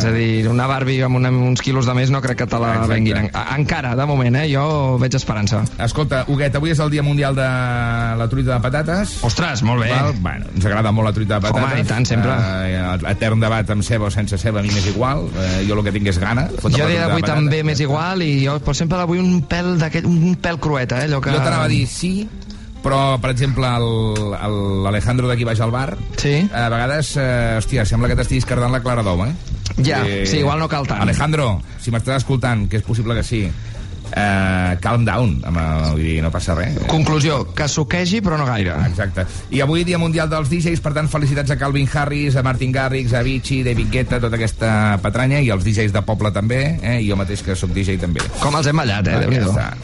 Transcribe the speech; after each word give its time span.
És 0.00 0.06
a 0.08 0.12
dir, 0.14 0.46
una 0.48 0.66
Barbie 0.70 1.02
amb 1.04 1.18
una, 1.18 1.28
uns 1.30 1.60
quilos 1.60 1.84
de 1.88 1.92
més 1.98 2.08
no 2.12 2.22
crec 2.24 2.38
que 2.40 2.46
te 2.48 2.58
la 2.60 2.70
Exacte. 2.78 2.94
venguin. 2.94 3.16
En, 3.26 3.30
encara, 3.58 3.92
de 3.98 4.06
moment, 4.08 4.38
eh? 4.40 4.46
Jo 4.52 4.96
veig 5.00 5.14
esperança. 5.18 5.60
Escolta, 5.84 6.22
Huguet, 6.28 6.56
avui 6.56 6.72
és 6.72 6.80
el 6.80 6.90
Dia 6.94 7.04
Mundial 7.04 7.36
de 7.36 7.44
la 8.16 8.28
truita 8.32 8.54
de 8.56 8.60
patates. 8.64 9.18
Ostres, 9.28 9.62
molt 9.66 9.84
bé. 9.84 9.90
Val? 9.92 10.14
Bueno, 10.24 10.46
ens 10.54 10.64
agrada 10.70 10.92
molt 10.96 11.10
la 11.10 11.12
truita 11.16 11.36
de 11.38 11.46
patates. 11.48 11.68
Home, 11.72 11.84
i 11.84 11.88
tant, 11.88 12.08
sempre. 12.08 12.32
Eh, 12.64 12.80
etern 13.12 13.40
debat 13.44 13.70
amb 13.76 13.84
ceba 13.84 14.08
o 14.08 14.10
sense 14.14 14.38
ceba, 14.40 14.60
a 14.60 14.62
mi 14.64 14.72
m'és 14.72 14.88
igual. 14.90 15.26
Eh, 15.36 15.64
jo 15.68 15.76
el 15.78 15.84
que 15.84 15.92
tinc 15.92 16.08
és 16.08 16.18
gana. 16.22 16.48
Jo 16.64 16.86
dia 16.88 17.06
d'avui 17.06 17.22
també 17.26 17.62
m'és 17.66 17.80
igual 17.84 18.22
i 18.24 18.46
jo, 18.46 18.56
però 18.64 18.74
sempre 18.74 18.98
la 18.98 19.04
vull 19.10 19.20
un 19.20 19.42
pèl 19.50 19.76
d'aquest, 19.80 20.06
un 20.08 20.36
pèl 20.40 20.58
crueta, 20.58 21.02
eh? 21.04 21.10
Allò 21.10 21.20
que... 21.20 21.34
Jo 21.36 21.42
t'anava 21.44 21.68
a 21.68 21.72
dir 21.72 21.84
sí, 21.90 22.14
però, 22.80 23.18
per 23.20 23.34
exemple, 23.34 23.68
l'Alejandro 24.84 25.28
d'aquí 25.28 25.44
baix 25.44 25.60
al 25.60 25.70
bar, 25.70 25.96
Sí. 26.16 26.48
a 26.52 26.68
vegades, 26.72 27.14
eh, 27.16 27.56
hòstia, 27.58 27.84
sembla 27.84 28.08
que 28.08 28.16
t'estiguis 28.16 28.46
cardant 28.48 28.72
la 28.72 28.80
clara 28.80 29.02
d'ou, 29.02 29.24
eh? 29.26 29.34
Ja, 29.78 30.02
sí, 30.26 30.38
igual 30.38 30.58
no 30.58 30.68
cal 30.68 30.86
tant. 30.88 31.02
Alejandro, 31.02 31.60
si 31.80 31.92
m'estàs 31.94 32.22
escoltant, 32.24 32.66
que 32.68 32.80
és 32.80 32.86
possible 32.86 33.14
que 33.16 33.24
sí, 33.26 33.44
eh, 34.12 34.76
calm 34.82 35.04
down, 35.06 35.36
amb 35.46 35.60
el, 35.62 35.84
vull 35.94 36.02
dir, 36.04 36.16
no 36.24 36.30
passa 36.34 36.54
res. 36.58 36.78
Conclusió, 36.90 37.42
que 37.56 37.68
suquegi 37.68 38.20
però 38.24 38.38
no 38.40 38.46
gaire. 38.48 38.74
Exacte. 38.88 39.26
I 39.54 39.62
avui 39.64 39.84
Dia 39.84 39.98
Mundial 40.00 40.30
dels 40.30 40.50
DJs, 40.50 40.82
per 40.84 40.92
tant, 40.96 41.08
felicitats 41.10 41.50
a 41.54 41.58
Calvin 41.60 41.88
Harris, 41.92 42.36
a 42.36 42.44
Martin 42.46 42.72
Garrix, 42.72 43.14
a 43.14 43.20
Avicii, 43.24 43.62
David 43.66 43.90
Guetta, 43.92 44.20
tota 44.22 44.36
aquesta 44.38 44.98
patranya, 45.02 45.40
i 45.40 45.50
els 45.50 45.64
DJs 45.66 45.94
de 45.94 46.02
poble 46.06 46.32
també, 46.34 46.60
eh? 46.82 46.98
i 47.00 47.08
jo 47.08 47.18
mateix 47.20 47.42
que 47.46 47.56
sóc 47.58 47.72
DJ 47.76 47.98
també. 48.02 48.24
Com 48.40 48.56
els 48.58 48.70
hem 48.70 48.82
ballat, 48.82 49.08
eh? 49.08 49.18
déu 49.24 49.30
nhi. 49.34 49.40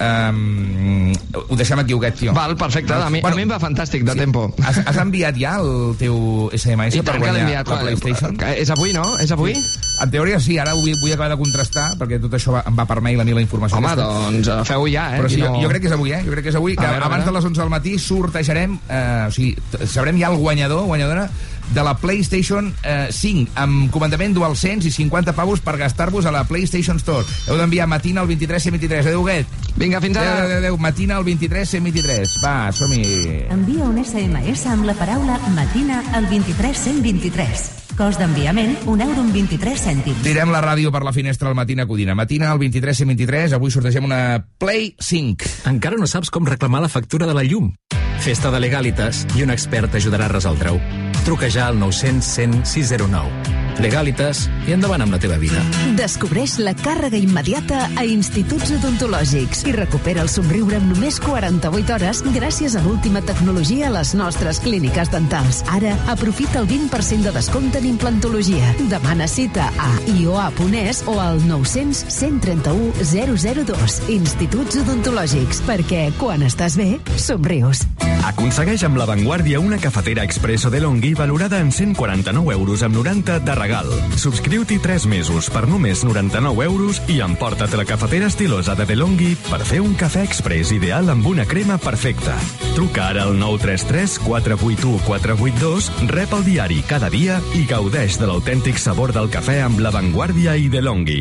Um, 0.07 1.13
ho 1.47 1.59
deixem 1.59 1.79
aquí, 1.83 1.95
Huguet, 1.97 2.19
tio. 2.21 2.35
Val, 2.37 2.57
perfecte. 2.59 2.95
A 2.95 3.11
mi, 3.11 3.21
a 3.23 3.35
mi 3.35 3.47
em 3.47 3.53
va 3.53 3.61
fantàstic, 3.63 4.05
de 4.07 4.17
tempo. 4.19 4.49
Has, 4.63 4.81
has 4.87 5.01
enviat 5.03 5.37
ja 5.41 5.57
el 5.63 5.97
teu 6.01 6.49
SMS 6.57 6.97
I 6.99 7.05
per 7.07 7.19
guanyar 7.21 7.45
enviat. 7.47 7.69
la 7.69 7.83
PlayStation? 7.85 8.37
Que 8.41 8.57
És 8.63 8.71
avui, 8.75 8.93
no? 8.97 9.05
És 9.23 9.33
avui? 9.35 9.55
En 10.03 10.11
teoria 10.13 10.39
sí, 10.45 10.59
ara 10.61 10.75
ho 10.77 10.81
vull, 10.83 10.93
vull 11.01 11.13
acabar 11.15 11.31
de 11.33 11.39
contrastar, 11.41 11.87
perquè 11.97 12.19
tot 12.21 12.35
això 12.37 12.53
va, 12.53 12.63
em 12.69 12.77
va 12.77 12.85
per 12.89 12.99
mail 13.01 13.21
a 13.21 13.25
mi 13.25 13.33
la 13.33 13.41
informació. 13.41 13.79
Home, 13.79 13.93
aquesta. 13.95 14.27
doncs 14.27 14.51
eh, 14.53 14.59
feu-ho 14.69 14.89
ja, 14.93 15.07
eh? 15.15 15.21
Però 15.23 15.31
sí, 15.33 15.39
I 15.41 15.45
jo, 15.47 15.53
no... 15.55 15.63
jo 15.63 15.71
crec 15.73 15.85
que 15.87 15.89
és 15.89 15.97
avui, 15.97 16.13
eh? 16.13 16.21
Jo 16.27 16.35
crec 16.35 16.45
que 16.45 16.53
és 16.53 16.59
avui, 16.61 16.77
que 16.77 16.85
A 16.85 16.91
veure, 16.91 17.03
a 17.03 17.09
abans 17.09 17.25
veure. 17.25 17.33
de 17.33 17.39
les 17.39 17.49
11 17.53 17.63
del 17.63 17.73
matí 17.73 17.95
sortejarem, 18.03 18.79
eh, 18.89 19.25
o 19.29 19.33
sigui, 19.33 19.55
sabrem 19.89 20.21
ja 20.21 20.29
el 20.33 20.37
guanyador, 20.43 20.85
guanyadora, 20.91 21.31
de 21.75 21.83
la 21.84 21.97
PlayStation 21.98 22.72
eh, 22.83 23.09
5, 23.11 23.53
amb 23.55 23.91
comandament 23.95 24.34
DualSense 24.36 24.89
i 24.89 24.95
50 24.95 25.34
pavos 25.36 25.62
per 25.64 25.77
gastar-vos 25.81 26.27
a 26.27 26.34
la 26.34 26.45
PlayStation 26.48 27.00
Store. 27.03 27.27
Heu 27.47 27.59
d'enviar 27.59 27.89
matina 27.91 28.22
al 28.22 28.31
23 28.31 28.69
123. 28.70 29.06
Adéu, 29.06 29.25
Guet. 29.27 29.47
Vinga, 29.77 30.00
fins 30.00 30.17
ara. 30.17 30.44
adéu, 30.44 30.59
adéu. 30.59 30.78
Matina 30.78 31.17
al 31.17 31.25
23 31.25 31.69
123. 31.77 32.37
Va, 32.44 32.72
som-hi. 32.72 33.47
Envia 33.53 33.89
un 33.89 33.98
SMS 34.05 34.67
amb 34.72 34.87
la 34.89 34.94
paraula 34.98 35.39
matina 35.55 36.03
al 36.14 36.28
23 36.31 36.87
123. 36.87 37.67
Cost 37.97 38.20
d'enviament, 38.20 38.75
un 38.92 39.00
euro 39.00 39.22
amb 39.22 39.33
23 39.33 39.87
cèntims. 39.87 40.20
Tirem 40.20 40.53
la 40.53 40.61
ràdio 40.61 40.92
per 40.92 41.00
la 41.05 41.14
finestra 41.17 41.48
al 41.48 41.56
Matina 41.56 41.87
Codina. 41.89 42.14
Matina 42.14 42.50
al 42.53 42.61
23 42.61 42.98
123. 43.06 43.56
Avui 43.56 43.72
sortegem 43.72 44.05
una 44.05 44.44
Play 44.61 44.92
5. 45.00 45.69
Encara 45.72 45.97
no 45.97 46.06
saps 46.06 46.28
com 46.31 46.44
reclamar 46.44 46.84
la 46.84 46.92
factura 46.92 47.25
de 47.27 47.33
la 47.33 47.47
llum? 47.48 47.72
Festa 48.20 48.53
de 48.53 48.61
Legalitas 48.61 49.25
i 49.37 49.48
un 49.48 49.53
expert 49.55 49.97
t'ajudarà 49.97 50.28
a 50.28 50.34
resoldre-ho. 50.37 51.06
Truca 51.27 51.49
ja 51.49 51.67
al 51.67 51.77
900 51.77 52.23
100 52.23 52.65
609. 52.65 53.66
Legalitas 53.83 54.47
i 54.67 54.73
endavant 54.75 55.05
amb 55.05 55.13
la 55.15 55.19
teva 55.21 55.37
vida. 55.41 55.61
Descobreix 55.99 56.57
la 56.63 56.73
càrrega 56.77 57.19
immediata 57.21 57.83
a 57.97 58.05
instituts 58.09 58.73
odontològics 58.79 59.65
i 59.69 59.75
recupera 59.77 60.23
el 60.25 60.31
somriure 60.33 60.79
en 60.81 60.89
només 60.91 61.19
48 61.23 61.95
hores 61.97 62.23
gràcies 62.37 62.77
a 62.77 62.83
l'última 62.84 63.23
tecnologia 63.27 63.91
a 63.91 63.93
les 63.99 64.15
nostres 64.19 64.61
clíniques 64.65 65.12
dentals. 65.12 65.62
Ara, 65.73 65.93
aprofita 66.12 66.62
el 66.62 66.71
20% 66.71 67.28
de 67.28 67.34
descompte 67.37 67.83
en 67.83 67.91
implantologia. 67.93 68.73
Demana 68.91 69.28
cita 69.28 69.69
a 69.77 69.91
ioa.es 70.17 71.05
o 71.06 71.21
al 71.21 71.43
900 71.47 72.06
131 72.09 72.93
002. 73.05 74.00
Instituts 74.17 74.81
odontològics, 74.83 75.62
perquè 75.69 76.09
quan 76.19 76.47
estàs 76.47 76.79
bé, 76.81 76.97
somrius. 77.21 77.84
Aconsegueix 78.27 78.83
amb 78.87 78.97
La 78.99 79.05
Vanguardia 79.06 79.61
una 79.61 79.79
cafetera 79.79 80.25
expresso 80.25 80.71
de 80.71 80.81
Longhi 80.81 81.12
valorada 81.15 81.61
en 81.61 81.71
149 81.71 82.55
euros 82.55 82.83
amb 82.83 82.97
90 82.97 83.39
de 83.41 83.55
regal. 83.66 83.91
Subscriu-t'hi 84.16 84.78
3 84.78 85.06
mesos 85.10 85.50
per 85.50 85.66
només 85.66 86.04
99 86.06 86.65
euros 86.65 87.00
i 87.10 87.19
emporta't 87.25 87.75
la 87.78 87.87
cafetera 87.88 88.31
estilosa 88.31 88.77
de 88.78 88.87
DeLonghi 88.87 89.34
per 89.49 89.60
fer 89.66 89.81
un 89.82 89.97
cafè 89.99 90.22
express 90.27 90.72
ideal 90.77 91.10
amb 91.10 91.27
una 91.27 91.47
crema 91.49 91.78
perfecta. 91.82 92.37
Truca 92.76 93.10
ara 93.10 93.26
al 93.26 93.34
933 93.38 94.19
481 94.22 95.03
482, 95.06 95.91
rep 96.12 96.38
el 96.38 96.47
diari 96.47 96.81
cada 96.87 97.10
dia 97.10 97.41
i 97.59 97.66
gaudeix 97.66 98.21
de 98.21 98.31
l'autèntic 98.31 98.78
sabor 98.78 99.15
del 99.16 99.31
cafè 99.32 99.60
amb 99.66 99.82
La 99.82 99.91
Vanguardia 99.94 100.56
i 100.56 100.71
DeLonghi. 100.71 101.21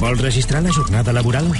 Vol 0.00 0.16
registrar 0.16 0.62
la 0.64 0.72
jornada 0.72 1.12
laboral? 1.12 1.52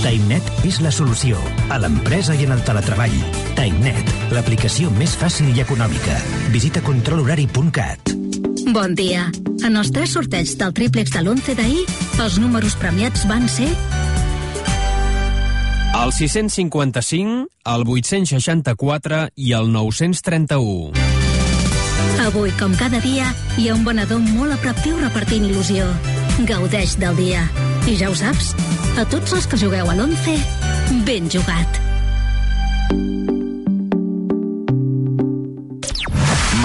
TimeNet 0.00 0.64
és 0.64 0.80
la 0.80 0.92
solució 0.94 1.36
a 1.68 1.80
l'empresa 1.82 2.36
i 2.36 2.48
en 2.48 2.56
el 2.56 2.64
teletreball. 2.64 3.16
TimeNet, 3.58 4.12
l'aplicació 4.32 4.92
més 4.96 5.18
fàcil 5.20 5.52
i 5.52 5.64
econòmica. 5.66 6.20
Visita 6.54 6.84
controlhorari.cat. 6.86 8.25
Bon 8.74 8.96
dia. 8.98 9.28
En 9.62 9.78
els 9.78 9.92
tres 9.94 10.10
sorteigs 10.16 10.56
del 10.58 10.72
triplex 10.74 11.12
de 11.14 11.20
l'11 11.22 11.54
d'ahir, 11.54 11.84
els 12.24 12.38
números 12.42 12.74
premiats 12.80 13.22
van 13.30 13.46
ser 13.46 13.68
El 15.96 16.10
655, 16.12 17.46
el 17.72 17.84
864 17.86 19.20
i 19.36 19.52
el 19.56 19.70
931. 19.72 20.92
Avui, 22.26 22.50
com 22.58 22.74
cada 22.74 22.98
dia, 23.00 23.30
hi 23.56 23.68
ha 23.70 23.76
un 23.78 23.86
venedor 23.86 24.20
molt 24.34 24.56
a 24.56 24.58
prop 24.60 24.82
teu 24.82 24.98
repartint 24.98 25.46
il·lusió. 25.46 25.86
Gaudeix 26.50 26.98
del 27.00 27.16
dia. 27.16 27.46
I 27.86 27.96
ja 28.00 28.10
ho 28.10 28.18
saps, 28.18 28.52
a 28.98 29.06
tots 29.06 29.36
els 29.36 29.46
que 29.46 29.62
jugueu 29.62 29.88
a 29.88 29.94
l'11, 29.94 30.36
ben 31.06 31.30
jugat. 31.30 31.82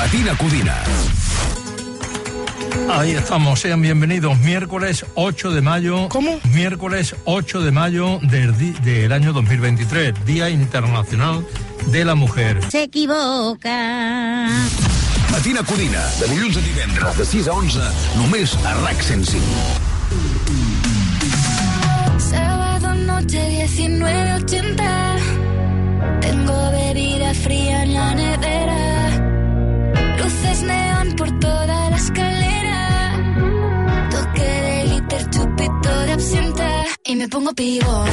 Matina 0.02 0.36
Codina. 0.42 0.82
Ahí 2.90 3.12
estamos, 3.12 3.59
sean 3.59 3.82
bienvenidos. 3.82 4.38
Miércoles 4.40 5.06
8 5.16 5.52
de 5.52 5.62
mayo. 5.62 6.08
¿Cómo? 6.09 6.40
Miércoles 6.54 7.16
8 7.26 7.62
de 7.62 7.72
mayo 7.72 8.20
del, 8.24 8.58
di- 8.58 8.74
del 8.84 9.12
año 9.12 9.34
2023, 9.34 10.14
Día 10.26 10.50
Internacional 10.50 11.46
de 11.88 12.06
la 12.06 12.16
Mujer. 12.16 12.59
Se 12.70 12.84
equivoca. 12.84 14.48
Matina 15.32 15.64
Codina, 15.64 16.02
de 16.20 16.28
dilluns 16.28 16.58
a 16.58 16.59
divendres, 16.59 17.18
de 17.18 17.26
6 17.26 17.48
a 17.48 17.54
11, 17.54 17.80
només 18.18 18.54
a 18.66 18.74
RAC 18.84 19.02
105. 19.02 19.46
Sábado 22.30 22.94
noche 22.96 23.66
19.80 23.66 25.18
Tengo 26.20 26.72
bebida 26.72 27.34
fría 27.34 27.84
en 27.84 27.94
la 27.94 28.14
nevera 28.16 29.09
Luces 30.18 30.62
neón 30.64 31.16
por 31.16 31.32
toda 31.40 31.90
la 31.90 31.96
escalera 31.96 32.61
Y 37.06 37.16
me 37.16 37.28
pongo 37.30 37.54
pibón. 37.54 38.10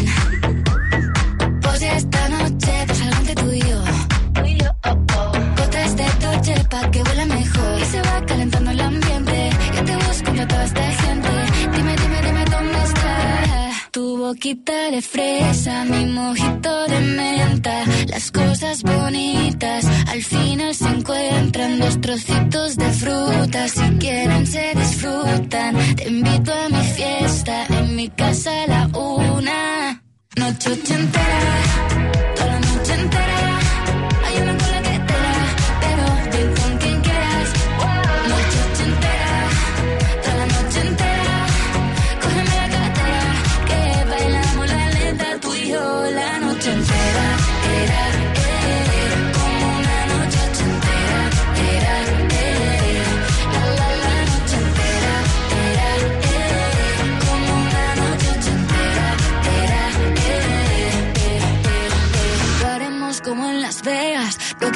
Pues 1.62 1.82
esta 1.82 2.28
noche 2.28 2.84
te 2.86 2.94
salgo 2.94 3.16
entre 3.16 3.34
tú 3.34 3.52
y 3.52 3.60
yo 3.60 3.97
boquita 14.28 14.90
de 14.90 15.00
fresa, 15.00 15.84
mi 15.84 16.04
mojito 16.04 16.72
de 16.86 17.00
menta 17.00 17.76
Las 18.08 18.30
cosas 18.30 18.82
bonitas 18.82 19.86
al 20.06 20.22
final 20.22 20.74
se 20.74 20.88
encuentran 20.96 21.78
Dos 21.78 21.98
trocitos 22.00 22.76
de 22.76 22.90
fruta, 22.90 23.68
si 23.68 23.86
quieren 23.98 24.46
se 24.46 24.74
disfrutan 24.74 25.72
Te 25.96 26.08
invito 26.08 26.52
a 26.52 26.68
mi 26.68 26.84
fiesta, 26.96 27.66
en 27.70 27.96
mi 27.96 28.08
casa 28.10 28.50
a 28.64 28.66
la 28.66 28.82
una 28.98 30.02
Noche 30.36 30.72
ochentera, 30.72 31.54
toda 32.36 32.46
la 32.46 32.60
noche 32.60 32.94
entera 32.94 33.67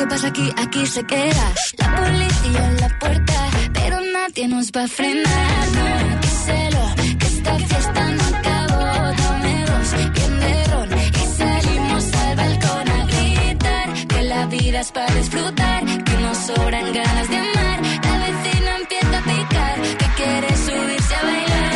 estamos 0.03 0.25
aquí, 0.25 0.51
aquí 0.57 0.87
se 0.87 1.05
queda. 1.05 1.55
La 1.79 1.97
policía 1.97 2.67
en 2.71 2.81
la 2.81 2.99
puerta, 2.99 3.51
pero 3.73 3.97
nadie 4.13 4.49
nos 4.49 4.71
va 4.73 4.85
a 4.85 4.89
frenar. 4.89 5.69
No, 5.77 5.87
díselo, 6.23 6.85
que 7.19 7.27
esta 7.27 7.59
fiesta 7.59 8.03
no 8.19 8.25
acabó. 8.37 8.85
Dame 9.23 9.65
dos, 9.71 9.89
bien 10.17 10.41
de 10.41 10.65
ron, 10.71 10.89
y 10.93 11.25
salimos 11.39 12.05
al 12.15 12.37
balcón 12.37 12.89
a 12.97 13.07
gritar. 13.07 13.87
Que 14.09 14.23
la 14.23 14.47
vida 14.47 14.81
es 14.81 14.93
para 14.93 15.15
disfrutar, 15.15 15.85
que 16.05 16.17
nos 16.25 16.39
sobran 16.49 16.93
ganas 16.93 17.29
de 17.29 17.37
amar. 17.37 17.79
La 18.07 18.15
vecina 18.27 18.71
empieza 18.81 19.19
a 19.19 19.23
picar, 19.23 19.77
que. 19.83 19.97
Que 19.99 20.07
quiere 20.17 20.57
subirse 20.57 21.15
a 21.15 21.23
bailar. 21.23 21.73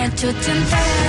Noche 0.00 0.28
ochentera, 0.28 0.99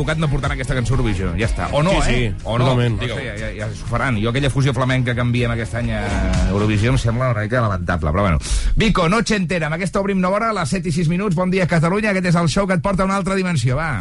equivocat 0.00 0.18
no 0.18 0.28
portant 0.32 0.54
aquesta 0.54 0.74
cançó 0.74 0.94
a 0.94 0.96
Eurovisió. 0.96 1.32
Ja 1.38 1.46
està. 1.46 1.68
O 1.76 1.82
no, 1.84 1.92
Sí, 2.00 2.00
sí, 2.06 2.14
eh? 2.24 2.34
O 2.44 2.56
no. 2.58 2.64
totalment. 2.64 2.96
No 3.00 3.08
sé, 3.14 3.24
ja, 3.26 3.34
ja, 3.36 3.50
ja 3.58 3.68
s'ho 3.74 3.86
faran. 3.90 4.16
Jo 4.22 4.30
aquella 4.30 4.50
fusió 4.50 4.72
flamenca 4.74 5.14
que 5.14 5.20
enviem 5.20 5.52
aquest 5.52 5.74
any 5.74 5.90
a 5.92 6.00
Eurovisió 6.50 6.90
em 6.94 6.98
sembla 6.98 7.30
una 7.34 7.42
mica 7.44 7.60
lamentable, 7.60 8.10
però 8.10 8.22
bueno. 8.22 8.38
Vico, 8.76 9.08
noche 9.08 9.36
entera. 9.36 9.66
Amb 9.68 9.76
aquesta 9.76 10.00
obrim 10.00 10.20
nova 10.20 10.36
hora, 10.40 10.50
a 10.50 10.58
les 10.60 10.68
7 10.72 10.88
i 10.88 10.92
6 10.92 11.08
minuts. 11.12 11.36
Bon 11.36 11.50
dia, 11.50 11.66
Catalunya. 11.66 12.10
Aquest 12.10 12.26
és 12.32 12.40
el 12.40 12.48
show 12.48 12.66
que 12.66 12.74
et 12.74 12.82
porta 12.82 13.02
a 13.02 13.06
una 13.06 13.16
altra 13.16 13.34
dimensió. 13.34 13.76
Va. 13.76 14.00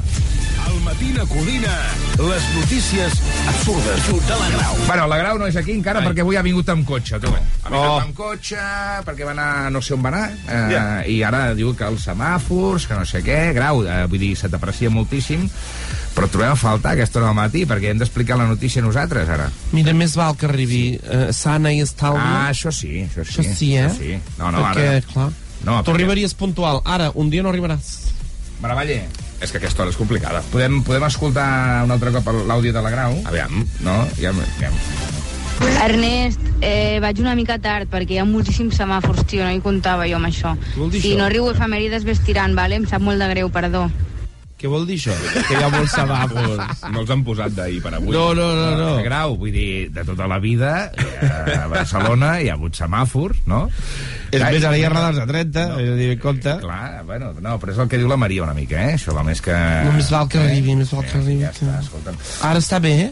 Al 0.89 0.95
Matina 0.95 1.23
Codina, 1.25 1.75
les 2.17 2.43
notícies 2.55 3.13
absurdes 3.47 4.07
de 4.07 4.35
la 4.35 4.49
Grau. 4.49 4.75
Bueno, 4.87 5.07
la 5.07 5.17
Grau 5.17 5.37
no 5.37 5.45
és 5.47 5.55
aquí 5.55 5.71
encara 5.75 5.99
Ai. 6.01 6.07
perquè 6.07 6.23
avui 6.23 6.35
ha 6.35 6.41
vingut 6.41 6.67
amb 6.73 6.85
cotxe, 6.87 7.19
tu. 7.21 7.27
Ha 7.29 7.69
vingut 7.69 7.87
Oh. 7.89 7.99
amb 8.01 8.15
cotxe 8.17 8.57
perquè 9.05 9.23
va 9.25 9.31
anar, 9.31 9.71
no 9.71 9.81
sé 9.81 9.93
on 9.93 10.01
va 10.03 10.09
anar, 10.09 10.31
eh, 10.31 10.71
Ja. 10.71 11.05
i 11.05 11.21
ara 11.23 11.53
diu 11.53 11.75
que 11.75 11.83
els 11.85 12.07
semàfors, 12.07 12.87
que 12.87 12.95
no 12.95 13.05
sé 13.05 13.21
què, 13.23 13.53
Grau, 13.53 13.83
eh, 13.85 14.05
vull 14.07 14.17
dir, 14.19 14.35
se 14.35 14.49
t'aprecia 14.49 14.89
moltíssim, 14.89 15.47
però 16.15 16.27
trobem 16.27 16.51
a 16.51 16.55
faltar 16.55 16.93
aquesta 16.93 17.19
hora 17.19 17.27
del 17.27 17.35
matí 17.35 17.65
perquè 17.67 17.91
hem 17.91 17.99
d'explicar 17.99 18.37
la 18.37 18.47
notícia 18.47 18.81
nosaltres, 18.81 19.29
ara. 19.29 19.51
Mira, 19.71 19.93
més 19.93 20.15
val 20.15 20.35
que 20.35 20.47
arribi 20.47 20.99
eh, 21.03 21.31
sana 21.31 21.71
i 21.71 21.81
estalvi. 21.81 22.19
Ah, 22.19 22.49
això 22.49 22.71
sí, 22.71 23.05
això 23.07 23.23
sí. 23.23 23.41
Això 23.41 23.53
sí, 23.55 23.75
eh? 23.77 23.85
Això 23.87 23.97
sí. 23.97 24.19
No, 24.39 24.51
no, 24.51 24.57
perquè, 24.65 24.89
ara... 24.97 25.01
clar, 25.01 25.31
No, 25.63 25.83
tu 25.83 25.91
perquè- 25.91 25.95
arribaries 25.95 26.33
puntual. 26.33 26.81
Ara, 26.83 27.11
un 27.13 27.29
dia 27.29 27.43
no 27.43 27.49
arribaràs. 27.49 28.09
Maravalle, 28.61 29.03
és 29.41 29.51
que 29.51 29.59
aquesta 29.59 29.83
hora 29.83 29.93
és 29.93 29.99
complicada. 29.99 30.41
Podem, 30.51 30.81
podem 30.83 31.05
escoltar 31.07 31.85
un 31.85 31.95
altre 31.95 32.11
cop 32.15 32.27
l'àudio 32.47 32.73
de 32.75 32.83
la 32.83 32.91
Grau? 32.93 33.15
Aviam. 33.29 33.63
No? 33.85 34.01
Ja, 34.19 34.33
ja. 34.61 34.73
Ernest, 35.83 36.39
eh, 36.63 36.99
vaig 37.03 37.19
una 37.19 37.35
mica 37.35 37.57
tard 37.59 37.89
perquè 37.91 38.15
hi 38.15 38.19
ha 38.21 38.27
moltíssims 38.27 38.77
semàfors, 38.79 39.25
tio, 39.27 39.43
no 39.43 39.51
hi 39.51 39.63
comptava 39.63 40.07
jo 40.07 40.19
amb 40.19 40.29
això. 40.29 40.53
Si 40.75 41.01
això? 41.01 41.17
no 41.19 41.25
arribo 41.27 41.49
a 41.49 41.55
efemèrides 41.57 42.07
vestirant, 42.07 42.55
vale? 42.55 42.79
Em 42.79 42.87
sap 42.87 43.03
molt 43.03 43.19
de 43.19 43.27
greu, 43.33 43.51
perdó. 43.51 43.89
Què 44.59 44.67
vol 44.67 44.83
dir 44.87 44.97
això? 44.99 45.15
Que 45.47 45.55
hi 45.55 45.63
ha 45.63 45.69
molts 45.71 45.93
semàfors. 45.95 46.81
No 46.91 47.03
els 47.05 47.11
han 47.13 47.21
posat 47.23 47.53
d'ahir 47.55 47.79
per 47.83 47.93
avui. 47.95 48.11
No, 48.11 48.33
no, 48.35 48.49
no, 48.57 48.71
no. 48.75 48.89
De 48.97 49.05
Grau, 49.05 49.37
vull 49.39 49.53
dir, 49.55 49.87
de 49.95 50.03
tota 50.07 50.27
la 50.27 50.39
vida, 50.43 50.91
eh, 50.99 51.55
a 51.55 51.67
Barcelona 51.71 52.33
hi 52.41 52.49
ha 52.51 52.57
hagut 52.57 52.75
semàfors, 52.75 53.39
no? 53.47 53.69
És 54.31 54.41
més, 54.43 54.63
ara 54.63 54.77
hi 54.77 54.83
ha 54.85 54.89
radars 54.89 55.17
de 55.17 55.25
30, 55.27 55.67
no. 55.69 55.79
és 55.79 55.89
a 55.89 55.95
dir, 55.95 56.09
compte. 56.19 56.57
Clar, 56.61 57.03
bueno, 57.05 57.33
no, 57.41 57.55
però 57.59 57.71
és 57.73 57.77
el 57.79 57.87
que 57.89 57.97
diu 57.97 58.07
la 58.07 58.17
Maria 58.17 58.43
una 58.43 58.53
mica, 58.53 58.77
eh? 58.89 58.93
Això 58.99 59.13
va 59.15 59.23
més 59.23 59.41
que... 59.41 59.55
No, 59.85 59.91
més 59.95 60.09
val 60.11 60.27
que 60.29 60.39
arribi, 60.39 60.75
més 60.75 60.91
val 60.93 61.05
que 61.05 61.17
arribi. 61.17 61.41
Ja 61.43 61.49
està, 61.55 61.79
escolta'm. 61.81 62.15
Ara 62.49 62.59
està 62.59 62.79
bé, 62.83 62.93
eh? 63.07 63.11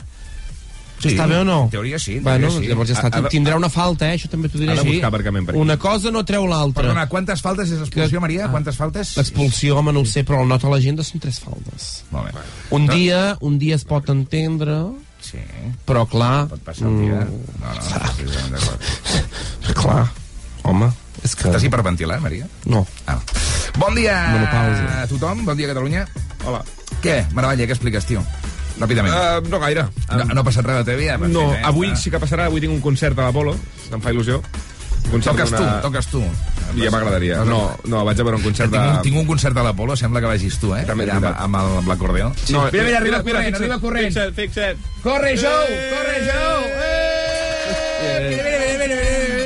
Sí, 1.00 1.12
està 1.12 1.28
bé 1.30 1.36
o 1.38 1.44
no? 1.46 1.60
en 1.68 1.70
teoria 1.70 2.00
sí, 2.02 2.16
en 2.18 2.24
Bueno, 2.26 2.48
teoria 2.48 2.60
sí. 2.64 2.70
llavors 2.72 2.90
ja 2.90 2.96
està. 2.98 3.10
Ha- 3.14 3.26
ha- 3.28 3.30
Tindrà 3.30 3.56
una 3.60 3.70
falta, 3.70 4.08
eh? 4.10 4.16
Això 4.18 4.32
també 4.32 4.50
t'ho 4.50 4.58
diré. 4.58 4.72
Ha 4.72 4.76
de 4.80 4.82
Sí. 4.82 4.88
buscar 4.96 5.12
aparcament 5.12 5.46
per 5.46 5.54
aquí. 5.54 5.62
Una 5.62 5.78
cosa 5.78 6.10
no 6.10 6.24
treu 6.26 6.48
l'altra. 6.50 6.82
Perdona, 6.82 7.04
quantes 7.08 7.40
faltes 7.46 7.70
és 7.70 7.78
l'expulsió, 7.84 8.20
Maria? 8.20 8.48
Quantes 8.50 8.76
faltes? 8.76 9.12
L'expulsió, 9.16 9.78
home, 9.78 9.94
no 9.94 10.00
ho 10.02 10.06
sé, 10.10 10.24
però 10.26 10.40
la 10.42 10.46
nota 10.56 10.66
a 10.66 10.72
l'agenda 10.72 11.04
són 11.06 11.22
tres 11.22 11.38
faltes. 11.40 12.04
Molt 12.10 12.32
bé. 12.34 12.42
Un 12.72 12.88
No. 12.88 12.94
dia, 12.96 13.38
un 13.42 13.60
dia 13.60 13.76
es 13.76 13.84
pot 13.86 14.10
entendre, 14.10 14.80
Sí. 15.22 15.38
però 15.86 16.08
clar... 16.10 16.48
Pot 16.48 16.62
passar 16.66 16.88
un 16.88 16.98
dia. 17.06 17.22
mm, 17.22 17.62
No, 17.62 17.74
no, 17.76 18.14
precisament 18.18 18.54
d'acord. 18.58 19.78
Clar, 19.78 20.08
home, 20.64 20.90
és 21.24 21.36
que... 21.36 21.48
Estàs 21.50 21.64
hiperventilant, 21.68 22.22
Maria? 22.24 22.48
No. 22.66 22.86
Ah. 23.08 23.20
Bon 23.78 23.94
dia 23.96 24.16
Menopausa. 24.34 25.02
a 25.04 25.08
tothom, 25.08 25.46
bon 25.46 25.58
dia 25.58 25.68
Catalunya. 25.70 26.06
Hola. 26.46 26.64
Què, 27.04 27.20
Maravalla, 27.38 27.66
què 27.68 27.76
expliques, 27.76 28.06
tio? 28.10 28.24
Ràpidament. 28.78 29.14
Uh, 29.14 29.42
no 29.50 29.60
gaire. 29.60 29.88
no, 30.14 30.24
no 30.34 30.42
ha 30.42 30.46
passat 30.46 30.66
res 30.66 30.76
a 30.76 30.82
la 30.84 30.86
teva 30.86 31.00
vida? 31.02 31.18
No, 31.18 31.48
fi, 31.52 31.58
eh? 31.58 31.62
avui 31.66 31.88
Està. 31.92 32.02
sí 32.04 32.12
que 32.14 32.20
passarà. 32.22 32.46
Avui 32.52 32.62
tinc 32.62 32.74
un 32.74 32.82
concert 32.82 33.18
a 33.18 33.26
l'Apolo, 33.30 33.56
em 33.92 34.02
fa 34.04 34.14
il·lusió. 34.14 34.38
Concert 35.08 35.34
Toques 35.38 35.50
tu, 35.54 35.58
d'una- 35.62 35.82
toques 35.82 36.08
tu. 36.12 36.22
Ja 36.78 36.90
m'agradaria. 36.92 37.38
No, 37.48 37.62
no, 37.88 38.02
vaig 38.06 38.20
a 38.20 38.26
veure 38.28 38.38
un 38.38 38.44
concert 38.44 38.70
de... 38.70 38.78
Tinc, 38.78 38.98
un, 38.98 39.02
tinc 39.06 39.18
un 39.22 39.28
concert 39.30 39.56
a 39.58 39.64
l'Apolo, 39.64 39.96
sembla 39.96 40.20
que 40.22 40.28
vagis 40.34 40.58
tu, 40.60 40.74
eh? 40.76 40.84
També, 40.90 41.08
amb, 41.10 41.26
amb 41.32 41.56
el- 41.62 41.78
amb 41.80 41.88
l'acordeó. 41.94 42.30
Sí. 42.44 42.54
No, 42.54 42.66
mira, 42.74 42.84
mira, 42.84 42.98
arriba 43.00 43.22
corrent, 43.24 43.46
fixa't, 43.48 43.62
arriba 43.64 43.80
corrent. 43.82 44.10
Fixa't, 44.12 44.36
fixa't. 44.36 44.78
Corre, 45.06 45.34
Jou! 45.40 45.66
Corre, 45.94 46.18
Jou! 46.28 46.60
Eh! 46.84 47.58
Mira, 48.04 48.20
mira, 48.28 48.60
mira, 48.60 48.78
mira, 48.78 48.96
mira. 49.02 49.37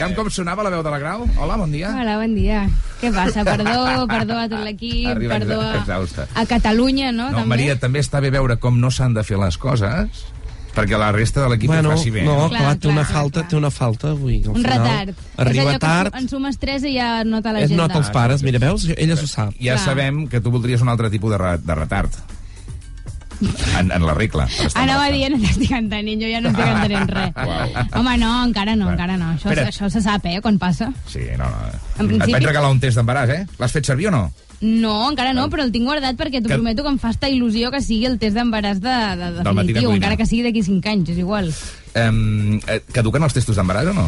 Ja 0.00 0.08
com 0.16 0.30
sonava 0.32 0.64
la 0.64 0.70
veu 0.72 0.80
de 0.80 0.88
la 0.88 0.98
Grau? 0.98 1.26
Hola, 1.36 1.58
bon 1.60 1.72
dia. 1.74 1.90
Hola, 1.92 2.14
bon 2.22 2.32
dia. 2.32 2.62
Què 3.02 3.10
passa? 3.12 3.44
Perdó, 3.44 4.06
perdó 4.08 4.38
a 4.40 4.46
tot 4.48 4.62
l'equip, 4.64 5.18
perdó 5.28 5.58
a, 5.60 5.74
exhausta. 5.82 6.24
a 6.32 6.44
Catalunya, 6.48 7.10
no? 7.12 7.26
No, 7.28 7.42
també. 7.42 7.50
Maria, 7.52 7.76
també 7.82 8.00
està 8.00 8.22
bé 8.24 8.30
veure 8.32 8.56
com 8.62 8.78
no 8.80 8.88
s'han 8.90 9.12
de 9.18 9.24
fer 9.28 9.36
les 9.42 9.58
coses 9.60 10.22
perquè 10.70 10.96
la 10.96 11.10
resta 11.12 11.42
de 11.42 11.48
l'equip 11.50 11.68
Bueno, 11.68 11.90
ho 11.90 11.96
faci 11.98 12.12
bé. 12.14 12.22
no, 12.24 12.46
Clar, 12.48 12.60
clar, 12.62 12.74
té 12.80 12.88
una 12.88 13.02
clar, 13.04 13.12
falta, 13.12 13.42
té 13.50 13.56
una 13.58 13.70
falta 13.74 14.12
avui. 14.14 14.38
Al 14.44 14.52
Un 14.54 14.60
final, 14.62 14.78
retard. 14.78 15.22
Arriba 15.44 15.72
és 15.74 15.80
tard, 15.82 16.12
que 16.14 16.22
en 16.22 16.28
sumes 16.30 16.58
3 16.62 16.84
i 16.88 16.94
ja 16.96 17.08
nota 17.26 17.50
es 17.50 17.56
l'agenda. 17.58 17.82
nota 17.82 17.98
els 18.00 18.10
pares, 18.14 18.44
mira, 18.46 18.60
veus? 18.62 18.86
Ella 18.96 19.16
s'ho 19.18 19.26
sap. 19.28 19.52
Ja 19.58 19.74
Clar. 19.76 19.84
sabem 19.84 20.28
que 20.30 20.40
tu 20.40 20.52
voldries 20.54 20.80
un 20.80 20.88
altre 20.88 21.10
tipus 21.10 21.34
de, 21.36 21.56
de 21.66 21.74
retard. 21.74 22.14
En, 23.78 23.90
en 23.92 24.04
la 24.06 24.14
regla. 24.14 24.46
Anava 24.74 25.06
dient, 25.10 25.34
estic 25.42 25.70
entenent, 25.72 26.20
jo 26.20 26.28
ja 26.28 26.40
no 26.44 26.50
estic 26.50 26.66
entenent 26.66 27.10
res. 27.10 27.32
Uau. 27.46 27.86
Home, 28.00 28.16
no, 28.20 28.32
encara 28.44 28.74
no, 28.76 28.90
encara 28.92 29.16
no. 29.16 29.30
Això, 29.36 29.48
Espera't. 29.50 29.72
això 29.72 29.88
se 29.90 30.02
sap, 30.04 30.26
eh, 30.26 30.40
quan 30.44 30.58
passa. 30.58 30.90
Sí, 31.08 31.24
no, 31.38 31.48
no. 31.48 31.64
En 31.98 32.04
Et 32.04 32.12
principi- 32.12 32.32
vaig 32.36 32.46
regalar 32.50 32.70
un 32.70 32.80
test 32.80 32.98
d'embaràs, 33.00 33.30
eh? 33.34 33.46
L'has 33.58 33.72
fet 33.72 33.86
servir 33.86 34.08
o 34.08 34.10
no? 34.14 34.30
No, 34.60 35.08
encara 35.08 35.32
no, 35.32 35.46
però 35.48 35.62
el 35.64 35.72
tinc 35.72 35.86
guardat 35.88 36.18
perquè 36.20 36.42
t'ho 36.42 36.48
Que- 36.50 36.58
prometo 36.58 36.82
que 36.84 36.90
em 36.90 36.98
fa 37.00 37.08
esta 37.14 37.30
il·lusió 37.32 37.70
que 37.72 37.80
sigui 37.80 38.04
el 38.04 38.18
test 38.20 38.36
d'embaràs 38.36 38.78
de, 38.84 38.92
de, 39.16 39.30
de 39.38 39.42
definitiu, 39.42 39.90
encara 39.94 40.18
que 40.20 40.26
sigui 40.28 40.42
d'aquí 40.44 40.62
5 40.62 40.86
anys, 40.92 41.08
és 41.14 41.18
igual. 41.22 41.48
Um, 41.96 42.60
caduquen 42.92 43.22
els 43.24 43.32
testos 43.32 43.56
d'embaràs 43.56 43.88
o 43.88 43.94
no? 43.96 44.04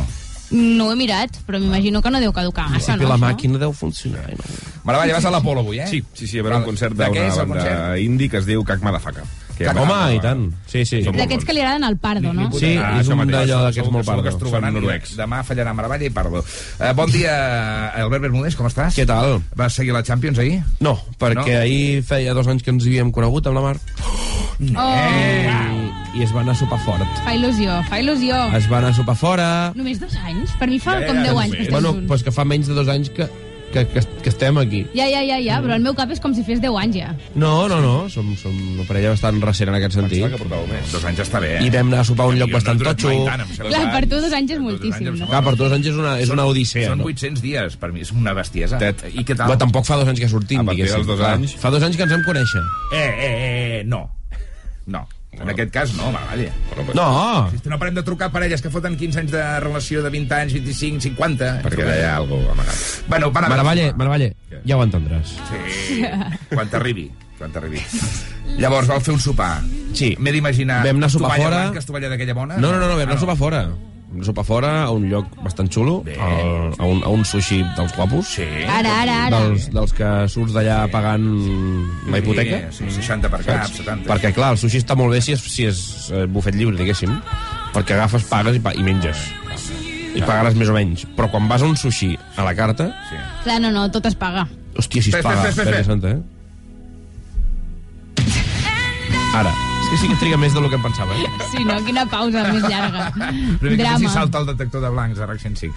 No 0.52 0.86
ho 0.88 0.92
he 0.92 0.96
mirat, 0.96 1.38
però 1.46 1.58
m'imagino 1.58 2.02
que 2.02 2.10
no 2.10 2.20
deu 2.20 2.32
caducar 2.32 2.68
massa, 2.70 2.96
no? 2.96 3.08
la 3.08 3.14
això? 3.16 3.24
màquina 3.26 3.58
deu 3.58 3.72
funcionar. 3.72 4.28
eh, 4.30 4.36
No? 4.36 4.44
Maravalla, 4.84 5.14
vas 5.14 5.24
a 5.24 5.30
l'Apolo 5.30 5.60
avui, 5.60 5.78
eh? 5.78 5.86
Sí, 5.86 6.02
sí, 6.12 6.26
sí, 6.26 6.38
a 6.38 6.42
veure 6.42 6.56
un 6.58 6.64
concert 6.64 6.94
De 6.96 7.04
d'una 7.06 7.28
banda 7.34 7.54
concert? 7.54 7.98
indi 8.02 8.28
que 8.28 8.36
es 8.38 8.46
diu 8.46 8.64
Cac 8.64 8.82
Madafaka. 8.82 9.22
Que 9.56 9.64
Cac 9.66 9.76
m'agrada. 9.76 10.06
Home, 10.06 10.16
i 10.16 10.20
tant. 10.20 10.42
Sí, 10.66 10.84
sí. 10.84 11.02
D'aquests 11.04 11.44
que 11.44 11.52
li 11.54 11.60
agraden 11.60 11.84
al 11.84 11.96
Pardo, 11.98 12.32
no? 12.32 12.50
Sí, 12.52 12.74
Ah, 12.76 12.98
és 13.00 13.08
un 13.08 13.18
d'allò 13.30 13.60
d'aquests 13.62 13.86
que- 13.86 13.92
molt 13.92 14.04
segur 14.04 14.22
que 14.22 14.24
pardo. 14.24 14.28
es 14.28 14.38
trobaran 14.38 14.74
noruecs. 14.74 15.16
Demà 15.16 15.42
fallarà 15.44 15.72
Maravalla 15.74 16.04
i 16.04 16.10
Pardo. 16.10 16.38
Uh, 16.40 16.92
bon 16.96 17.10
dia, 17.12 17.88
Albert 17.90 18.22
Bermúdez, 18.22 18.56
com 18.56 18.66
estàs? 18.66 18.94
Què 18.96 19.06
tal? 19.06 19.40
Vas 19.54 19.72
seguir 19.74 19.92
la 19.92 20.02
Champions 20.02 20.38
ahir? 20.38 20.62
No, 20.80 20.98
perquè 21.18 21.54
No? 21.54 21.60
ahir 21.60 22.02
feia 22.02 22.34
dos 22.34 22.48
anys 22.48 22.62
que 22.64 22.70
ens 22.70 22.84
havíem 22.84 23.12
conegut 23.12 23.46
amb 23.46 23.54
la 23.56 23.60
Mar 23.62 23.76
Oh, 24.60 24.64
i, 24.66 26.01
i 26.16 26.22
es 26.26 26.32
va 26.34 26.40
anar 26.44 26.52
a 26.52 26.60
sopar 26.60 26.78
fort. 26.84 27.06
fa 27.24 27.34
il·lusió, 27.36 27.78
fa 27.88 28.00
il·lusió. 28.02 28.42
Es 28.58 28.68
va 28.70 28.78
anar 28.82 28.90
a 28.92 28.98
sopar 28.98 29.16
fora... 29.16 29.48
Només 29.78 30.00
dos 30.02 30.16
anys? 30.26 30.52
Per 30.60 30.68
mi 30.68 30.78
fa 30.82 30.98
Ja, 30.98 31.06
ja, 31.06 31.08
com 31.08 31.16
ja, 31.24 31.30
10 31.32 31.38
anys 31.46 31.54
que 31.56 31.62
estem 31.62 31.72
Bueno, 31.78 31.94
junts. 31.96 32.08
pues 32.08 32.22
que 32.22 32.32
fa 32.32 32.44
menys 32.44 32.68
de 32.68 32.74
dos 32.74 32.88
anys 32.88 33.10
que 33.10 33.28
que, 33.72 33.86
que, 33.88 34.00
que 34.22 34.28
estem 34.28 34.58
aquí. 34.58 34.82
Ja, 34.94 35.06
ja, 35.08 35.22
ja, 35.24 35.38
ja, 35.40 35.56
però 35.64 35.78
el 35.78 35.82
meu 35.82 35.94
cap 35.96 36.10
és 36.12 36.20
com 36.20 36.34
si 36.36 36.42
fes 36.44 36.60
10 36.60 36.74
anys 36.76 36.96
ja. 36.98 37.14
No, 37.34 37.66
no, 37.72 37.78
no, 37.80 37.94
som, 38.12 38.26
som 38.36 38.52
una 38.74 38.84
parella 38.84 39.14
bastant 39.14 39.40
recent 39.40 39.70
en 39.72 39.78
aquest 39.78 39.96
sentit. 39.96 40.26
que 40.28 40.40
portàveu 40.42 40.66
més. 40.68 40.90
Dos 40.92 41.06
anys 41.08 41.22
està 41.24 41.40
bé, 41.40 41.54
eh? 41.56 41.62
I 41.64 41.70
vam 41.72 41.88
anar 41.88 42.02
a 42.04 42.08
sopar 42.10 42.26
a 42.28 42.34
un 42.34 42.36
lloc 42.36 42.52
no 42.52 42.58
bastant 42.58 42.82
totxo. 42.84 43.14
tant. 43.24 43.46
Clar, 43.56 43.82
per 43.94 44.02
tu 44.10 44.20
dos 44.20 44.36
anys 44.36 44.52
és 44.58 44.60
moltíssim, 44.60 45.08
no? 45.16 45.30
Clar, 45.32 45.42
per 45.48 45.56
dos 45.56 45.72
anys 45.72 45.88
és 45.88 45.96
una, 46.04 46.12
és 46.20 46.34
una 46.36 46.44
odissea, 46.52 46.90
Són 46.92 47.00
no? 47.00 47.08
800 47.08 47.40
dies, 47.42 47.78
per 47.80 47.92
mi 47.96 48.04
és 48.04 48.12
una 48.12 48.36
bestiesa. 48.36 48.76
Tet. 48.82 49.06
I 49.08 49.24
què 49.24 49.32
tal? 49.38 49.48
Però 49.48 49.56
tampoc 49.64 49.88
fa 49.88 49.96
dos 50.02 50.12
anys 50.12 50.20
que 50.20 50.28
sortim, 50.28 50.60
A 50.60 50.68
partir 50.68 50.84
diguéssim. 50.84 51.06
dels 51.06 51.08
dos 51.14 51.26
anys. 51.32 51.56
Fa 51.64 51.72
dos 51.72 51.82
anys 51.88 51.96
que 51.96 52.02
ens 52.10 52.12
vam 52.12 52.28
conèixer. 52.28 52.62
Eh, 52.92 53.08
eh, 53.08 53.34
eh, 53.80 53.82
no. 53.88 54.04
No. 54.84 55.06
En 55.40 55.48
aquest 55.48 55.70
cas, 55.72 55.92
no, 55.96 56.10
Maragall. 56.12 56.50
No! 56.94 57.50
Si 57.62 57.68
no 57.72 57.78
parem 57.80 57.94
de 57.96 58.02
trucar 58.06 58.28
a 58.28 58.32
parelles 58.34 58.60
que 58.62 58.70
foten 58.70 58.98
15 59.00 59.18
anys 59.22 59.32
de 59.32 59.42
relació 59.64 60.02
de 60.04 60.10
20 60.12 60.34
anys, 60.36 60.52
25, 60.58 61.00
50... 61.08 61.48
Perquè 61.64 61.86
hi 61.88 62.04
ha 62.06 62.16
alguna 62.20 62.42
cosa 62.44 62.52
amagat. 62.58 62.82
Bueno, 63.08 63.32
para 63.32 63.48
Maravalle, 63.48 63.86
Maravalle, 63.96 64.28
ja 64.68 64.76
ho 64.76 64.84
entendràs. 64.84 65.32
Sí, 65.88 66.02
quan 66.52 66.68
t'arribi, 66.70 67.08
quan 67.40 67.50
t'arribi. 67.54 67.80
Llavors, 68.60 68.86
vau 68.92 69.00
fer 69.00 69.14
un 69.16 69.22
sopar. 69.24 69.54
Sí. 69.96 70.12
M'he 70.20 70.34
d'imaginar... 70.36 70.82
Vam 70.84 71.00
anar 71.00 71.08
a 71.08 71.16
sopar 71.16 71.32
fora. 71.40 71.62
Blanca, 71.64 71.86
tovalla 71.88 72.12
d'aquella 72.12 72.36
bona? 72.36 72.60
No, 72.60 72.68
no, 72.70 72.76
no, 72.78 72.86
no 72.92 72.98
vam 73.00 73.06
anar 73.08 73.16
Ah, 73.16 73.18
a 73.18 73.24
sopar 73.24 73.38
fora. 73.40 73.62
A 74.12 74.24
sopar 74.26 74.44
fora, 74.44 74.70
a 74.84 74.90
un 74.92 75.06
lloc 75.08 75.26
bastant 75.42 75.70
xulo, 75.72 76.02
al, 76.20 76.74
a, 76.76 76.84
un, 76.84 77.02
a 77.02 77.08
un 77.08 77.24
sushi 77.24 77.62
dels 77.78 77.94
guapos. 77.96 78.34
Sí. 78.36 78.44
Ara, 78.68 78.92
ara, 79.02 79.14
ara. 79.28 79.38
Dels, 79.46 79.70
dels 79.72 79.92
que 79.96 80.10
surts 80.28 80.52
d'allà 80.52 80.82
pagant 80.92 81.24
la 82.12 82.20
hipoteca. 82.20 82.58
Sí, 82.76 82.90
60 82.92 83.30
per 83.32 83.40
cap, 83.46 83.64
Saps? 83.66 83.78
70. 83.80 84.08
Perquè, 84.10 84.32
clar, 84.36 84.52
el 84.52 84.60
sushi 84.60 84.82
està 84.82 84.94
molt 84.98 85.14
bé 85.16 85.22
si 85.24 85.32
és, 85.36 85.40
si 85.54 85.64
és 85.70 85.80
eh, 86.12 86.26
bufet 86.28 86.54
lliure, 86.58 86.76
diguéssim. 86.76 87.14
Perquè 87.72 87.96
agafes, 87.96 88.28
pagues 88.28 88.58
i, 88.58 88.62
pa 88.62 88.74
i 88.76 88.84
menges. 88.84 89.16
I 90.12 90.20
pagaràs 90.20 90.54
més 90.60 90.68
o 90.68 90.76
menys. 90.76 91.06
Però 91.16 91.30
quan 91.32 91.48
vas 91.48 91.64
a 91.64 91.66
un 91.72 91.76
sushi 91.80 92.12
a 92.36 92.44
la 92.44 92.52
carta, 92.58 92.90
sí. 93.08 93.16
Clar, 93.46 93.58
no, 93.64 93.72
no, 93.72 93.88
tot 93.94 94.04
es 94.12 94.16
paga. 94.18 94.44
hòstia, 94.76 95.02
si 95.02 95.08
es 95.10 95.16
paga. 95.24 95.42
fes, 95.48 95.54
fes, 95.54 95.56
fes, 95.56 95.64
Verge 95.64 95.78
fes. 95.80 95.86
Santa, 95.88 96.08
eh? 96.12 96.20
Ara. 99.40 99.71
Que 99.92 99.98
sí 100.00 100.08
que 100.08 100.16
triga 100.16 100.38
més 100.40 100.54
del 100.56 100.64
que 100.72 100.76
em 100.78 100.84
pensava, 100.86 101.12
eh? 101.20 101.26
Sí, 101.50 101.66
no? 101.68 101.74
Quina 101.84 102.06
pausa 102.08 102.46
més 102.48 102.62
llarga. 102.64 103.10
Però 103.12 103.68
que 103.68 103.74
si 103.76 103.80
Drama. 103.82 104.12
salta 104.14 104.40
el 104.40 104.46
detector 104.48 104.80
de 104.80 104.88
blancs 104.94 105.20
a 105.20 105.26
RAC 105.28 105.42
105. 105.44 105.76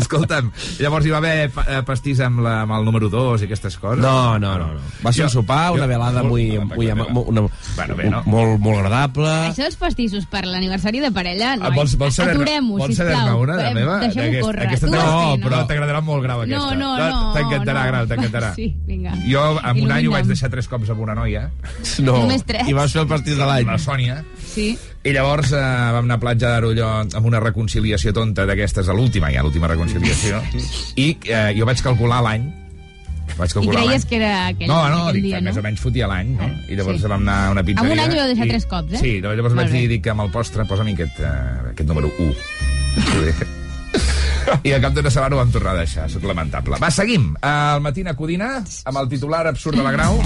Escolta'm, 0.00 0.50
llavors 0.80 1.06
hi 1.06 1.10
va 1.12 1.18
haver 1.18 1.50
eh, 1.50 1.80
pastís 1.86 2.20
amb, 2.24 2.40
la, 2.44 2.62
amb 2.64 2.72
el 2.78 2.84
número 2.84 3.08
2 3.12 3.42
i 3.42 3.48
aquestes 3.48 3.76
coses? 3.78 4.02
No, 4.02 4.38
no, 4.38 4.54
no. 4.58 4.72
no. 4.74 4.80
Va 5.04 5.12
ser 5.12 5.24
un 5.26 5.30
sopar, 5.30 5.72
una 5.72 5.86
velada 5.86 6.22
muy, 6.22 6.58
muy, 6.58 6.92
muy, 6.94 7.24
una, 7.26 7.46
Bueno, 7.76 7.96
bé, 7.96 8.10
no? 8.10 8.22
molt, 8.26 8.58
molt 8.60 8.78
agradable. 8.80 9.28
Això 9.50 9.62
dels 9.66 9.76
pastissos 9.80 10.26
per 10.30 10.44
l'aniversari 10.46 11.00
de 11.00 11.10
parella, 11.12 11.52
Ah, 11.56 11.68
noi, 11.68 11.76
vols, 11.76 11.96
vols 12.00 12.14
saber, 12.18 12.34
aturem-ho, 12.36 12.78
vols 12.78 12.96
saber 12.96 13.14
sisplau. 13.14 13.40
una, 13.42 13.56
de 13.56 13.74
meva? 13.74 13.98
Deixem-ho 14.02 14.40
córrer. 14.44 14.66
Aquesta 14.66 14.90
no, 14.92 15.36
però 15.42 15.62
t'agradarà 15.68 16.00
molt 16.04 16.22
grau, 16.24 16.42
aquesta. 16.42 16.74
No, 16.74 16.74
no, 16.74 16.96
no. 16.98 17.32
T'encantarà, 17.36 17.84
no. 17.84 17.92
grau, 17.92 18.06
t'encantarà. 18.10 18.52
Sí, 18.56 18.68
vinga. 18.86 19.14
Jo 19.28 19.44
en 19.62 19.82
un 19.84 19.92
any 19.92 20.08
ho 20.08 20.12
vaig 20.16 20.26
deixar 20.28 20.50
tres 20.50 20.68
cops 20.68 20.90
amb 20.90 21.00
una 21.06 21.14
noia. 21.14 21.46
No. 22.02 22.18
Només 22.24 22.44
tres? 22.46 22.68
I 22.68 22.74
vas 22.76 22.92
fer 22.92 23.02
el 23.04 23.08
pastís 23.10 23.36
de 23.38 23.46
l'any. 23.46 23.66
La 23.66 23.78
Sònia. 23.78 24.20
Sí. 24.52 24.76
I 25.06 25.12
llavors 25.14 25.52
eh, 25.54 25.58
vam 25.94 26.04
anar 26.08 26.16
a 26.18 26.22
Platja 26.22 26.48
d'Arulló 26.50 26.86
amb 27.04 27.26
una 27.28 27.38
reconciliació 27.42 28.10
tonta 28.16 28.42
d'aquestes, 28.48 28.88
a 28.90 28.94
l'última 28.96 29.30
ja, 29.30 29.42
l'última 29.46 29.68
reconciliació. 29.70 30.40
I 30.98 31.12
eh, 31.30 31.52
jo 31.58 31.66
vaig 31.68 31.82
calcular 31.84 32.18
l'any. 32.26 32.48
Vaig 33.36 33.50
I 33.50 33.54
calcular 33.54 33.82
creies 33.84 34.02
l'any. 34.02 34.08
que 34.10 34.16
era 34.18 34.32
aquell, 34.48 34.68
No, 34.70 34.80
no, 34.90 35.02
aquell 35.06 35.20
dic, 35.20 35.24
dia, 35.28 35.40
més 35.44 35.54
no? 35.54 35.60
o 35.60 35.64
menys 35.66 35.82
fotia 35.82 36.08
l'any, 36.10 36.32
no? 36.38 36.48
I 36.72 36.78
llavors 36.78 36.98
sí. 37.02 37.06
vam 37.10 37.22
anar 37.22 37.36
a 37.46 37.50
una 37.54 37.62
pizzeria. 37.66 37.92
En 37.92 37.98
un 37.98 38.04
any 38.06 38.14
ho 38.16 38.18
vau 38.22 38.30
deixar 38.32 38.46
i- 38.46 38.50
tres 38.54 38.66
cops, 38.70 38.92
eh? 38.96 39.02
Sí, 39.02 39.12
llavors 39.20 39.42
Molt 39.52 39.60
vaig 39.62 39.70
bé. 39.70 39.78
dir, 39.78 39.88
dic, 39.94 40.08
amb 40.14 40.24
el 40.26 40.30
postre, 40.34 40.64
posa'm 40.66 40.90
aquest, 40.94 41.20
uh, 41.20 41.70
aquest 41.74 41.88
número 41.88 42.10
1. 42.18 42.34
I 44.66 44.72
al 44.76 44.80
cap 44.82 44.94
d'una 44.94 45.10
setmana 45.10 45.36
ho 45.36 45.38
vam 45.42 45.50
tornar 45.54 45.74
a 45.74 45.80
deixar, 45.84 46.06
és 46.10 46.18
lamentable. 46.22 46.78
Va, 46.82 46.90
seguim. 46.90 47.32
Al 47.42 47.80
Matina 47.84 48.14
Codina, 48.18 48.56
amb 48.84 48.98
el 49.02 49.08
titular 49.10 49.46
absurd 49.50 49.76
de 49.78 49.82
la 49.86 49.92
Grau. 49.94 50.18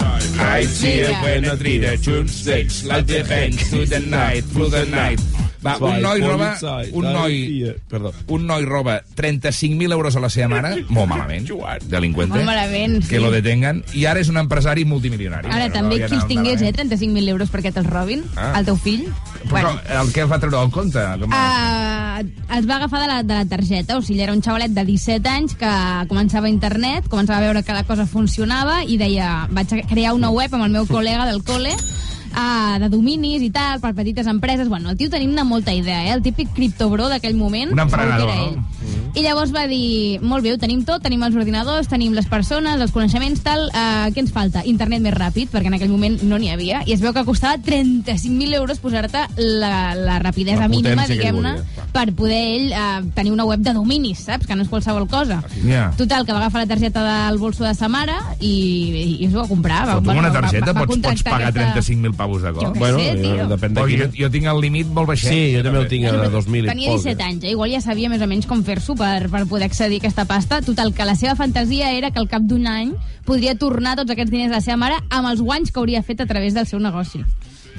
I 0.00 0.62
see 0.62 1.00
a 1.00 1.12
when 1.22 1.44
I 1.44 1.48
a 1.48 1.56
tree 1.56 1.96
tunes 1.96 2.34
six 2.34 2.84
like 2.84 3.06
the 3.06 3.24
hands 3.24 3.70
to 3.70 3.84
the 3.84 4.00
night, 4.00 4.44
through 4.44 4.70
the 4.70 4.86
night. 4.86 5.20
Va, 5.64 5.76
un 5.82 6.00
noi 6.00 6.20
roba, 6.22 6.52
un 6.92 7.04
noi, 7.12 7.74
Perdó. 7.90 8.12
un 8.28 8.46
noi 8.46 8.64
roba 8.64 9.00
35.000 9.16 9.90
euros 9.92 10.14
a 10.14 10.20
la 10.20 10.30
seva 10.30 10.48
mare, 10.52 10.84
molt 10.88 11.08
malament, 11.10 11.48
delinqüente, 11.90 12.34
Molt 12.36 12.46
malament, 12.46 13.00
sí. 13.02 13.08
que 13.10 13.20
lo 13.20 13.32
detengan, 13.34 13.82
i 13.98 14.04
ara 14.06 14.20
és 14.22 14.28
un 14.30 14.38
empresari 14.38 14.84
multimilionari. 14.84 15.48
Ara, 15.50 15.66
Bueno, 15.68 15.74
també 15.74 15.98
ja 15.98 16.06
qui 16.06 16.14
els 16.14 16.22
anava 16.22 16.28
tingués, 16.28 16.62
eh, 16.62 16.70
malament. 16.70 16.92
35.000 16.94 17.28
euros 17.34 17.50
perquè 17.50 17.72
te'ls 17.74 17.90
robin, 17.90 18.22
Ah. 18.36 18.52
el 18.60 18.64
teu 18.70 18.76
fill. 18.76 19.08
Però 19.50 19.74
el 20.00 20.12
que 20.12 20.24
va 20.30 20.38
treure 20.38 20.62
el 20.62 20.70
compte? 20.70 21.02
Com... 21.20 21.32
Uh, 21.32 22.22
es 22.58 22.66
va 22.68 22.76
agafar 22.76 23.00
de 23.02 23.06
la, 23.08 23.22
de 23.22 23.34
la 23.34 23.44
targeta, 23.46 23.96
o 23.98 24.02
sigui, 24.02 24.20
era 24.22 24.32
un 24.32 24.42
xavalet 24.42 24.70
de 24.70 24.84
17 24.84 25.28
anys 25.28 25.54
que 25.58 25.70
començava 26.08 26.46
a 26.46 26.50
internet, 26.50 27.08
començava 27.08 27.38
a 27.38 27.46
veure 27.48 27.62
que 27.64 27.72
la 27.74 27.82
cosa 27.84 28.06
funcionava 28.06 28.84
i 28.84 28.96
deia, 28.98 29.46
vaig 29.50 29.72
a 29.74 29.82
crear 29.88 30.14
una 30.14 30.30
web 30.30 30.54
amb 30.54 30.64
el 30.64 30.70
meu 30.70 30.86
col·lega 30.86 31.26
del 31.26 31.42
col·le 31.42 31.74
uh, 32.32 32.78
de 32.82 32.88
dominis 32.92 33.42
i 33.44 33.50
tal, 33.54 33.80
per 33.80 33.94
petites 33.96 34.26
empreses. 34.30 34.68
Bueno, 34.68 34.90
el 34.90 34.96
tio 34.96 35.10
tenia 35.10 35.44
molta 35.44 35.74
idea, 35.74 36.04
eh? 36.06 36.12
El 36.16 36.22
típic 36.22 36.52
criptobro 36.54 37.08
d'aquell 37.08 37.36
moment. 37.36 37.72
Un 37.72 37.84
emprenedor, 37.84 38.28
no? 38.28 38.48
ell. 38.48 38.58
I 39.18 39.24
llavors 39.24 39.50
va 39.54 39.64
dir, 39.66 40.20
molt 40.22 40.44
bé, 40.44 40.52
ho 40.54 40.58
tenim 40.60 40.84
tot, 40.86 41.02
tenim 41.02 41.22
els 41.26 41.34
ordinadors, 41.34 41.88
tenim 41.90 42.12
les 42.14 42.28
persones, 42.30 42.78
els 42.80 42.92
coneixements, 42.94 43.40
tal, 43.42 43.64
uh, 43.72 44.08
què 44.14 44.22
ens 44.22 44.32
falta? 44.34 44.62
Internet 44.68 45.02
més 45.02 45.16
ràpid, 45.16 45.50
perquè 45.52 45.72
en 45.72 45.78
aquell 45.78 45.90
moment 45.90 46.18
no 46.28 46.38
n'hi 46.38 46.52
havia, 46.52 46.82
i 46.86 46.94
es 46.94 47.02
veu 47.02 47.14
que 47.16 47.24
costava 47.26 47.58
35.000 47.64 48.60
euros 48.60 48.78
posar-te 48.78 49.24
la, 49.38 49.94
la 49.96 50.18
rapidesa 50.22 50.66
La 50.66 50.70
mínima, 50.70 51.08
diguem-ne, 51.08 51.56
per 51.92 52.12
poder 52.14 52.38
ell 52.38 52.72
uh, 52.72 53.04
tenir 53.14 53.32
una 53.32 53.44
web 53.44 53.60
de 53.60 53.72
dominis, 53.72 54.18
saps? 54.26 54.46
Que 54.46 54.54
no 54.56 54.62
és 54.62 54.68
qualsevol 54.68 55.06
cosa. 55.08 55.40
Ja. 55.64 55.90
Total, 55.96 56.24
que 56.26 56.32
va 56.32 56.38
agafar 56.44 56.62
la 56.62 56.68
targeta 56.70 57.02
del 57.28 57.38
bolso 57.38 57.64
de 57.64 57.74
sa 57.74 57.88
mare 57.88 58.14
i, 58.40 59.16
i 59.20 59.26
es 59.26 59.34
va 59.34 59.46
comprar. 59.48 59.84
Va, 59.86 59.96
Però 59.98 60.02
tu 60.04 60.10
amb 60.12 60.20
una 60.20 60.28
va- 60.28 60.40
targeta 60.40 60.72
va, 60.72 60.80
va 60.80 60.86
pots, 60.86 61.00
pots 61.02 61.22
pagar 61.26 61.48
aquesta- 61.48 61.80
35.000 61.80 62.14
pavos 62.14 62.42
de 62.42 62.52
cop? 62.52 62.76
Bueno, 62.78 62.98
sé, 62.98 63.14
tio. 63.16 63.34
eh, 63.34 63.46
depèn 63.54 63.74
de 63.74 63.84
quina. 63.88 64.04
jo, 64.04 64.10
jo 64.24 64.30
tinc 64.30 64.46
el 64.46 64.60
límit 64.60 64.86
molt 64.86 65.08
baixet. 65.08 65.30
Sí, 65.32 65.42
jo 65.56 65.62
també 65.62 65.78
el 65.80 65.88
tinc 65.88 66.06
a 66.06 66.12
2.000 66.30 66.64
i 66.64 66.68
Tenia 66.68 66.90
poc. 66.92 67.02
17 67.02 67.22
anys, 67.22 67.44
eh? 67.44 67.50
igual 67.56 67.70
ja 67.72 67.80
sabia 67.80 68.08
més 68.08 68.22
o 68.22 68.26
menys 68.26 68.46
com 68.46 68.62
fer-s'ho 68.64 68.94
per, 68.94 69.28
per 69.30 69.46
poder 69.46 69.64
accedir 69.66 69.96
a 69.96 70.04
aquesta 70.04 70.24
pasta. 70.24 70.60
Total, 70.62 70.92
que 70.94 71.04
la 71.04 71.14
seva 71.16 71.34
fantasia 71.36 71.92
era 71.92 72.10
que 72.10 72.18
al 72.18 72.28
cap 72.28 72.42
d'un 72.42 72.66
any 72.66 72.92
podria 73.24 73.54
tornar 73.58 73.96
tots 73.96 74.10
aquests 74.10 74.30
diners 74.30 74.52
a 74.52 74.56
la 74.56 74.64
seva 74.64 74.76
mare 74.80 74.96
amb 75.10 75.28
els 75.28 75.40
guanys 75.42 75.70
que 75.72 75.80
hauria 75.80 76.02
fet 76.02 76.20
a 76.20 76.26
través 76.26 76.54
del 76.54 76.66
seu 76.66 76.78
negoci. 76.80 77.24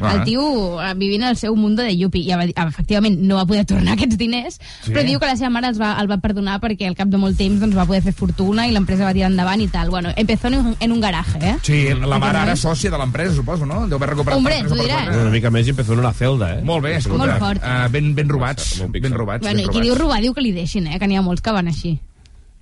Ah. 0.01 0.13
El 0.15 0.23
tio 0.27 0.43
eh, 0.81 0.93
vivint 0.95 1.23
el 1.27 1.35
seu 1.37 1.55
mundo 1.55 1.83
de 1.83 1.95
yupi 1.97 2.21
i 2.27 2.31
eh, 2.33 2.51
efectivament 2.55 3.17
no 3.19 3.35
va 3.39 3.45
poder 3.49 3.65
tornar 3.65 3.93
aquests 3.97 4.17
diners 4.17 4.59
Sí? 4.83 4.93
però 4.93 5.03
diu 5.05 5.19
que 5.19 5.27
la 5.27 5.35
seva 5.35 5.49
mare 5.51 5.67
els 5.69 5.79
va, 5.79 5.93
el 6.01 6.07
va 6.09 6.17
perdonar 6.23 6.59
perquè 6.63 6.87
al 6.87 6.95
cap 6.95 7.09
de 7.11 7.17
molt 7.19 7.37
temps 7.37 7.59
doncs, 7.59 7.75
va 7.75 7.85
poder 7.89 8.01
fer 8.05 8.13
fortuna 8.13 8.67
i 8.67 8.71
l'empresa 8.71 9.03
va 9.05 9.13
tirar 9.13 9.29
endavant 9.31 9.61
i 9.61 9.67
tal. 9.67 9.89
Bueno, 9.89 10.11
empezó 10.15 10.47
en 10.47 10.55
un, 10.59 10.75
en 10.79 10.91
un 10.91 10.99
garaje, 11.01 11.39
eh? 11.41 11.55
Sí, 11.63 11.79
la 11.93 12.17
mare 12.19 12.37
ara 12.37 12.53
noi. 12.53 12.57
sòcia 12.57 12.91
de 12.91 12.97
l'empresa, 12.97 13.35
suposo, 13.35 13.65
no? 13.65 13.85
Deu 13.87 13.97
haver 13.97 14.09
recuperat... 14.13 14.37
Hombre, 14.37 14.59
diràs. 14.63 14.75
quatre. 14.77 15.21
Una 15.21 15.29
mica 15.33 15.51
més 15.51 15.67
i 15.67 15.73
empezó 15.75 15.93
en 15.93 15.99
una 16.05 16.13
celda, 16.13 16.53
eh? 16.57 16.61
Molt 16.63 16.83
bé, 16.85 16.95
escolta. 16.97 17.25
Molt 17.25 17.39
fort. 17.43 17.63
Uh, 17.63 17.89
ben, 17.91 18.13
ben 18.15 18.29
robats, 18.29 18.69
ben 18.89 19.11
robats. 19.13 19.43
Bueno, 19.45 19.57
ben 19.57 19.65
i 19.65 19.67
qui 19.67 19.79
robats. 19.79 19.87
diu 19.89 19.95
robar 19.99 20.21
diu 20.21 20.33
que 20.33 20.41
li 20.45 20.51
deixin, 20.55 20.87
eh? 20.87 20.99
Que 20.99 21.07
n'hi 21.07 21.17
ha 21.19 21.25
molts 21.25 21.41
que 21.45 21.51
van 21.55 21.67
així. 21.67 21.97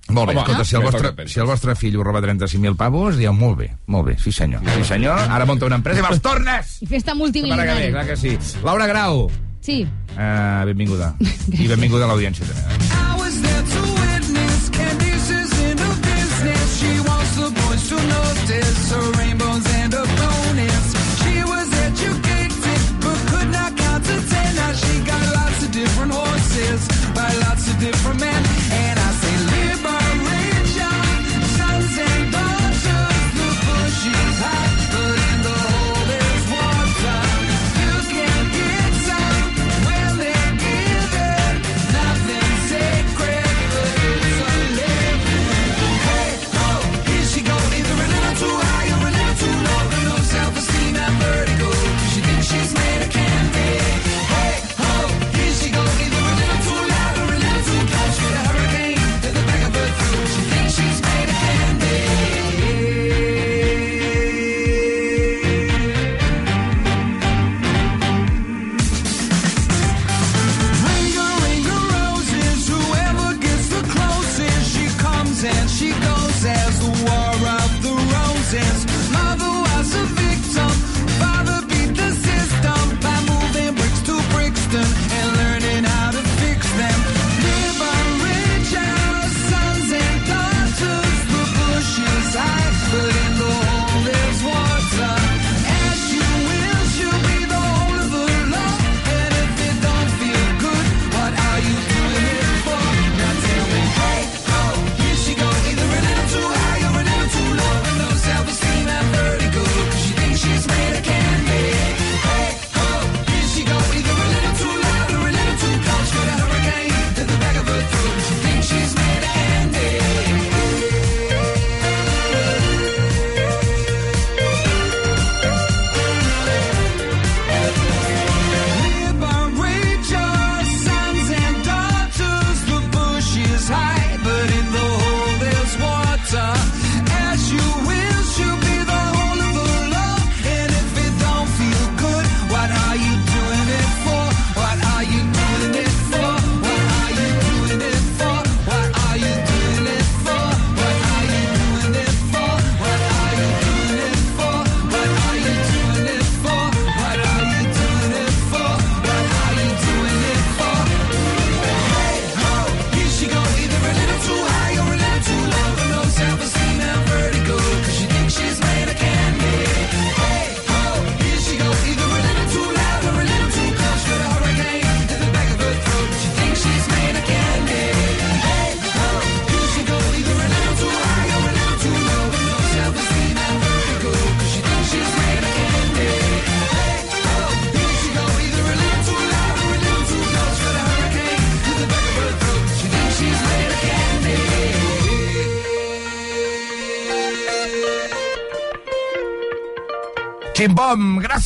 Molt 0.08 0.30
bé, 0.30 0.32
Home, 0.32 0.40
escolta, 0.40 0.58
no? 0.58 0.64
si 0.64 0.74
el, 0.76 0.82
Més 0.82 0.92
vostre, 0.94 1.28
si 1.28 1.40
el 1.40 1.46
vostre 1.46 1.74
fill 1.76 1.96
ho 2.00 2.04
roba 2.06 2.22
35.000 2.24 2.76
pavos, 2.80 3.16
dieu, 3.20 3.32
molt 3.36 3.58
bé, 3.58 3.68
molt 3.92 4.06
bé, 4.08 4.16
sí 4.22 4.32
senyor, 4.32 4.62
sí 4.78 4.84
senyor, 4.88 5.20
ara 5.28 5.44
munta 5.44 5.66
una 5.68 5.76
empresa 5.76 6.00
i 6.00 6.06
me'ls 6.06 6.22
tornes! 6.24 6.78
I 6.80 6.86
festa 6.88 7.12
Mare 7.14 7.28
que 7.28 7.34
bé, 7.36 7.42
multimilionària. 7.42 7.90
clar 7.92 8.06
que 8.06 8.16
sí. 8.16 8.38
Laura 8.64 8.86
Grau, 8.86 9.30
Sí. 9.60 9.82
uh, 10.16 10.64
benvinguda. 10.64 11.14
I 11.52 11.68
benvinguda 11.68 12.06
a 12.06 12.08
l'audiència 12.14 12.46
també. 12.48 12.88
I 12.88 13.20
was 13.20 13.36
there 13.42 13.62
to 13.62 13.97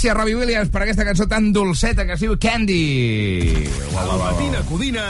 gràcies, 0.02 0.18
Robbie 0.18 0.34
Williams, 0.34 0.70
per 0.72 0.82
aquesta 0.82 1.04
cançó 1.06 1.26
tan 1.30 1.52
dolceta 1.52 2.04
que 2.04 2.14
es 2.16 2.22
diu 2.22 2.34
Candy. 2.40 3.68
La 3.94 4.16
matina 4.18 4.62
Codina 4.66 5.04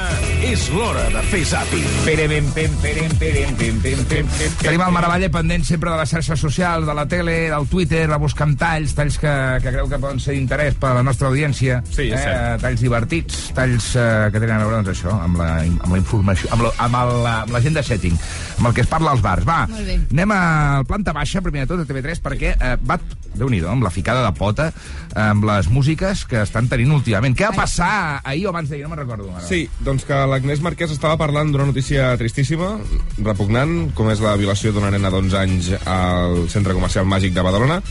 és 0.44 0.66
l'hora 0.74 1.07
de 1.14 1.22
fer 1.31 1.40
zapping. 1.48 1.87
Perem, 2.05 2.50
pem, 2.52 2.74
perem, 2.83 3.14
perem, 3.16 3.55
pem, 3.57 3.78
pem, 3.81 4.02
pem, 4.11 4.28
pem. 4.37 4.59
Tenim 4.61 4.85
el 4.85 4.92
Maravalle 4.92 5.31
pendent 5.33 5.64
sempre 5.64 5.90
de 5.92 5.96
les 5.96 6.12
xarxes 6.12 6.44
socials, 6.44 6.85
de 6.87 6.96
la 6.98 7.07
tele, 7.09 7.48
del 7.55 7.68
Twitter, 7.72 8.05
a 8.12 8.18
buscar 8.20 8.50
amb 8.50 8.59
talls, 8.61 8.92
talls 8.98 9.16
que, 9.22 9.33
que 9.64 9.72
creu 9.72 9.88
que 9.88 10.00
poden 10.02 10.20
ser 10.20 10.37
d'interès 10.37 10.76
per 10.83 10.92
a 10.92 10.98
la 11.00 11.07
nostra 11.07 11.31
audiència. 11.33 11.81
Sí, 11.88 12.11
és 12.11 12.20
cert. 12.20 12.61
talls 12.66 12.85
divertits, 12.85 13.40
talls 13.57 13.94
eh, 13.96 14.28
que 14.28 14.42
tenen 14.44 14.59
a 14.59 14.66
veure 14.66 14.83
doncs, 14.83 14.92
això, 14.92 15.16
amb 15.24 15.40
la, 15.40 15.50
amb 15.62 15.88
la 15.88 16.02
informació, 16.02 16.52
amb, 16.52 16.68
la, 16.68 16.76
amb, 16.85 17.00
el, 17.00 17.26
amb 17.33 17.57
la 17.57 17.64
gent 17.64 17.81
de 17.81 17.87
setting, 17.87 18.20
amb 18.59 18.68
el 18.68 18.76
que 18.76 18.85
es 18.85 18.92
parla 18.92 19.16
als 19.16 19.24
bars. 19.24 19.48
Va, 19.48 19.62
anem 19.64 20.37
a 20.37 20.42
planta 20.88 21.16
baixa, 21.16 21.40
primer 21.40 21.64
de 21.64 21.72
tot, 21.72 21.87
a 21.87 21.88
TV3, 21.88 22.24
perquè 22.24 22.57
eh, 22.59 22.76
va, 22.85 23.00
déu 23.38 23.49
nhi 23.51 23.62
amb 23.66 23.85
la 23.85 23.90
ficada 23.90 24.25
de 24.27 24.33
pota, 24.37 24.71
amb 25.18 25.45
les 25.49 25.68
músiques 25.73 26.25
que 26.29 26.42
estan 26.42 26.68
tenint 26.71 26.92
últimament. 26.95 27.37
Què 27.38 27.49
va 27.51 27.64
passar 27.64 28.21
ahir 28.23 28.47
o 28.47 28.53
abans 28.53 28.71
d'ahir? 28.71 28.85
No 28.85 28.92
me'n 28.92 29.03
recordo. 29.03 29.31
Ara. 29.33 29.45
Sí, 29.47 29.64
doncs 29.85 30.07
que 30.09 30.18
l'Agnès 30.29 30.62
Marquès 30.64 30.95
estava 30.95 31.18
parlant 31.21 31.53
d'una 31.53 31.68
notícia 31.71 32.12
tristíssima, 32.21 32.75
repugnant, 33.18 33.92
com 33.97 34.11
és 34.12 34.23
la 34.25 34.37
violació 34.40 34.73
d'una 34.73 34.92
nena 34.95 35.12
d'11 35.12 35.38
anys 35.42 35.73
al 35.85 36.47
centre 36.53 36.77
comercial 36.77 37.09
màgic 37.09 37.37
de 37.37 37.45
Badalona. 37.45 37.83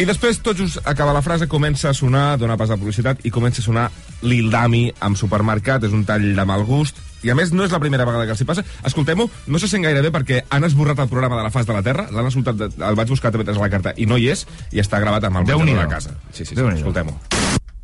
I 0.00 0.06
després, 0.08 0.38
tot 0.40 0.56
just 0.56 0.80
acaba 0.88 1.12
la 1.12 1.20
frase, 1.20 1.48
comença 1.50 1.90
a 1.90 1.96
sonar, 1.96 2.38
dona 2.40 2.56
pas 2.56 2.70
a 2.72 2.78
publicitat, 2.80 3.20
i 3.28 3.32
comença 3.34 3.60
a 3.60 3.66
sonar 3.66 3.90
Lil 4.22 4.50
Dami 4.50 4.92
amb 5.00 5.16
supermercat, 5.16 5.84
és 5.84 5.92
un 5.96 6.04
tall 6.04 6.34
de 6.36 6.44
mal 6.44 6.64
gust, 6.68 6.98
i 7.22 7.30
a 7.30 7.34
més 7.36 7.52
no 7.52 7.64
és 7.66 7.72
la 7.72 7.78
primera 7.80 8.04
vegada 8.08 8.24
que 8.24 8.32
els 8.32 8.40
hi 8.40 8.46
passa. 8.48 8.64
Escoltem-ho, 8.84 9.28
no 9.46 9.58
se 9.60 9.68
sent 9.68 9.84
gaire 9.84 10.00
bé 10.00 10.10
perquè 10.12 10.42
han 10.48 10.64
esborrat 10.64 10.98
el 11.04 11.08
programa 11.08 11.36
de 11.36 11.42
la 11.44 11.50
Fas 11.52 11.66
de 11.68 11.74
la 11.76 11.82
Terra, 11.82 12.06
l'han 12.10 12.26
escoltat, 12.30 12.56
de- 12.56 12.70
el 12.84 12.94
vaig 12.96 13.08
buscar 13.08 13.28
a 13.28 13.32
TV3 13.36 13.56
a 13.56 13.60
la 13.60 13.70
carta 13.70 13.92
i 13.96 14.06
no 14.06 14.16
hi 14.16 14.30
és, 14.30 14.46
i 14.72 14.80
està 14.80 15.00
gravat 15.00 15.24
amb 15.24 15.36
el 15.42 15.44
menjador 15.44 15.66
de 15.66 15.74
la 15.82 15.88
casa. 15.88 16.14
Sí, 16.32 16.44
sí, 16.44 16.54
sí 16.54 16.60
escoltem-ho. 16.60 17.18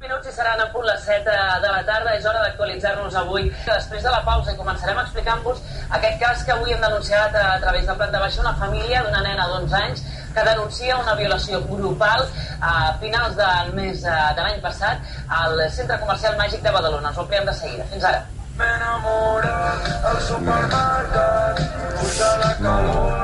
minuts 0.07 0.29
i 0.29 0.33
seran 0.33 0.61
a 0.61 0.67
punt 0.73 0.85
les 0.87 1.01
7 1.03 1.25
de 1.63 1.69
la 1.73 1.81
tarda. 1.85 2.13
És 2.17 2.25
hora 2.25 2.39
d'actualitzar-nos 2.45 3.15
avui. 3.19 3.49
Després 3.67 4.03
de 4.05 4.11
la 4.13 4.21
pausa 4.25 4.53
i 4.53 4.57
començarem 4.57 4.99
explicant-vos 5.03 5.59
aquest 5.99 6.21
cas 6.21 6.45
que 6.47 6.53
avui 6.53 6.71
hem 6.73 6.81
denunciat 6.81 7.35
a, 7.35 7.55
a 7.57 7.61
través 7.61 7.87
de 7.89 7.95
Planta 7.99 8.21
Baixa, 8.23 8.41
una 8.45 8.55
família 8.55 9.03
d'una 9.03 9.23
nena 9.25 9.49
d'11 9.51 9.75
anys 9.81 10.05
que 10.37 10.45
denuncia 10.45 10.99
una 11.01 11.15
violació 11.17 11.63
grupal 11.65 12.29
a 12.61 12.95
finals 13.01 13.37
del 13.37 13.73
mes 13.73 14.05
eh, 14.05 14.17
de 14.37 14.45
l'any 14.45 14.61
passat 14.61 15.01
al 15.33 15.61
centre 15.73 15.97
comercial 16.03 16.37
màgic 16.37 16.61
de 16.61 16.73
Badalona. 16.75 17.09
Ens 17.09 17.19
ho 17.19 17.25
ampliem 17.25 17.47
de 17.49 17.55
seguida. 17.57 17.87
Fins 17.93 18.05
ara. 18.05 18.25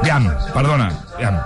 Iam, 0.09 0.29
perdona, 0.53 0.89
Iam. 1.21 1.37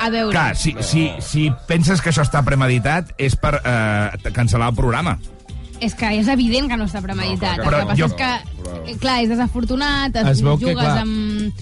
A 0.00 0.08
veure... 0.10 0.32
Clar, 0.32 0.56
si, 0.56 0.74
si, 0.82 1.10
si 1.22 1.48
penses 1.68 2.00
que 2.02 2.10
això 2.10 2.24
està 2.26 2.42
premeditat 2.46 3.14
és 3.20 3.36
per 3.38 3.58
eh, 3.60 4.30
cancel·lar 4.34 4.72
el 4.72 4.78
programa. 4.78 5.18
És 5.80 5.94
que 5.94 6.10
és 6.20 6.28
evident 6.28 6.68
que 6.68 6.76
no 6.76 6.84
està 6.84 7.00
premeditat. 7.02 7.56
No, 7.58 7.64
clar, 7.64 7.80
el 7.80 7.86
que 7.86 7.86
però 7.86 7.86
passa 7.88 7.96
jo- 7.96 8.06
és 8.06 8.12
que, 8.14 8.92
eh, 8.92 8.96
clar, 9.00 9.22
és 9.22 9.28
desafortunat, 9.30 10.16
es, 10.16 10.26
Es 10.28 10.42
veu 10.42 10.58
que, 10.58 10.66
jugues 10.66 10.84
clar- 10.84 10.98
amb, 10.98 11.52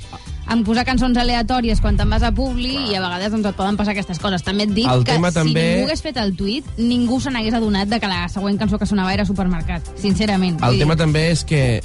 amb 0.48 0.64
posar 0.66 0.84
cançons 0.84 1.16
aleatòries 1.16 1.80
quan 1.80 1.96
te'n 1.96 2.08
vas 2.10 2.22
a 2.24 2.32
Publi 2.32 2.74
i 2.90 2.94
a 2.96 3.00
vegades 3.02 3.30
doncs, 3.30 3.46
et 3.46 3.54
poden 3.54 3.76
passar 3.76 3.92
aquestes 3.92 4.18
coses. 4.18 4.42
També 4.42 4.64
et 4.64 4.70
dic 4.74 4.88
El 4.90 5.04
que 5.04 5.14
si 5.14 5.34
també- 5.34 5.66
ningú 5.76 5.84
hagués 5.86 6.02
fet 6.02 6.16
el 6.16 6.34
tuit, 6.36 6.64
ningú 6.78 7.20
se 7.20 7.30
n'hagués 7.30 7.54
adonat 7.54 7.86
de 7.88 8.00
que 8.00 8.06
la 8.08 8.28
següent 8.28 8.58
cançó 8.58 8.78
que 8.78 8.86
sonava 8.86 9.12
era 9.12 9.24
Supermercat, 9.24 9.82
sincerament. 9.96 10.62
El 10.64 10.78
tema 10.78 10.94
dir, 10.94 10.98
també 11.04 11.30
és 11.30 11.44
que 11.44 11.80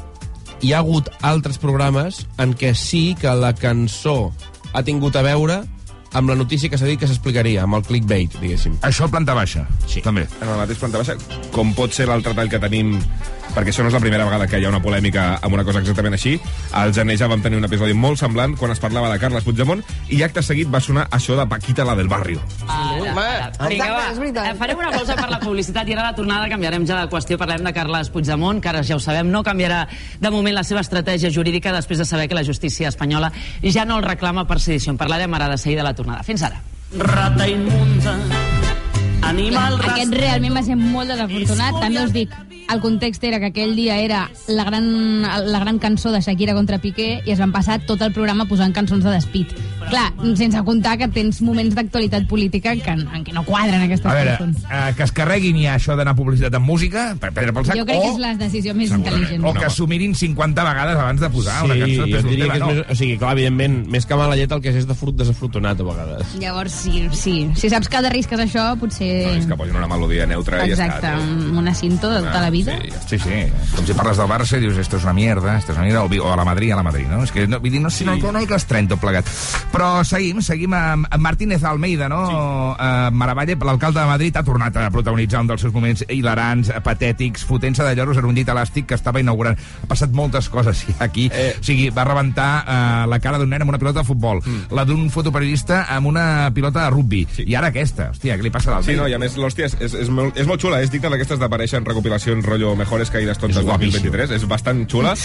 hi 0.61 0.71
ha 0.73 0.77
hagut 0.79 1.09
altres 1.21 1.57
programes 1.59 2.25
en 2.37 2.55
què 2.55 2.73
sí 2.73 3.15
que 3.19 3.27
la 3.35 3.53
cançó 3.53 4.31
ha 4.73 4.81
tingut 4.81 5.15
a 5.17 5.21
veure 5.21 5.63
amb 6.13 6.29
la 6.29 6.35
notícia 6.39 6.69
que 6.69 6.77
s'ha 6.77 6.89
dit 6.89 6.99
que 6.99 7.09
s'explicaria, 7.09 7.63
amb 7.63 7.79
el 7.79 7.85
clickbait, 7.87 8.39
diguéssim. 8.41 8.79
Això 8.87 9.09
planta 9.11 9.35
baixa, 9.37 9.67
sí. 9.87 10.01
també. 10.05 10.27
En 10.41 10.49
el 10.49 10.59
mateix 10.61 10.81
planta 10.81 11.01
baixa, 11.01 11.17
com 11.55 11.73
pot 11.77 11.93
ser 11.93 12.09
l'altre 12.09 12.35
tall 12.37 12.51
que 12.51 12.61
tenim 12.61 12.97
perquè 13.53 13.69
això 13.69 13.83
no 13.85 13.91
és 13.91 13.95
la 13.95 14.01
primera 14.01 14.25
vegada 14.25 14.47
que 14.49 14.57
hi 14.57 14.65
ha 14.65 14.71
una 14.71 14.81
polèmica 14.81 15.37
amb 15.43 15.53
una 15.53 15.63
cosa 15.65 15.81
exactament 15.83 16.15
així. 16.17 16.33
Al 16.79 16.93
gener 16.95 17.17
ja 17.21 17.29
vam 17.29 17.41
tenir 17.43 17.59
un 17.59 17.67
episodi 17.67 17.93
molt 17.93 18.17
semblant 18.21 18.55
quan 18.57 18.73
es 18.73 18.81
parlava 18.81 19.11
de 19.11 19.19
Carles 19.21 19.45
Puigdemont 19.45 19.83
i 20.09 20.23
acte 20.25 20.41
seguit 20.45 20.71
va 20.73 20.81
sonar 20.81 21.05
això 21.13 21.37
de 21.37 21.45
Paquita, 21.49 21.85
la 21.85 21.95
del 21.99 22.09
barrio. 22.09 22.41
Vinga, 23.69 23.91
va, 23.93 24.07
eh, 24.49 24.55
farem 24.57 24.81
una 24.81 24.91
pausa 24.95 25.17
per 25.19 25.29
la 25.29 25.39
publicitat 25.43 25.89
i 25.89 25.93
ara 25.93 26.07
a 26.07 26.11
la 26.11 26.17
tornada 26.17 26.49
canviarem 26.49 26.87
ja 26.89 26.99
de 27.01 27.11
qüestió. 27.11 27.37
Parlem 27.37 27.63
de 27.67 27.73
Carles 27.75 28.09
Puigdemont, 28.09 28.61
que 28.61 28.69
ara 28.73 28.83
ja 28.83 28.97
ho 28.97 29.03
sabem, 29.03 29.29
no 29.29 29.43
canviarà 29.43 29.85
de 30.19 30.31
moment 30.33 30.55
la 30.55 30.63
seva 30.63 30.81
estratègia 30.81 31.31
jurídica 31.33 31.73
després 31.75 32.01
de 32.01 32.09
saber 32.09 32.27
que 32.27 32.39
la 32.39 32.43
justícia 32.43 32.89
espanyola 32.89 33.31
ja 33.61 33.85
no 33.85 33.99
el 33.99 34.07
reclama 34.07 34.47
per 34.47 34.59
sedició. 34.59 34.91
En 34.93 34.97
parlarem 34.97 35.33
ara 35.33 35.49
de 35.49 35.57
seguida 35.57 35.81
a 35.81 35.91
la 35.91 35.93
tornada. 35.93 36.02
Fins 36.23 36.43
ara. 36.43 36.61
Rata 36.93 37.47
immunda, 37.49 38.17
animal 39.25 39.79
Aquest 39.81 40.13
realment 40.13 40.53
va 40.53 40.63
ser 40.65 40.75
molt 40.77 41.09
desafortunat. 41.09 41.79
També 41.81 42.03
us 42.03 42.13
dic, 42.13 42.33
el 42.69 42.81
context 42.81 43.23
era 43.23 43.39
que 43.39 43.49
aquell 43.51 43.75
dia 43.75 43.97
era 44.01 44.29
la 44.47 44.63
gran, 44.67 44.85
la 45.23 45.59
gran 45.63 45.79
cançó 45.79 46.11
de 46.11 46.21
Shakira 46.21 46.53
contra 46.53 46.79
Piqué 46.79 47.21
i 47.25 47.33
es 47.33 47.39
van 47.39 47.51
passar 47.51 47.79
tot 47.87 48.01
el 48.01 48.13
programa 48.13 48.45
posant 48.49 48.73
cançons 48.73 49.03
de 49.03 49.11
despit. 49.15 49.55
Clar, 49.89 50.13
sense 50.39 50.61
comptar 50.65 50.97
que 50.97 51.07
tens 51.13 51.41
moments 51.45 51.75
d'actualitat 51.75 52.27
política 52.29 52.73
que, 52.75 52.89
en, 52.95 53.03
en 53.13 53.23
què 53.25 53.33
no 53.35 53.43
quadren 53.45 53.81
aquestes 53.83 54.05
A 54.09 54.13
veure, 54.15 54.37
cançons. 54.37 54.63
eh, 54.69 54.93
que 54.97 55.03
es 55.03 55.11
carreguin 55.11 55.57
ja 55.63 55.75
això 55.75 55.95
d'anar 55.99 56.13
a 56.15 56.17
publicitat 56.17 56.53
amb 56.57 56.65
música, 56.65 57.15
per 57.19 57.31
prendre 57.33 57.53
pel 57.53 57.65
sac, 57.67 57.77
Jo 57.77 57.85
crec 57.85 57.99
que 58.01 58.09
o, 58.09 58.13
és 58.13 58.19
la 58.23 58.33
decisió 58.39 58.73
més 58.73 58.91
intel·ligent. 58.95 59.43
o 59.45 59.53
que 59.53 59.69
s'ho 59.69 59.87
mirin 59.87 60.15
50 60.15 60.63
vegades 60.63 60.97
abans 60.97 61.21
de 61.21 61.29
posar 61.29 61.59
Sí, 61.61 61.65
una 61.65 61.75
cançó. 61.83 62.07
jo 62.07 62.21
diria 62.29 62.45
tema, 62.45 62.53
que 62.53 62.59
és 62.59 62.59
no. 62.59 62.67
més... 62.73 62.85
O 62.89 62.95
sigui, 62.95 63.17
clar, 63.17 63.33
evidentment, 63.37 63.77
més 63.91 64.05
que 64.09 64.15
mala 64.15 64.35
llet 64.39 64.51
el 64.51 64.61
que 64.61 64.69
és 64.69 64.75
és 64.83 64.87
de 64.87 64.95
frut 64.97 65.15
desafortunat 65.19 65.79
a 65.79 65.83
vegades. 65.83 66.33
Llavors, 66.39 66.71
sí, 66.73 67.07
sí. 67.11 67.35
Si 67.55 67.69
saps 67.69 67.87
que 67.89 67.97
arrisques 67.97 68.39
això, 68.39 68.77
potser... 68.79 69.11
No, 69.27 69.35
és 69.43 69.45
que 69.47 69.55
posin 69.59 69.75
una 69.77 69.87
melodia 69.87 70.25
neutra 70.25 70.63
i 70.65 70.71
ja 70.73 70.79
Exacte, 70.87 71.07
està. 71.07 71.13
amb 71.21 71.57
una 71.59 71.73
cinta 71.75 72.09
de 72.09 72.21
tota 72.25 72.41
la 72.41 72.49
vida. 72.49 72.77
Sí, 73.07 73.19
sí. 73.19 73.43
Com 73.75 73.85
si 73.85 73.93
parles 73.93 74.17
del 74.17 74.27
Barça 74.27 74.57
i 74.57 74.61
dius, 74.63 74.77
esto 74.77 74.97
es 74.97 75.03
una 75.03 75.13
mierda, 75.13 75.57
esto 75.57 75.71
es 75.71 75.77
una 75.77 75.85
mierda, 75.85 76.03
o, 76.03 76.09
o 76.27 76.33
a 76.33 76.35
la 76.35 76.45
Madrid, 76.45 76.71
a 76.71 76.75
la 76.77 76.83
Madrid, 76.83 77.05
no? 77.07 77.23
És 77.23 77.31
que 77.31 77.45
no, 77.47 77.59
vull 77.59 77.71
dir, 77.71 77.81
no, 77.81 77.89
sí. 77.89 78.05
no, 78.05 78.15
no 78.17 78.39
hi 78.39 78.43
ha 78.43 78.47
que 78.47 78.55
estrany 78.59 78.87
tot 78.87 78.99
plegat. 78.99 79.25
Però 79.73 80.03
seguim, 80.05 80.37
seguim 80.45 80.73
amb, 80.77 81.07
amb 81.09 81.23
Martínez 81.23 81.63
Almeida, 81.65 82.05
no? 82.11 82.21
Sí. 82.29 82.35
Uh, 82.37 83.09
Maravalle, 83.17 83.55
l'alcalde 83.57 83.99
de 83.99 84.05
Madrid, 84.05 84.35
ha 84.37 84.43
tornat 84.45 84.77
a 84.77 84.89
protagonitzar 84.93 85.41
un 85.41 85.49
dels 85.49 85.63
seus 85.65 85.73
moments 85.73 86.03
hilarants, 86.13 86.69
eh, 86.69 86.81
patètics, 86.85 87.45
fotent-se 87.49 87.85
de 87.87 87.95
lloros 87.97 88.19
en 88.21 88.27
un 88.29 88.37
llit 88.37 88.51
elàstic 88.53 88.85
que 88.91 88.97
estava 88.99 89.21
inaugurant. 89.23 89.57
Ha 89.57 89.89
passat 89.89 90.13
moltes 90.13 90.49
coses 90.53 90.85
aquí. 91.01 91.25
Eh. 91.33 91.55
O 91.57 91.65
sigui, 91.65 91.89
va 91.89 92.05
rebentar 92.05 92.51
uh, 92.61 93.09
la 93.09 93.19
cara 93.23 93.41
d'un 93.41 93.49
nen 93.49 93.65
amb 93.65 93.73
una 93.73 93.81
pilota 93.81 94.03
de 94.03 94.07
futbol, 94.07 94.43
mm. 94.45 94.69
la 94.77 94.85
d'un 94.85 95.09
fotoperiodista 95.09 95.87
amb 95.89 96.11
una 96.13 96.27
pilota 96.53 96.85
de 96.85 96.93
rugby, 96.93 97.25
sí. 97.33 97.47
i 97.49 97.57
ara 97.57 97.73
aquesta. 97.73 98.11
Hòstia, 98.13 98.37
què 98.37 98.45
li 98.45 98.53
passa 98.53 98.75
a 98.75 98.81
Sí, 98.83 98.93
l'Almeida? 98.93 99.01
no, 99.01 99.09
i 99.09 99.17
a 99.17 99.21
més, 99.25 99.39
l'hòstia, 99.41 99.71
és, 99.71 99.77
és, 99.81 99.97
és, 100.05 100.13
molt, 100.13 100.37
és 100.37 100.49
molt 100.49 100.61
xula, 100.61 100.83
és 100.85 100.93
digna 100.93 101.09
d'aquestes 101.13 101.41
d'aparèixer 101.41 101.81
en 101.81 101.89
recopilacions 101.89 102.45
rotllo 102.45 102.75
Mejores 102.77 103.09
Caídas 103.09 103.41
guapíssim. 103.41 103.65
2023, 103.65 104.37
és 104.37 104.47
bastant 104.49 104.85
xula, 104.85 105.17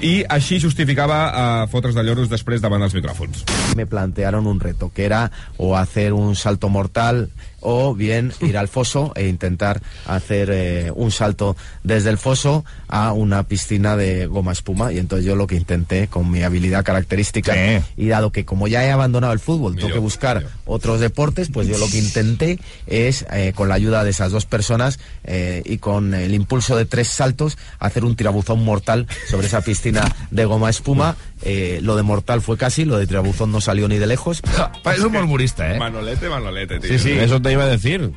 i 0.00 0.24
així 0.28 0.58
justificava 0.60 1.18
uh, 1.28 1.68
fotre's 1.70 1.96
de 1.96 2.04
lloros 2.04 2.30
després 2.32 2.62
davant 2.64 2.80
dels 2.80 2.96
micròfons. 2.96 3.44
me 3.76 3.86
plantearon 3.86 4.46
un 4.46 4.60
reto, 4.60 4.90
que 4.94 5.04
era 5.04 5.30
o 5.56 5.76
hacer 5.76 6.12
un 6.12 6.34
salto 6.36 6.68
mortal 6.68 7.28
o 7.60 7.94
bien 7.94 8.32
ir 8.40 8.56
al 8.56 8.68
foso 8.68 9.12
e 9.14 9.28
intentar 9.28 9.82
hacer 10.06 10.50
eh, 10.52 10.92
un 10.94 11.10
salto 11.10 11.56
desde 11.82 12.10
el 12.10 12.18
foso 12.18 12.64
a 12.88 13.12
una 13.12 13.44
piscina 13.44 13.96
de 13.96 14.26
goma 14.26 14.52
espuma. 14.52 14.92
Y 14.92 14.98
entonces 14.98 15.26
yo 15.26 15.36
lo 15.36 15.46
que 15.46 15.56
intenté, 15.56 16.08
con 16.08 16.30
mi 16.30 16.42
habilidad 16.42 16.84
característica, 16.84 17.54
y 17.96 18.08
dado 18.08 18.32
que 18.32 18.44
como 18.44 18.68
ya 18.68 18.84
he 18.84 18.90
abandonado 18.90 19.32
el 19.32 19.40
fútbol, 19.40 19.76
tengo 19.76 19.92
que 19.92 19.98
buscar 19.98 20.46
otros 20.66 21.00
deportes, 21.00 21.50
pues 21.52 21.66
yo 21.68 21.78
lo 21.78 21.88
que 21.88 21.98
intenté 21.98 22.58
es, 22.86 23.26
eh, 23.32 23.52
con 23.54 23.68
la 23.68 23.74
ayuda 23.74 24.04
de 24.04 24.10
esas 24.10 24.32
dos 24.32 24.46
personas 24.46 24.98
eh, 25.24 25.62
y 25.64 25.78
con 25.78 26.14
el 26.14 26.34
impulso 26.34 26.76
de 26.76 26.84
tres 26.84 27.08
saltos, 27.08 27.58
hacer 27.78 28.04
un 28.04 28.16
tirabuzón 28.16 28.64
mortal 28.64 29.06
sobre 29.28 29.46
esa 29.46 29.60
piscina 29.60 30.04
de 30.30 30.44
goma 30.44 30.70
espuma. 30.70 31.16
Eh, 31.42 31.80
lo 31.82 31.96
de 31.96 32.02
mortal 32.02 32.42
fue 32.42 32.58
casi, 32.58 32.84
lo 32.84 32.98
de 32.98 33.06
tirabuzón 33.06 33.50
no 33.50 33.60
salió 33.60 33.88
ni 33.88 33.98
de 33.98 34.06
lejos. 34.06 34.42
És 34.94 35.04
un 35.04 35.16
humorista, 35.16 35.72
eh? 35.72 35.78
Manolete, 35.78 36.28
Manolete, 36.28 36.80
tío. 36.80 36.90
Sí, 36.90 36.98
sí. 36.98 37.12
Eso 37.12 37.40
te 37.40 37.52
iba 37.52 37.64
a 37.64 37.68
decir. 37.68 38.12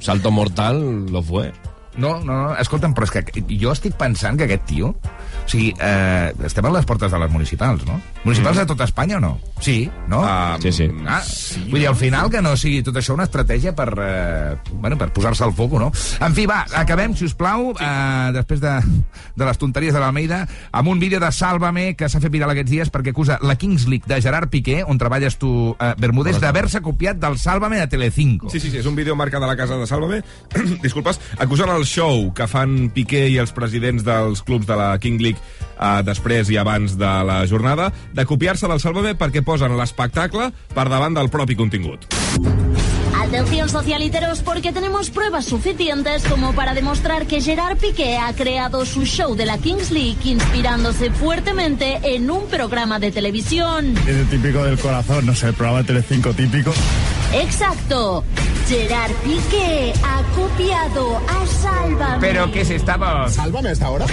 Salto 0.00 0.30
mortal 0.30 1.06
lo 1.06 1.22
fue. 1.22 1.52
No, 1.96 2.20
no, 2.20 2.34
no, 2.34 2.56
escolta'm, 2.60 2.92
però 2.92 3.06
és 3.08 3.12
que 3.14 3.44
jo 3.56 3.72
estic 3.72 3.96
pensant 3.96 4.36
que 4.36 4.44
aquest 4.44 4.66
tio... 4.68 4.92
O 5.46 5.48
sigui, 5.48 5.68
eh, 5.78 6.32
estem 6.44 6.66
a 6.66 6.70
les 6.74 6.84
portes 6.84 7.12
de 7.12 7.18
les 7.22 7.30
municipals, 7.30 7.84
no? 7.86 8.00
Municipals 8.24 8.56
Mm. 8.56 8.60
de 8.60 8.66
tota 8.66 8.84
Espanya 8.84 9.16
o 9.18 9.20
no? 9.20 9.38
Sí, 9.60 9.88
no? 10.08 10.24
Ah, 10.24 10.58
sí, 10.60 10.72
sí. 10.72 10.88
Ah, 11.06 11.22
vull 11.70 11.78
dir, 11.80 11.86
al 11.88 11.94
final 11.96 12.28
que 12.30 12.42
no 12.42 12.56
sigui 12.56 12.82
tot 12.82 12.96
això 12.96 13.14
una 13.14 13.24
estratègia 13.24 13.72
per, 13.74 13.94
eh, 13.96 14.56
bueno, 14.72 14.98
per 14.98 15.12
posar-se 15.12 15.44
al 15.44 15.52
foc, 15.54 15.72
no? 15.78 15.92
En 16.20 16.34
fi, 16.34 16.46
va, 16.46 16.66
acabem, 16.74 17.14
si 17.14 17.24
us 17.24 17.34
plau, 17.34 17.70
eh, 17.78 18.30
després 18.34 18.60
de, 18.60 18.74
de 19.36 19.44
les 19.44 19.56
tonteries 19.58 19.94
de 19.94 20.00
l'Almeida, 20.00 20.48
amb 20.72 20.88
un 20.88 20.98
vídeo 20.98 21.20
de 21.20 21.30
Sálvame 21.30 21.94
que 21.94 22.08
s'ha 22.08 22.20
fet 22.20 22.32
viral 22.32 22.50
aquests 22.50 22.70
dies 22.70 22.90
perquè 22.92 23.10
acusa 23.14 23.38
la 23.42 23.54
Kings 23.56 23.86
League 23.86 24.04
de 24.10 24.20
Gerard 24.20 24.50
Piqué, 24.50 24.82
on 24.84 24.98
treballes 24.98 25.38
tu, 25.38 25.76
eh, 25.78 25.94
Bermúdez, 25.96 26.40
d'haver-se 26.40 26.80
copiat 26.82 27.16
del 27.22 27.38
Sálvame 27.38 27.78
de 27.78 27.86
Telecinco. 27.86 28.50
Sí, 28.50 28.58
sí, 28.58 28.70
sí, 28.70 28.78
és 28.78 28.86
un 28.86 28.96
vídeo 28.96 29.14
marca 29.14 29.38
de 29.38 29.46
la 29.46 29.56
casa 29.56 29.76
de 29.76 29.86
Sálvame, 29.86 30.22
disculpes, 30.82 31.20
acusant 31.38 31.70
el 31.70 31.84
show 31.86 32.32
que 32.34 32.48
fan 32.50 32.90
Piqué 32.90 33.28
i 33.30 33.38
els 33.38 33.52
presidents 33.52 34.02
dels 34.04 34.42
clubs 34.42 34.66
de 34.66 34.74
la 34.76 34.98
King 34.98 35.20
League 35.22 35.35
eh, 35.36 36.02
després 36.06 36.50
i 36.52 36.60
abans 36.60 36.98
de 36.98 37.14
la 37.28 37.42
jornada, 37.46 37.90
de 38.12 38.26
copiar-se 38.28 38.68
del 38.70 38.82
Sálvame 38.82 39.16
perquè 39.18 39.44
posen 39.44 39.76
l'espectacle 39.78 40.50
per 40.74 40.88
davant 40.92 41.16
del 41.16 41.32
propi 41.32 41.58
contingut. 41.58 42.08
Atención 43.36 43.68
socialiteros 43.68 44.40
porque 44.40 44.72
tenemos 44.72 45.10
pruebas 45.10 45.44
suficientes 45.44 46.24
como 46.24 46.54
para 46.54 46.72
demostrar 46.72 47.26
que 47.26 47.42
Gerard 47.42 47.76
Piqué 47.76 48.16
ha 48.16 48.32
creado 48.32 48.86
su 48.86 49.04
show 49.04 49.34
de 49.34 49.44
la 49.44 49.58
Kings 49.58 49.90
League 49.90 50.16
inspirándose 50.24 51.10
fuertemente 51.10 52.00
en 52.02 52.30
un 52.30 52.46
programa 52.46 52.98
de 52.98 53.12
televisión. 53.12 53.94
Es 54.06 54.16
el 54.16 54.30
típico 54.30 54.64
del 54.64 54.78
corazón, 54.78 55.26
no 55.26 55.34
sé, 55.34 55.48
el 55.48 55.52
programa 55.52 55.80
de 55.80 55.84
Telecinco 55.84 56.32
típico. 56.32 56.72
Exacto. 57.34 58.24
Gerard 58.68 59.12
Piqué 59.22 59.92
ha 60.02 60.22
copiado 60.34 61.18
a 61.18 61.46
Sálvame. 61.46 62.18
¿Pero 62.20 62.50
qué 62.50 62.62
es 62.62 62.70
esta 62.70 62.96
voz? 62.96 63.34
¿Sálvame 63.34 63.68
hasta 63.68 63.86
ahora? 63.86 64.06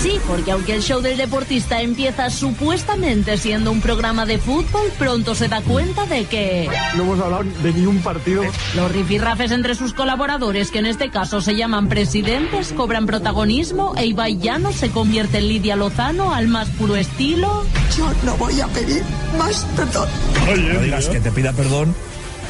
Sí, 0.00 0.18
porque 0.26 0.52
aunque 0.52 0.74
el 0.76 0.82
show 0.82 1.02
del 1.02 1.18
deportista 1.18 1.82
empieza 1.82 2.30
supuestamente 2.30 3.36
siendo 3.36 3.70
un 3.70 3.82
programa 3.82 4.24
de 4.24 4.38
fútbol, 4.38 4.90
pronto 4.98 5.34
se 5.34 5.48
da 5.48 5.60
cuenta 5.60 6.06
de 6.06 6.24
que... 6.24 6.70
No 6.96 7.02
hemos 7.02 7.20
hablado 7.20 7.44
de 7.62 7.72
ni 7.74 7.84
un 7.84 7.98
partido. 8.00 8.42
Los 8.74 8.92
rifirrafes 8.92 9.50
entre 9.50 9.74
sus 9.74 9.92
colaboradores, 9.92 10.70
que 10.70 10.78
en 10.78 10.86
este 10.86 11.10
caso 11.10 11.40
se 11.40 11.56
llaman 11.56 11.88
presidentes, 11.88 12.72
cobran 12.72 13.06
protagonismo 13.06 13.94
e 13.96 14.06
Ibai 14.06 14.38
Llano 14.38 14.72
se 14.72 14.90
convierte 14.90 15.38
en 15.38 15.48
Lidia 15.48 15.76
Lozano 15.76 16.32
al 16.32 16.48
más 16.48 16.68
puro 16.70 16.96
estilo. 16.96 17.64
Yo 17.96 18.06
no 18.24 18.36
voy 18.36 18.60
a 18.60 18.68
pedir 18.68 19.02
más 19.36 19.66
perdón. 19.76 20.08
no 20.46 20.80
digas 20.80 21.08
que 21.08 21.20
te 21.20 21.30
pida 21.32 21.52
perdón 21.52 21.94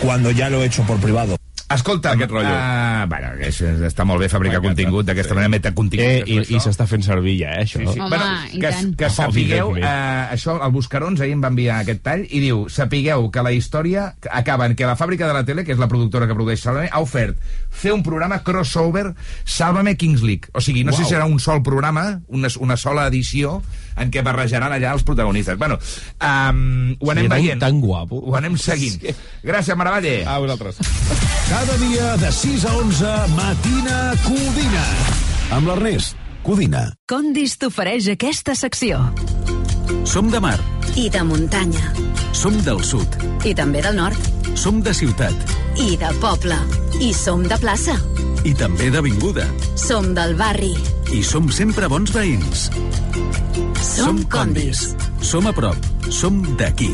cuando 0.03 0.31
ya 0.31 0.51
lo 0.51 0.63
he 0.63 0.67
hecho 0.67 0.83
por 0.83 0.99
privado. 0.99 1.37
Escolta'm, 1.71 2.19
Aquest 2.19 2.33
rotllo. 2.33 2.51
Uh, 2.51 3.05
bueno, 3.07 3.29
és, 3.47 3.61
està 3.87 4.03
molt 4.09 4.19
bé 4.19 4.29
fabricar 4.33 4.59
contingut, 4.65 5.07
d'aquesta 5.07 5.37
manera 5.37 5.53
meta 5.53 5.71
contingut. 5.77 6.27
Eh, 6.27 6.39
i 6.41 6.57
i 6.57 6.63
s'està 6.63 6.87
fent 6.91 7.05
servir 7.07 7.37
ja, 7.39 7.53
eh, 7.55 7.63
això. 7.63 7.79
Sí, 7.79 7.87
sí. 7.95 8.01
Home, 8.03 8.09
bueno, 8.11 8.27
que, 8.51 8.73
que 8.99 9.11
sapigueu, 9.15 9.77
eh, 9.79 9.93
això, 10.35 10.57
el 10.59 10.73
Buscarons 10.75 11.23
ahir 11.23 11.37
em 11.37 11.45
va 11.45 11.53
enviar 11.55 11.79
aquest 11.85 12.03
tall 12.07 12.25
i 12.27 12.43
diu, 12.43 12.65
sapigueu 12.73 13.29
que 13.31 13.45
la 13.47 13.53
història 13.55 14.09
acaba 14.27 14.67
en 14.67 14.75
que 14.75 14.89
la 14.89 14.97
fàbrica 14.99 15.31
de 15.31 15.37
la 15.37 15.45
tele, 15.47 15.63
que 15.67 15.77
és 15.77 15.83
la 15.83 15.89
productora 15.93 16.27
que 16.27 16.35
produeix 16.35 16.65
Sálvame, 16.65 16.91
ha 16.91 17.05
ofert 17.05 17.39
fer 17.71 17.95
un 17.95 18.03
programa 18.03 18.41
crossover 18.43 19.13
Sálvame 19.45 19.95
Kings 19.95 20.27
League. 20.27 20.51
O 20.51 20.65
sigui, 20.65 20.83
no 20.83 20.91
sé 20.91 21.05
Uau. 21.05 21.07
si 21.07 21.15
serà 21.15 21.31
un 21.31 21.39
sol 21.39 21.63
programa, 21.63 22.09
una, 22.35 22.51
una 22.59 22.79
sola 22.81 23.07
edició, 23.07 23.61
en 24.01 24.11
què 24.11 24.23
barrejaran 24.25 24.73
allà 24.73 24.95
els 24.97 25.05
protagonistes. 25.07 25.59
Bueno, 25.61 25.77
um, 26.21 26.97
ho 27.01 27.11
anem 27.13 27.29
un 27.29 27.35
veient. 27.37 27.61
tan 27.61 27.81
guapo. 27.81 28.19
Ho 28.25 28.35
anem 28.37 28.57
seguint. 28.59 29.01
Gràcies, 29.45 29.77
Maravalle. 29.77 30.25
A 30.27 30.39
vosaltres. 30.41 30.81
Cada 31.51 31.77
dia 31.85 32.17
de 32.17 32.33
6 32.33 32.65
a 32.65 32.75
11, 32.79 33.15
Matina 33.37 34.01
Codina. 34.25 34.85
Amb 35.53 35.67
l'Ernest. 35.69 36.17
Codina. 36.43 36.87
Condis 37.11 37.59
t'ofereix 37.61 38.07
aquesta 38.15 38.55
secció. 38.57 39.01
Som 40.09 40.31
de 40.33 40.41
mar, 40.41 40.57
I 40.97 41.09
de 41.11 41.21
muntanya. 41.23 41.93
som 42.33 42.55
del 42.65 42.81
sud, 42.85 43.07
I 43.45 43.53
també 43.55 43.83
del 43.83 43.97
nord. 43.97 44.17
som 44.57 44.81
de 44.83 44.95
ciutat 44.95 45.35
I 45.77 45.97
de 45.97 46.09
poble. 46.21 46.57
I 47.01 47.13
som 47.13 47.43
de 47.47 47.59
plaça. 47.59 47.95
i 48.45 48.55
també 48.55 48.89
d'avinguda. 48.91 49.45
Som 49.77 50.15
del 50.15 50.35
barri. 50.37 50.73
I 51.13 51.23
som 51.23 51.51
sempre 51.51 51.87
bons 51.89 52.11
veïns. 52.15 52.71
Som 53.81 54.23
Condis. 54.29 54.95
Som 55.21 55.47
a 55.47 55.53
prop. 55.53 55.77
Som 56.13 56.43
d'aquí. 56.57 56.91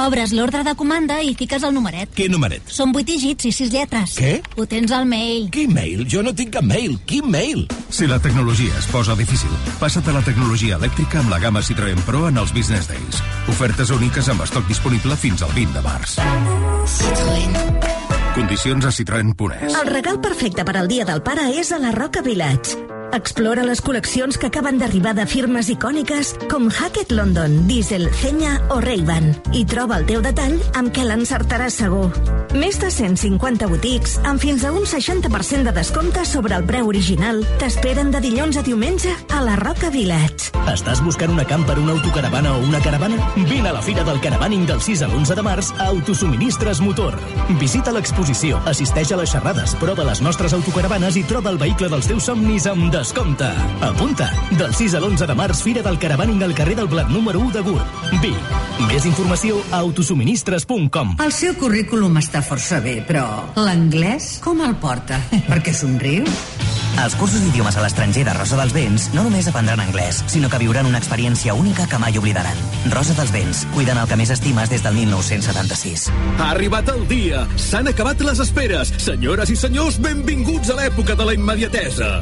Obres 0.00 0.30
l'ordre 0.32 0.62
de 0.64 0.72
comanda 0.78 1.18
i 1.20 1.34
fiques 1.36 1.64
el 1.66 1.74
numeret. 1.74 2.08
Quin 2.16 2.32
numeret? 2.32 2.62
Són 2.72 2.92
vuit 2.94 3.06
dígits 3.06 3.44
i 3.44 3.52
sis 3.52 3.72
lletres. 3.72 4.14
Què? 4.16 4.38
Ho 4.56 4.64
tens 4.70 4.92
al 4.96 5.04
mail. 5.10 5.50
Quin 5.52 5.74
mail? 5.74 6.06
Jo 6.08 6.22
no 6.24 6.32
tinc 6.36 6.54
cap 6.54 6.64
mail. 6.64 6.96
Quin 7.10 7.26
mail? 7.28 7.66
Si 7.90 8.08
la 8.08 8.20
tecnologia 8.22 8.72
es 8.78 8.86
posa 8.88 9.16
difícil, 9.18 9.50
passa't 9.80 10.08
a 10.08 10.14
la 10.16 10.22
tecnologia 10.24 10.78
elèctrica 10.80 11.20
amb 11.20 11.34
la 11.34 11.40
gamma 11.42 11.60
Citroën 11.66 12.00
Pro 12.06 12.28
en 12.30 12.40
els 12.40 12.54
Business 12.56 12.88
Days. 12.88 13.20
Ofertes 13.52 13.92
úniques 13.92 14.30
amb 14.32 14.46
estoc 14.46 14.64
disponible 14.70 15.18
fins 15.20 15.44
al 15.44 15.52
20 15.56 15.76
de 15.76 15.84
març. 15.84 16.16
Condicions 18.38 18.86
a 18.86 18.94
citroen.es. 18.94 19.74
El 19.74 19.90
regal 19.90 20.22
perfecte 20.22 20.64
per 20.64 20.78
al 20.80 20.88
Dia 20.88 21.04
del 21.04 21.20
Pare 21.26 21.50
és 21.60 21.74
a 21.74 21.82
la 21.82 21.92
Roca 21.92 22.22
Village. 22.24 22.89
Explora 23.10 23.64
les 23.66 23.80
col·leccions 23.82 24.36
que 24.38 24.46
acaben 24.46 24.76
d'arribar 24.78 25.16
de 25.18 25.24
firmes 25.26 25.66
icòniques 25.72 26.30
com 26.50 26.68
Hackett 26.70 27.10
London, 27.10 27.56
Diesel, 27.66 28.06
Zenya 28.20 28.52
o 28.70 28.78
Ray-Ban 28.84 29.32
i 29.58 29.64
troba 29.66 29.98
el 29.98 30.06
teu 30.06 30.22
detall 30.22 30.54
amb 30.78 30.92
què 30.94 31.02
l'encertaràs 31.08 31.80
segur. 31.82 32.06
Més 32.54 32.78
de 32.82 32.90
150 32.94 33.66
botics 33.70 34.16
amb 34.26 34.42
fins 34.42 34.62
a 34.62 34.70
un 34.74 34.86
60% 34.86 35.66
de 35.66 35.74
descompte 35.74 36.22
sobre 36.26 36.54
el 36.54 36.66
preu 36.70 36.86
original 36.90 37.42
t'esperen 37.58 38.12
de 38.14 38.22
dilluns 38.22 38.60
a 38.60 38.64
diumenge 38.66 39.10
a 39.34 39.42
la 39.42 39.56
Roca 39.58 39.90
Village. 39.90 40.54
Estàs 40.70 41.02
buscant 41.02 41.34
una 41.34 41.46
camper, 41.48 41.80
una 41.82 41.96
autocaravana 41.96 42.54
o 42.54 42.62
una 42.62 42.78
caravana? 42.84 43.18
Vine 43.34 43.72
a 43.72 43.74
la 43.74 43.82
Fira 43.82 44.04
del 44.06 44.20
Caravaning 44.22 44.68
del 44.70 44.82
6 44.86 45.02
a 45.02 45.10
l'11 45.10 45.34
de 45.34 45.46
març 45.46 45.72
a 45.78 45.88
Autosuministres 45.90 46.82
Motor. 46.84 47.18
Visita 47.58 47.94
l'exposició, 47.94 48.62
assisteix 48.70 49.10
a 49.10 49.18
les 49.18 49.34
xerrades, 49.34 49.74
prova 49.82 50.06
les 50.06 50.22
nostres 50.22 50.54
autocaravanes 50.54 51.18
i 51.18 51.26
troba 51.26 51.50
el 51.50 51.58
vehicle 51.58 51.90
dels 51.90 52.06
teus 52.06 52.30
somnis 52.30 52.70
amb 52.70 52.90
descompte. 53.00 53.48
Apunta! 53.80 54.28
Del 54.58 54.74
6 54.76 54.94
a 54.94 55.00
l'11 55.00 55.26
de 55.30 55.36
març, 55.38 55.62
Fira 55.64 55.80
del 55.82 55.96
Caravaning 55.98 56.42
al 56.44 56.52
carrer 56.54 56.76
del 56.76 56.88
Blat 56.90 57.08
número 57.08 57.40
1 57.40 57.54
de 57.56 57.62
Gurb. 57.64 57.96
Vic. 58.20 58.52
Més 58.90 59.06
informació 59.08 59.62
a 59.70 59.80
autosuministres.com. 59.80 61.16
El 61.24 61.32
seu 61.32 61.56
currículum 61.56 62.20
està 62.20 62.44
força 62.44 62.82
bé, 62.84 63.00
però 63.08 63.24
l'anglès 63.56 64.36
com 64.44 64.60
el 64.66 64.76
porta? 64.84 65.22
Perquè 65.50 65.76
somriu? 65.76 66.28
Als 66.98 67.14
cursos 67.14 67.42
d'idiomes 67.44 67.76
a 67.76 67.84
l'estranger 67.84 68.24
de 68.26 68.34
Rosa 68.34 68.58
dels 68.60 68.74
Vents 68.74 69.08
no 69.14 69.24
només 69.26 69.48
aprendran 69.48 69.80
anglès, 69.80 70.22
sinó 70.26 70.50
que 70.50 70.60
viuran 70.62 70.88
una 70.88 70.98
experiència 70.98 71.54
única 71.54 71.86
que 71.86 72.00
mai 72.02 72.18
oblidaran. 72.18 72.58
Rosa 72.90 73.14
dels 73.18 73.32
Vents, 73.34 73.62
cuiden 73.74 74.00
el 74.00 74.08
que 74.10 74.18
més 74.20 74.32
estimes 74.34 74.72
des 74.72 74.82
del 74.84 74.98
1976. 74.98 76.08
Ha 76.38 76.50
arribat 76.50 76.90
el 76.92 77.06
dia! 77.08 77.46
S'han 77.56 77.88
acabat 77.92 78.20
les 78.26 78.42
esperes! 78.42 78.92
Senyores 78.98 79.52
i 79.52 79.56
senyors, 79.56 80.00
benvinguts 80.02 80.72
a 80.72 80.80
l'època 80.80 81.16
de 81.16 81.30
la 81.30 81.36
immediatesa! 81.38 82.20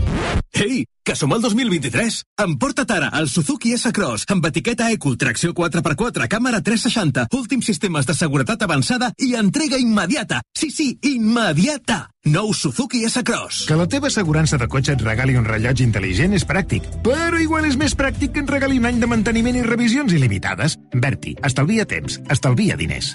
Ei, 0.59 0.85
que 1.09 1.17
som 1.17 1.33
al 1.33 1.41
2023! 1.41 2.19
Emporta't 2.45 2.91
ara 2.93 3.07
el 3.17 3.31
Suzuki 3.33 3.71
S-Cross 3.73 4.27
amb 4.35 4.45
etiqueta 4.45 4.91
Eco, 4.93 5.15
tracció 5.17 5.55
4x4, 5.57 6.27
càmera 6.29 6.61
360, 6.61 7.31
últims 7.39 7.65
sistemes 7.71 8.05
de 8.05 8.13
seguretat 8.13 8.67
avançada 8.67 9.09
i 9.17 9.31
entrega 9.41 9.81
immediata! 9.81 10.43
Sí, 10.53 10.69
sí, 10.69 10.91
immediata! 11.09 12.11
Nou 12.29 12.53
Suzuki 12.53 13.07
S-Cross. 13.09 13.63
Que 13.71 13.79
la 13.81 13.89
teva 13.89 14.11
assegurança 14.13 14.61
de 14.61 14.69
cotxe 14.69 14.99
et 14.99 15.07
regali 15.07 15.39
un 15.41 15.49
rellotge 15.49 15.87
intel·ligent 15.87 16.37
és 16.37 16.45
pràctic, 16.45 16.85
però 17.07 17.41
igual 17.41 17.71
és 17.71 17.81
més 17.81 17.97
pràctic 17.97 18.37
que 18.37 18.45
et 18.45 18.53
regali 18.53 18.77
un 18.77 18.91
any 18.93 19.01
de 19.01 19.09
manteniment 19.09 19.57
i 19.57 19.65
revisions 19.65 20.13
il·limitades. 20.13 20.77
Berti, 20.93 21.39
estalvia 21.41 21.89
temps, 21.89 22.21
estalvia 22.29 22.77
diners. 22.77 23.15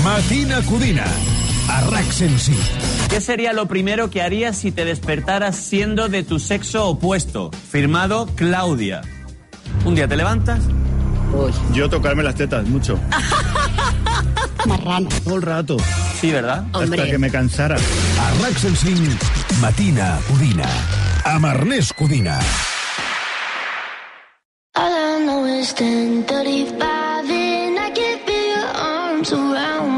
Matina 0.00 0.64
Codina. 0.64 1.04
A 1.68 1.80
RAC 1.82 2.10
105. 2.10 2.60
¿Qué 3.10 3.20
sería 3.20 3.52
lo 3.52 3.66
primero 3.68 4.10
que 4.10 4.22
harías 4.22 4.56
si 4.56 4.72
te 4.72 4.84
despertaras 4.84 5.56
siendo 5.56 6.08
de 6.08 6.22
tu 6.22 6.38
sexo 6.38 6.88
opuesto? 6.88 7.50
Firmado 7.70 8.26
Claudia. 8.36 9.02
Un 9.84 9.94
día 9.94 10.08
te 10.08 10.16
levantas. 10.16 10.60
Yo 11.72 11.88
tocarme 11.90 12.22
las 12.22 12.34
tetas, 12.36 12.66
mucho. 12.66 12.98
Marrano. 14.66 15.08
Todo 15.24 15.36
el 15.36 15.42
rato. 15.42 15.76
Sí, 16.20 16.30
¿verdad? 16.32 16.64
Hasta 16.72 17.04
que 17.04 17.18
me 17.18 17.30
cansara. 17.30 17.76
A 17.76 18.42
RAC 18.42 18.56
105, 18.56 19.26
Matina 19.60 20.18
Codina. 20.28 20.66
Amb 21.24 21.44
Ernest 21.44 21.92
Codina. 21.92 22.38
All 24.74 24.92
I 24.92 25.24
know 25.24 25.46
is 25.46 25.74
10:35 25.74 27.30
and 27.30 27.78
I 27.78 27.90
can 27.92 28.18
feel 28.24 28.46
your 28.54 28.68
arms 28.74 29.32
around 29.32 29.97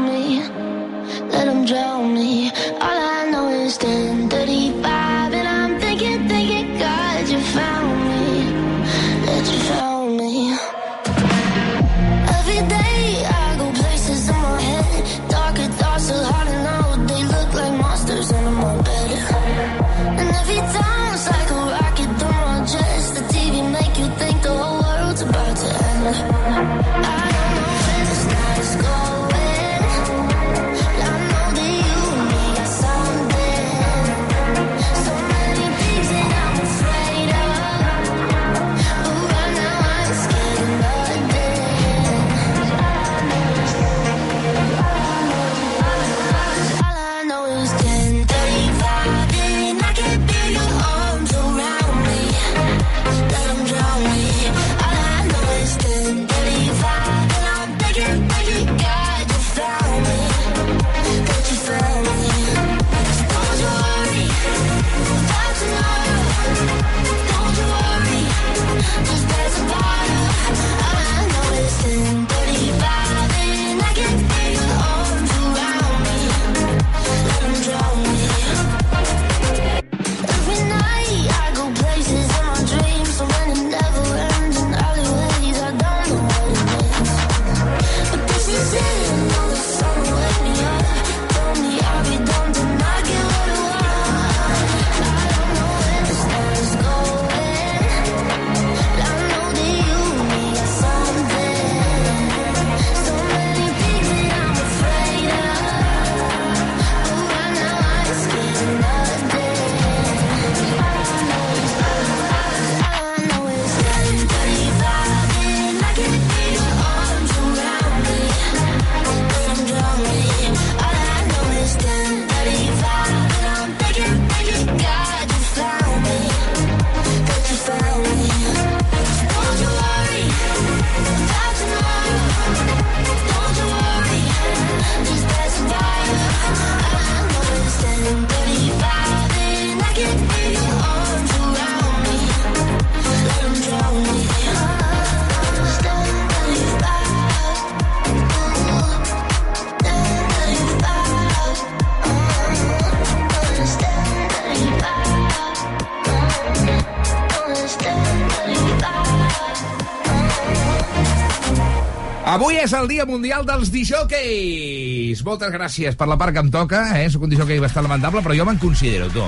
És 162.61 162.73
el 162.77 162.87
Dia 162.91 163.07
Mundial 163.09 163.45
dels 163.47 163.71
Dijòqueis. 163.73 165.23
Moltes 165.25 165.49
gràcies 165.55 165.97
per 165.97 166.07
la 166.11 166.17
part 166.21 166.35
que 166.35 166.43
em 166.45 166.51
toca, 166.53 166.83
eh? 166.99 167.07
Soc 167.09 167.25
un 167.25 167.33
dijòquei 167.33 167.61
bastant 167.63 167.87
lamentable, 167.87 168.21
però 168.21 168.37
jo 168.37 168.45
me'n 168.45 168.61
considero, 168.61 169.09
tu. 169.15 169.25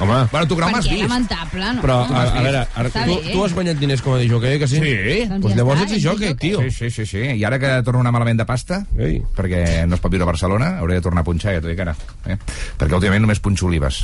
Home. 0.00 0.26
Bueno, 0.32 0.46
tu, 0.48 0.56
Grau, 0.58 0.68
Per 0.70 0.76
m'has 0.76 0.88
vist. 0.90 1.02
Lamentable, 1.04 1.66
no? 1.76 1.82
Però, 1.84 1.96
a, 2.02 2.22
a 2.26 2.42
veure, 2.42 2.62
ara, 2.74 2.88
Està 2.90 3.04
tu, 3.06 3.14
bé. 3.22 3.30
tu 3.32 3.44
has 3.44 3.52
guanyat 3.54 3.78
diners 3.78 4.02
com 4.02 4.16
a 4.16 4.18
disjockey, 4.18 4.58
que 4.58 4.66
sí? 4.66 4.80
Sí. 4.82 5.18
Doncs 5.30 5.44
pues 5.44 5.54
ja 5.54 5.58
llavors 5.60 5.78
està, 5.80 5.86
ets 5.86 5.94
disjockey, 5.94 6.32
ets 6.34 6.40
tio. 6.42 6.62
Sí, 6.64 6.70
sí, 6.74 6.90
sí, 6.90 7.06
sí. 7.06 7.22
I 7.38 7.44
ara 7.46 7.60
que 7.62 7.70
torno 7.86 8.00
a 8.00 8.02
anar 8.02 8.12
malament 8.16 8.40
de 8.42 8.46
pasta, 8.48 8.80
Ei. 8.98 9.20
perquè 9.36 9.62
no 9.86 9.94
es 9.94 10.02
pot 10.02 10.10
viure 10.10 10.26
a 10.26 10.30
Barcelona, 10.32 10.72
hauré 10.82 10.98
de 10.98 11.04
tornar 11.06 11.22
a 11.22 11.28
punxar, 11.28 11.54
ja 11.54 11.62
t'ho 11.62 11.70
dic 11.70 11.80
ara. 11.86 11.94
Eh? 12.26 12.36
Perquè 12.80 12.98
últimament 12.98 13.22
només 13.22 13.38
punxo 13.44 13.68
olives. 13.70 14.02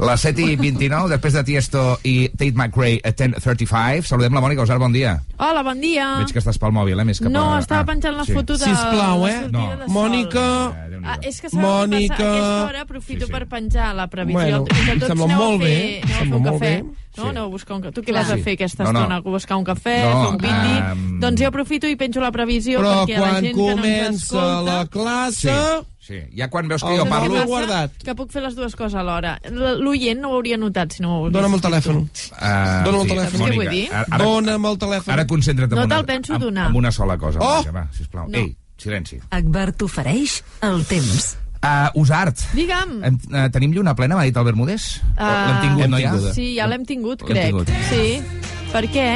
Les 0.00 0.20
7 0.24 0.40
i 0.48 0.56
29, 0.56 1.10
després 1.12 1.36
de 1.36 1.44
Tiesto 1.44 1.84
i 2.08 2.16
Tate 2.32 2.54
McRae 2.56 2.96
a 3.04 3.12
10.35, 3.12 4.08
saludem 4.08 4.32
la 4.32 4.40
Mònica 4.40 4.64
Osar, 4.64 4.78
bon 4.80 4.94
dia. 4.96 5.18
Hola, 5.36 5.60
bon 5.66 5.80
dia. 5.84 6.08
Veig 6.22 6.32
que 6.32 6.40
estàs 6.40 6.56
pel 6.58 6.72
mòbil, 6.72 6.96
eh? 6.98 7.04
Més 7.04 7.20
que 7.20 7.28
No, 7.28 7.50
per... 7.52 7.60
estava 7.66 7.84
penjant 7.92 8.16
la 8.16 8.24
foto 8.24 8.56
de 8.56 8.64
Sisplau, 8.64 9.26
la 9.26 9.30
eh? 9.30 9.38
sortida 9.42 9.58
No. 9.58 9.68
de 9.76 9.84
sol. 9.84 9.94
Mònica... 9.98 10.46
Ah, 10.98 11.14
és 11.22 11.36
que 11.40 11.46
sabeu 11.48 11.62
Mònica... 11.62 12.16
què 12.16 12.24
passa? 12.24 12.26
A 12.26 12.32
aquesta 12.32 12.64
hora 12.66 12.80
aprofito 12.82 13.20
Sí, 13.20 13.26
sí. 13.28 13.32
per 13.32 13.44
penjar 13.48 13.92
la 13.94 14.08
previsió. 14.10 14.38
Bueno, 14.40 14.64
que 14.66 15.14
sembla 15.26 15.34
aneu 15.34 15.48
molt 15.50 15.62
a 15.62 15.64
fer, 15.64 15.74
bé, 15.74 16.00
aneu 16.02 16.04
a 16.04 16.06
fer 16.08 16.18
sembla 16.18 16.36
un 16.36 16.42
molt 16.42 16.54
cafè. 16.62 16.70
bé. 16.70 16.82
No, 17.18 17.24
Sí. 17.24 17.28
aneu 17.30 17.44
a 17.44 17.48
buscar 17.48 17.74
un 17.76 17.82
cafè. 17.82 17.92
Tu 17.94 18.00
què 18.02 18.04
Clar. 18.12 18.22
vas 18.22 18.30
a 18.30 18.36
Sí. 18.36 18.42
fer 18.42 18.52
aquesta 18.54 18.84
No, 18.84 18.92
no. 18.92 18.98
estona? 19.00 19.16
A 19.16 19.20
buscar 19.20 19.56
un 19.56 19.64
cafè, 19.64 19.96
No, 20.04 20.22
fer 20.22 20.30
un 20.30 20.38
piti? 20.38 20.74
ehm, 20.78 21.20
Doncs 21.20 21.40
jo 21.40 21.48
aprofito 21.48 21.86
i 21.88 21.96
penjo 21.96 22.20
la 22.20 22.30
previsió 22.30 22.78
Però 22.80 22.92
perquè 23.06 23.18
la 23.18 23.40
gent 23.40 23.56
que 23.56 23.62
no 23.62 23.68
ens 23.70 23.80
comença 23.80 24.14
escolta... 24.14 24.62
la 24.62 24.86
classe... 24.86 25.54
Sí, 26.08 26.22
ja 26.34 26.48
quan 26.48 26.66
veus 26.68 26.82
que 26.82 26.88
El 26.94 26.98
jo 27.00 27.04
parlo... 27.06 27.34
Passa 27.34 27.44
guardat. 27.46 27.90
Que 28.02 28.14
puc 28.14 28.30
fer 28.32 28.40
les 28.42 28.54
dues 28.56 28.74
coses 28.76 28.94
alhora. 28.94 29.38
L'oient 29.50 30.18
no 30.20 30.30
ho 30.30 30.34
hauria 30.36 30.56
notat 30.56 30.92
si 30.92 31.02
no 31.02 31.10
ho 31.18 31.26
hagués 31.26 31.32
Dona'm 31.34 31.54
el 31.54 31.60
telèfon. 31.60 31.96
Uh, 31.98 32.84
Dóna'm 32.86 33.00
el 33.02 33.08
telèfon. 33.10 33.38
Saps 33.38 33.50
què 33.50 33.54
vull 33.56 33.68
dir? 33.68 33.88
Ara, 33.92 34.18
Dóna'm 34.24 34.64
el 34.70 34.78
telèfon. 34.78 35.12
ara 35.12 35.26
concentra't 35.26 35.72
en 35.72 35.76
No 35.78 35.84
una, 35.84 35.96
te'l 35.96 36.06
penso 36.06 36.34
en, 36.34 36.40
donar. 36.40 36.70
en 36.70 36.76
una 36.76 36.90
sola 36.92 37.18
cosa. 37.18 37.40
Oh! 37.42 37.56
Mònica, 37.58 37.72
va, 37.72 37.88
sisplau. 37.92 38.26
No. 38.28 38.38
Ei, 38.38 38.56
silenci. 38.78 39.20
Agbar 39.30 39.72
t'ofereix 39.74 40.42
el 40.62 40.84
temps. 40.86 41.36
Uh, 41.58 41.90
Usart. 41.98 42.38
Digue'm. 42.54 43.00
Hem, 43.02 43.16
uh, 43.32 43.48
tenim 43.50 43.72
lluna 43.74 43.94
plena, 43.98 44.14
m'ha 44.14 44.24
dit 44.28 44.36
el 44.38 44.44
Bermúdez? 44.46 45.00
O 45.16 45.16
Ah, 45.18 45.30
L'hem 45.48 45.62
tingut, 45.66 45.88
no 45.90 45.98
ja? 45.98 46.12
tingut. 46.14 46.34
Sí, 46.36 46.54
ja 46.54 46.68
l'hem 46.70 46.84
tingut, 46.86 47.24
crec. 47.26 47.46
tingut. 47.50 47.68
Sí. 47.90 48.22
Per 48.70 48.84
què? 48.92 49.08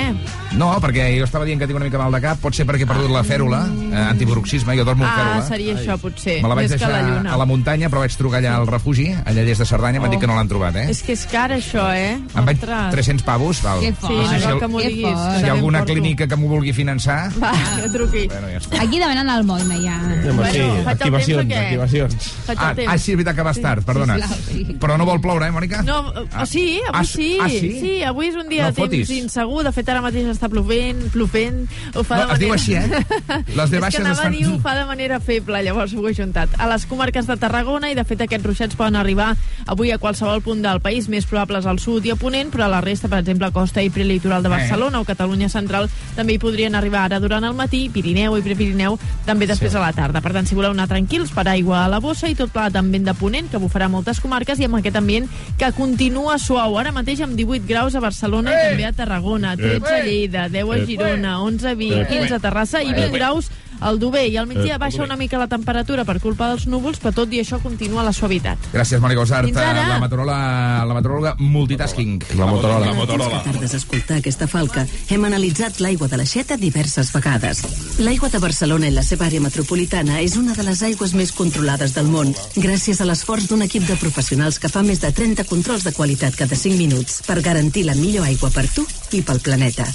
No, 0.53 0.69
perquè 0.85 1.07
jo 1.17 1.25
estava 1.25 1.47
dient 1.49 1.59
que 1.63 1.67
tinc 1.67 1.79
una 1.79 1.87
mica 1.87 1.97
mal 1.97 2.13
de 2.13 2.19
cap, 2.21 2.37
pot 2.43 2.53
ser 2.55 2.67
perquè 2.69 2.85
he 2.85 2.89
perdut 2.89 3.09
la 3.11 3.23
fèrula, 3.25 3.63
eh, 3.73 3.97
antibruxisme, 4.11 4.75
jo 4.77 4.85
dormo 4.85 5.07
amb 5.07 5.13
Ah, 5.15 5.23
fèrula. 5.23 5.47
seria 5.49 5.75
això, 5.79 5.97
potser. 5.99 6.43
Me 6.43 6.49
la 6.49 6.55
vaig 6.55 6.65
Més 6.69 6.73
que 6.73 6.77
deixar 6.79 6.91
la 6.93 7.03
lluna. 7.09 7.33
a 7.33 7.37
la 7.39 7.47
muntanya, 7.47 7.89
però 7.89 8.01
vaig 8.05 8.13
trucar 8.17 8.39
allà 8.43 8.57
al 8.59 8.67
refugi, 8.67 9.07
allà 9.25 9.45
des 9.47 9.59
de 9.59 9.65
Cerdanya, 9.65 9.99
m'han 10.01 10.11
dit 10.11 10.21
que 10.21 10.27
no 10.27 10.35
l'han 10.37 10.49
trobat, 10.49 10.77
eh? 10.77 10.91
És 10.91 11.03
que 11.03 11.13
és 11.13 11.25
car, 11.27 11.51
això, 11.53 11.87
eh? 11.95 12.19
Em 12.37 12.45
vaig 12.45 12.59
Ostres. 12.61 12.91
300 12.93 13.23
pavos, 13.25 13.63
val. 13.63 13.81
Que 13.81 13.87
Sí, 13.93 13.97
fort. 13.99 14.13
no 14.13 14.29
si 14.29 14.41
cal 14.45 14.59
que 14.61 14.69
m'ho 14.69 14.79
Que 14.79 14.89
diguis. 14.89 15.03
fort. 15.13 15.31
que 15.33 15.39
Si 15.39 15.45
hi 15.45 15.49
ha 15.49 15.53
alguna 15.53 15.79
em 15.79 15.85
porto. 15.85 15.93
clínica 15.95 16.27
que 16.29 16.37
m'ho 16.37 16.49
vulgui 16.49 16.73
finançar... 16.75 17.33
Va, 17.43 17.53
que 17.83 17.89
truqui. 17.89 18.27
Bueno, 18.29 18.49
ja 18.53 18.59
està. 18.59 18.83
Aquí 18.83 18.99
demanant 18.99 19.29
el 19.31 19.45
Moina, 19.45 19.77
ja. 19.81 19.97
Home, 20.03 20.21
sí, 20.23 20.29
Bueno, 20.29 20.43
faig 20.43 20.57
el 20.85 20.89
activacions, 20.89 21.39
temps 21.49 21.55
o 21.55 21.57
què? 21.57 21.65
activacions. 21.65 22.15
Faig 22.47 22.59
el 22.59 22.65
Ah, 22.65 22.75
temps. 22.75 22.93
ah, 22.93 22.99
sí, 22.99 23.11
és 23.13 23.17
veritat 23.17 23.37
que 23.37 23.43
vas 23.43 23.61
tard, 23.61 23.85
perdona. 23.85 24.19
sí. 24.29 24.77
Però 24.79 24.99
no 24.99 25.07
vol 25.07 25.19
ploure, 25.21 25.47
eh, 25.47 25.51
Mònica? 25.51 25.83
No, 25.83 26.13
ah, 26.35 26.45
sí, 26.45 26.81
avui 26.87 27.01
Ah, 27.01 27.05
sí. 27.05 27.39
ah, 27.41 27.49
sí? 27.49 27.81
sí, 27.81 28.03
avui 28.03 28.27
és 28.29 28.35
un 28.37 28.49
dia 28.51 28.65
No 28.65 28.69
de 28.69 28.75
temps 28.75 28.89
fotis. 28.91 29.11
insegur. 29.11 29.65
De 29.65 29.73
fet, 29.73 29.89
ara 29.89 30.03
mateix 30.03 30.27
està 30.27 30.42
plovent, 30.49 31.11
plovent. 31.13 31.69
Ho 31.95 32.03
fa 32.05 32.17
No, 32.17 32.23
de 32.23 32.27
manera... 32.27 32.35
es 32.35 32.41
diu 32.41 32.53
així, 32.53 32.75
eh? 32.75 33.45
Les 33.57 33.71
de 33.71 33.81
baixes 33.81 34.07
es 34.07 34.19
fan- 34.19 34.33
dir 34.33 34.47
ho 34.49 34.59
fa 34.61 34.75
de 34.75 34.85
manera 34.87 35.21
feble, 35.21 35.63
llavors 35.63 35.93
ho 35.95 36.07
he 36.09 36.15
juntat. 36.15 36.49
A 36.59 36.67
les 36.71 36.87
comarques 36.87 37.27
de 37.27 37.37
Tarragona, 37.37 37.91
i 37.91 37.95
de 37.95 38.05
fet 38.05 38.21
aquests 38.25 38.47
ruixats 38.47 38.77
poden 38.77 38.97
arribar 38.97 39.35
avui 39.67 39.91
a 39.93 39.99
qualsevol 39.99 40.43
punt 40.43 40.63
del 40.63 40.81
país, 40.81 41.09
més 41.09 41.27
probables 41.27 41.67
al 41.67 41.79
sud 41.79 42.05
i 42.07 42.11
a 42.11 42.17
Ponent, 42.17 42.51
però 42.53 42.65
a 42.67 42.73
la 42.73 42.81
resta, 42.81 43.09
per 43.09 43.19
exemple, 43.23 43.47
a 43.47 43.51
costa 43.55 43.83
i 43.83 43.91
prelitoral 43.91 44.43
de 44.43 44.49
Eh. 44.49 44.57
Barcelona 44.57 45.01
o 45.01 45.05
Catalunya 45.05 45.49
central, 45.49 45.89
també 46.17 46.35
hi 46.35 46.39
podrien 46.39 46.75
arribar 46.75 47.05
ara 47.07 47.19
durant 47.21 47.45
el 47.45 47.55
matí, 47.55 47.89
Pirineu 47.93 48.37
i 48.39 48.43
Prepirineu 48.43 48.99
també 49.27 49.47
després 49.47 49.73
Sí. 49.73 49.77
a 49.79 49.81
la 49.81 49.93
tarda. 49.93 50.21
Per 50.21 50.33
tant, 50.33 50.47
si 50.47 50.55
voleu 50.55 50.71
anar 50.73 50.89
tranquils, 50.89 51.31
per 51.33 51.47
aigua 51.49 51.85
a 51.85 51.89
la 51.89 52.01
bossa 52.01 52.29
i 52.29 52.35
tot 52.35 52.51
plegat 52.53 52.77
amb 52.77 52.93
vent 52.93 53.05
de 53.07 53.15
Ponent, 53.15 53.49
que 53.51 53.59
bufarà 53.59 53.89
moltes 53.89 54.21
comarques, 54.21 54.59
i 54.61 54.65
amb 54.65 54.77
aquest 54.77 54.97
ambient 54.97 55.29
que 55.59 55.73
continua 55.73 56.39
suau. 56.39 56.79
Ara 56.79 56.93
mateix 56.93 57.21
amb 57.21 57.35
18 57.37 57.67
graus 57.67 57.95
a 57.95 58.01
Barcelona 58.01 58.51
i 58.53 58.69
també 58.71 58.85
a 58.87 58.93
Tarragona, 58.93 59.57
13 59.57 59.87
a 59.95 60.03
Lleida, 60.05 60.32
10 60.33 60.73
a 60.73 60.85
Girona, 60.89 61.37
11 61.39 61.69
a 61.69 61.75
Vic, 61.79 62.09
15 62.09 62.35
a 62.37 62.41
Terrassa 62.43 62.83
i 62.83 62.93
20 62.93 63.13
graus 63.19 63.51
al 63.83 63.99
Dober. 63.99 64.25
I 64.31 64.37
al 64.41 64.47
migdia 64.47 64.79
baixa 64.79 65.03
una 65.03 65.17
mica 65.17 65.39
la 65.39 65.49
temperatura 65.51 66.07
per 66.09 66.19
culpa 66.23 66.49
dels 66.53 66.67
núvols, 66.71 67.01
però 67.03 67.13
tot 67.15 67.33
i 67.33 67.43
això 67.43 67.61
continua 67.63 68.05
la 68.07 68.13
suavitat. 68.17 68.71
Gràcies, 68.73 69.03
Mònica 69.03 69.25
Osart. 69.25 69.51
La 69.53 69.99
meteoròloga, 70.01 70.85
la 70.89 70.97
meteoròloga 70.97 71.35
multitasking. 71.39 72.23
La 72.39 72.47
Motorola. 72.47 72.87
La 72.87 72.95
Motorola. 72.97 73.43
tardes 73.43 73.75
d'escoltar 73.75 74.21
aquesta 74.21 74.47
falca, 74.47 74.87
hem 75.11 75.25
analitzat 75.25 75.81
l'aigua 75.81 76.09
de 76.09 76.21
l'aixeta 76.21 76.57
diverses 76.57 77.13
vegades. 77.13 77.63
L'aigua 77.99 78.31
de 78.33 78.41
Barcelona 78.43 78.89
i 78.89 78.95
la 78.95 79.05
seva 79.07 79.27
àrea 79.27 79.43
metropolitana 79.43 80.21
és 80.23 80.37
una 80.37 80.55
de 80.55 80.67
les 80.67 80.83
aigües 80.83 81.15
més 81.19 81.33
controlades 81.33 81.95
del 81.95 82.11
món, 82.13 82.33
gràcies 82.57 83.01
a 83.01 83.09
l'esforç 83.09 83.49
d'un 83.51 83.67
equip 83.67 83.87
de 83.89 83.99
professionals 84.01 84.59
que 84.63 84.71
fa 84.73 84.83
més 84.87 85.03
de 85.03 85.13
30 85.13 85.45
controls 85.51 85.85
de 85.85 85.93
qualitat 85.93 86.37
cada 86.39 86.57
5 86.57 86.79
minuts 86.79 87.23
per 87.27 87.41
garantir 87.43 87.87
la 87.89 87.99
millor 87.99 88.27
aigua 88.27 88.51
per 88.51 88.69
tu 88.71 88.87
i 89.13 89.23
pel 89.23 89.41
planeta. 89.41 89.87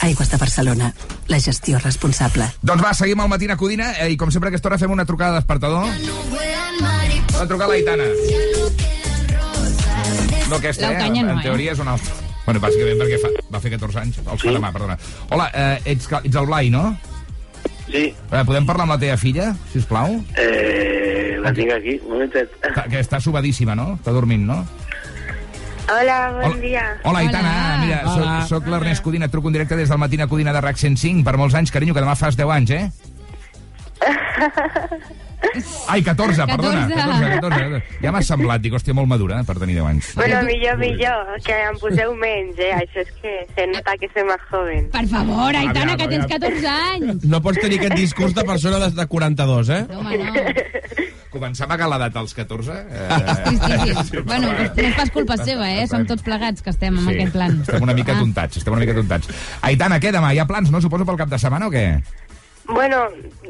Aigües 0.00 0.30
de 0.30 0.36
Barcelona, 0.36 0.92
la 1.26 1.40
gestió 1.40 1.78
responsable. 1.82 2.46
Doncs 2.62 2.84
va, 2.84 2.94
seguim 2.94 3.20
al 3.20 3.28
Matina 3.30 3.56
Codina 3.58 3.92
eh, 3.98 4.12
i 4.12 4.16
com 4.20 4.30
sempre 4.30 4.48
a 4.48 4.54
aquesta 4.54 4.70
hora 4.70 4.78
fem 4.78 4.94
una 4.94 5.06
trucada 5.08 5.36
de 5.36 5.42
despertador. 5.42 5.88
Va 7.34 7.46
trucar 7.50 7.68
l'Aitana. 7.70 8.06
No 10.48 10.56
aquesta, 10.56 10.88
eh? 10.88 10.94
L'Eutània 10.94 11.26
no, 11.26 11.34
en 11.34 11.42
eh? 11.42 11.44
teoria 11.44 11.74
és 11.74 11.82
una 11.82 11.96
altra. 11.98 12.14
Bueno, 12.46 12.62
bàsicament 12.64 13.02
perquè 13.02 13.18
fa, 13.20 13.30
va 13.52 13.60
fer 13.60 13.74
14 13.74 14.00
anys. 14.00 14.20
El 14.24 14.40
sí. 14.40 14.52
demà, 14.54 14.72
perdona. 14.72 14.96
Hola, 15.34 15.50
eh, 15.52 15.92
ets, 15.92 16.08
ets 16.22 16.38
el 16.40 16.48
Blai, 16.48 16.70
no? 16.72 16.84
Sí. 17.88 18.06
Eh, 18.14 18.44
podem 18.48 18.68
parlar 18.68 18.86
amb 18.86 18.94
la 18.94 19.00
teva 19.02 19.18
filla, 19.20 19.50
si 19.72 19.82
us 19.82 19.88
plau? 19.88 20.16
Eh, 20.40 21.36
la 21.44 21.52
tinc 21.56 21.74
aquí, 21.74 21.98
un 22.04 22.14
momentet. 22.14 22.54
Que, 22.64 22.86
que 22.94 23.02
està 23.02 23.20
subadíssima, 23.24 23.76
no? 23.76 23.94
Està 23.98 24.14
dormint, 24.16 24.46
no? 24.48 24.62
Hola, 25.88 26.30
bon 26.32 26.44
Hola. 26.52 26.60
dia. 26.60 26.84
Hola, 27.02 27.18
Aitana. 27.20 27.78
Mira, 27.84 28.00
soc, 28.04 28.22
Hola. 28.22 28.46
soc 28.46 28.66
l'Ernest 28.68 29.02
Codina, 29.02 29.24
et 29.26 29.32
truco 29.32 29.48
en 29.48 29.52
directe 29.56 29.76
des 29.76 29.88
del 29.88 29.98
Matina 29.98 30.26
Codina 30.28 30.52
de 30.52 30.60
RAC 30.60 30.76
105. 30.76 31.24
Per 31.24 31.36
molts 31.40 31.54
anys, 31.54 31.72
carinyo, 31.72 31.94
que 31.96 32.04
demà 32.04 32.16
fas 32.16 32.36
10 32.36 32.50
anys, 32.58 32.70
eh? 32.76 32.90
Ai, 35.88 36.02
14, 36.02 36.46
perdona. 36.46 36.86
14, 36.88 37.40
14. 37.40 37.82
Ja 38.02 38.12
m'ha 38.12 38.22
semblat, 38.26 38.60
dic, 38.62 38.74
hòstia, 38.74 38.94
molt 38.94 39.08
madura, 39.10 39.40
eh, 39.40 39.46
per 39.46 39.56
tenir 39.58 39.76
10 39.78 39.86
anys. 39.88 40.10
Bueno, 40.18 40.42
millor, 40.46 40.76
millor, 40.78 41.30
que 41.46 41.56
em 41.68 41.78
poseu 41.80 42.14
menys, 42.18 42.58
eh? 42.58 42.72
Això 42.76 43.04
és 43.04 43.12
que 43.22 43.34
se 43.54 43.66
nota 43.70 43.96
que 44.00 44.10
soy 44.14 44.24
más 44.28 44.42
joven. 44.50 44.90
Per 44.94 45.06
favor, 45.08 45.56
Aitana, 45.56 45.96
que 45.96 46.08
tens 46.08 46.24
aviam. 46.24 46.40
14 46.40 46.66
anys. 46.68 47.24
No 47.24 47.40
pots 47.42 47.60
tenir 47.62 47.78
aquest 47.80 47.94
discurs 47.94 48.34
de 48.34 48.44
persona 48.44 48.78
de, 48.84 48.90
de 48.98 49.06
42, 49.06 49.68
eh? 49.70 49.84
Home, 49.94 50.18
no. 50.18 51.06
Començar 51.28 51.66
a 51.70 51.76
l'edat 51.76 52.14
als 52.16 52.32
14... 52.34 52.72
Eh, 52.72 53.08
Tristíssim. 53.84 54.24
Bueno, 54.24 54.48
no 54.48 54.64
és 54.82 54.94
pas 54.96 55.10
culpa 55.12 55.36
seva, 55.36 55.68
eh? 55.70 55.84
Som 55.86 56.06
tots 56.08 56.24
plegats 56.24 56.64
que 56.64 56.70
estem 56.72 56.96
amb 56.96 57.10
aquest 57.12 57.32
plan. 57.36 57.58
Estem 57.62 57.82
una 57.84 57.94
mica 57.94 58.14
Ah. 58.16 58.20
tontats, 58.22 58.56
estem 58.56 58.72
una 58.72 58.80
mica 58.80 58.94
tontats. 58.96 59.28
Aitana, 59.62 60.00
què 60.00 60.10
demà? 60.10 60.32
Hi 60.34 60.40
ha 60.40 60.46
plans, 60.48 60.70
no? 60.72 60.80
Suposo 60.80 61.04
pel 61.04 61.20
cap 61.20 61.28
de 61.28 61.38
setmana 61.38 61.68
o 61.68 61.70
què? 61.70 61.84
Bueno, 62.68 63.06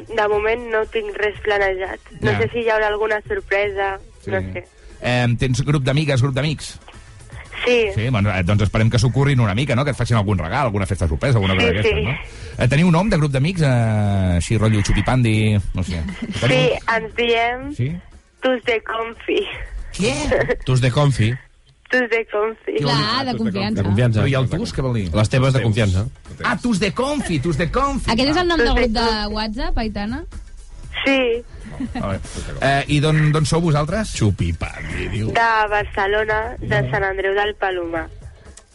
de 0.08 0.28
moment 0.30 0.68
no 0.70 0.84
tinc 0.92 1.14
res 1.18 1.38
planejat. 1.42 1.98
No 2.20 2.30
Ja. 2.32 2.38
sé 2.38 2.48
si 2.52 2.58
hi 2.62 2.68
haurà 2.70 2.86
alguna 2.88 3.20
sorpresa, 3.26 3.98
no 4.26 4.40
sé. 4.52 4.64
Eh, 5.02 5.26
tens 5.38 5.62
grup 5.66 5.82
d'amigues, 5.84 6.22
grup 6.22 6.34
d'amics? 6.34 6.78
Sí, 7.64 7.88
Sí, 7.94 8.08
bueno, 8.08 8.30
eh, 8.30 8.44
doncs 8.46 8.62
esperem 8.62 8.88
que 8.88 8.98
s'ocorrin 9.00 9.40
una 9.40 9.54
mica, 9.54 9.74
no? 9.74 9.84
Que 9.84 9.90
et 9.90 9.96
facin 9.96 10.16
algun 10.16 10.38
regal, 10.38 10.66
alguna 10.66 10.86
festa 10.86 11.08
sorpresa, 11.08 11.38
alguna 11.38 11.54
cosa 11.56 11.66
Sí, 11.66 11.74
d'aquestes, 11.74 11.98
sí. 11.98 12.04
no? 12.06 12.64
Eh, 12.64 12.68
teniu 12.68 12.90
nom 12.90 13.08
de 13.10 13.16
grup 13.18 13.32
d'amics? 13.32 13.62
Eh, 13.62 14.36
així, 14.38 14.56
rotllo 14.56 14.80
xupipandi, 14.86 15.58
no 15.74 15.82
sé. 15.82 16.00
sí, 16.46 16.70
ens 16.94 17.14
diem 17.16 17.72
Sí? 17.74 17.90
tus 18.40 18.62
de 18.64 18.80
confi. 18.82 19.42
Què? 19.98 20.14
Tus 20.64 20.80
de 20.80 20.90
confi. 20.92 21.34
Tus 21.88 22.04
de 22.10 22.20
confi. 22.28 22.74
Clar, 22.82 23.24
de 23.24 23.34
confiança. 23.38 23.82
De 23.82 23.86
confiança. 23.88 24.26
I 24.28 24.34
el 24.36 24.48
tus, 24.52 24.74
què 24.76 24.82
vol 24.84 24.98
dir? 24.98 25.06
Les 25.14 25.30
teves 25.32 25.54
de 25.56 25.62
confiança. 25.62 26.04
Ah, 26.44 26.56
tus 26.60 26.80
de 26.82 26.92
confi, 26.92 27.38
tus 27.40 27.56
de 27.56 27.70
confi. 27.72 28.10
Aquest 28.12 28.34
és 28.34 28.42
el 28.42 28.48
nom 28.50 28.60
del 28.60 28.74
grup 28.76 28.92
de 28.98 29.06
WhatsApp, 29.32 29.78
Aitana? 29.78 30.24
Sí. 31.04 31.20
Eh, 32.60 32.84
I 32.88 33.00
d'on 33.00 33.30
d'on 33.32 33.46
sou 33.46 33.62
vosaltres? 33.62 34.12
Xupipandi, 34.18 35.08
diu. 35.14 35.32
de 35.36 35.50
Barcelona, 35.70 36.38
de 36.60 36.80
Sant 36.90 37.04
Andreu 37.06 37.36
del 37.38 37.54
Palomar. 37.60 38.08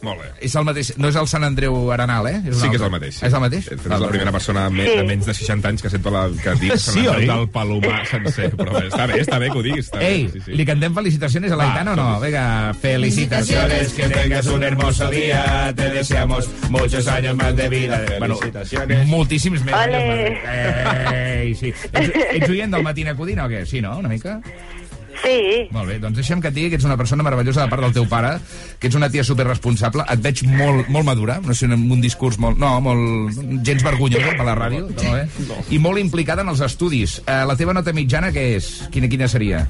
Molt 0.04 0.20
bé. 0.20 0.28
És 0.44 0.54
el 0.60 0.64
mateix, 0.68 0.92
no 1.00 1.08
és 1.08 1.16
el 1.16 1.26
Sant 1.30 1.44
Andreu 1.46 1.76
Arenal, 1.94 2.26
eh? 2.28 2.36
És 2.50 2.58
Sí 2.60 2.68
que 2.68 2.76
és 2.76 2.82
el 2.84 2.90
mateix. 2.92 3.22
És 3.24 3.32
el 3.32 3.40
mateix? 3.40 3.68
És 3.72 3.86
la 3.88 3.98
primera 4.10 4.32
persona 4.34 4.68
me, 4.70 4.84
Sí. 4.84 4.96
de 4.98 5.04
menys 5.08 5.26
de 5.26 5.34
60 5.34 5.68
anys 5.72 5.82
que 5.82 5.90
sento 5.90 6.10
la, 6.12 6.26
que 6.42 6.54
dic 6.60 6.76
Sant 6.76 6.98
Sí, 6.98 7.06
Andreu 7.06 7.16
oi? 7.22 7.26
del 7.26 7.48
Palomar 7.54 8.06
sencer. 8.06 8.50
Però 8.54 8.72
bé, 8.76 8.84
està 8.90 9.06
bé, 9.08 9.20
està 9.22 9.38
bé 9.40 9.48
que 9.50 9.58
ho 9.58 9.62
diguis. 9.64 9.86
Està 9.88 10.02
Ei, 10.04 10.26
bé, 10.26 10.32
sí, 10.32 10.40
sí. 10.46 10.52
¿le 10.60 10.66
cantem 10.68 10.94
felicitaciones 10.94 11.52
a 11.52 11.56
la 11.56 11.64
Va, 11.64 11.72
Aitana 11.72 11.92
o 11.92 11.96
no? 11.96 12.20
Venga, 12.20 12.74
felicitaciones, 12.80 13.92
que 13.94 14.08
tengas 14.08 14.46
un 14.46 14.62
hermoso 14.62 15.08
día, 15.10 15.72
te 15.74 15.88
deseamos 15.90 16.48
muchos 16.70 17.06
años 17.08 17.34
más 17.36 17.56
de 17.56 17.68
vida. 17.68 18.04
Bueno, 18.18 18.38
moltíssims 19.06 19.64
més 19.64 19.74
Ole. 19.74 20.40
Ei, 21.44 21.54
sí. 21.54 21.72
Ets, 21.92 22.10
ets 22.34 22.48
oient 22.50 22.72
del 22.74 22.82
Matina 22.82 23.14
Codina 23.16 23.46
o 23.46 23.48
què? 23.48 23.64
Sí, 23.66 23.80
no? 23.80 23.96
Una 23.98 24.08
mica? 24.08 24.40
Sí. 25.24 25.64
Molt 25.72 25.88
bé, 25.88 25.98
doncs 26.02 26.18
deixa'm 26.20 26.42
que 26.44 26.50
et 26.52 26.56
digui 26.56 26.72
que 26.72 26.78
ets 26.80 26.84
una 26.84 26.98
persona 27.00 27.24
meravellosa 27.24 27.64
de 27.64 27.72
part 27.72 27.84
del 27.86 27.94
teu 27.96 28.08
pare, 28.10 28.34
que 28.80 28.90
ets 28.90 28.98
una 28.98 29.08
tia 29.12 29.24
superresponsable, 29.24 30.04
et 30.12 30.24
veig 30.24 30.44
molt, 30.50 30.90
molt 30.92 31.08
madura, 31.08 31.38
no 31.44 31.56
sé, 31.56 31.70
amb 31.72 31.96
un 31.96 32.04
discurs 32.04 32.38
molt... 32.42 32.60
No, 32.60 32.76
molt... 32.84 33.40
gens 33.64 33.86
vergonyosa 33.86 34.36
per 34.36 34.46
la 34.46 34.58
ràdio, 34.58 34.90
no, 34.90 35.16
eh? 35.16 35.24
i 35.72 35.80
molt 35.80 36.02
implicada 36.02 36.44
en 36.44 36.52
els 36.52 36.60
estudis. 36.64 37.20
Eh, 37.24 37.40
la 37.48 37.56
teva 37.56 37.76
nota 37.76 37.96
mitjana 37.96 38.32
què 38.34 38.50
és? 38.58 38.74
Quina, 38.92 39.08
quina 39.08 39.30
seria? 39.30 39.64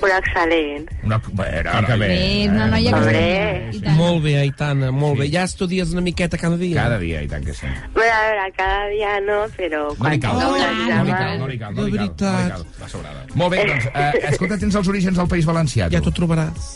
Una 0.00 0.16
excel·lent. 0.16 0.88
Una... 1.04 1.18
Bueno, 1.32 1.72
que 1.86 1.96
bé. 2.00 2.08
Bé, 2.08 2.48
una 2.48 2.66
noia 2.72 2.92
que 2.94 3.80
tant. 3.82 3.96
Molt 3.98 4.22
bé, 4.24 4.34
Aitana, 4.40 4.90
molt 4.94 5.20
bé. 5.20 5.28
Ja 5.32 5.44
estudies 5.48 5.92
una 5.92 6.04
miqueta 6.04 6.38
cada 6.40 6.56
dia? 6.60 6.76
Cada 6.78 6.98
dia, 7.02 7.22
i 7.26 7.28
tant 7.30 7.44
que 7.44 7.56
sí. 7.56 7.68
Bueno, 7.94 8.12
a 8.14 8.22
veure, 8.28 8.46
cada 8.56 8.86
dia 8.94 9.16
no, 9.26 9.40
però... 9.56 9.82
No 9.98 10.14
li 10.14 10.20
cal, 10.22 10.38
no, 10.40 10.52
no, 10.52 10.56
li 10.56 10.62
cal, 10.64 10.94
no 10.96 11.04
li 11.04 11.12
cal, 11.12 11.34
no 11.40 11.50
li 11.50 11.58
cal, 11.58 11.74
no 11.76 11.88
li 11.90 12.12
cal. 12.16 12.64
Va 12.80 12.88
sobrada. 12.88 13.26
Molt 13.34 13.56
bé, 13.56 13.66
doncs, 13.68 13.90
eh, 13.92 14.12
escolta, 14.32 14.60
tens 14.62 14.80
els 14.80 14.92
orígens 14.94 15.20
del 15.20 15.28
País 15.34 15.48
Valencià, 15.48 15.90
tu? 15.90 15.98
Ja 15.98 16.04
t'ho 16.04 16.14
trobaràs. 16.16 16.70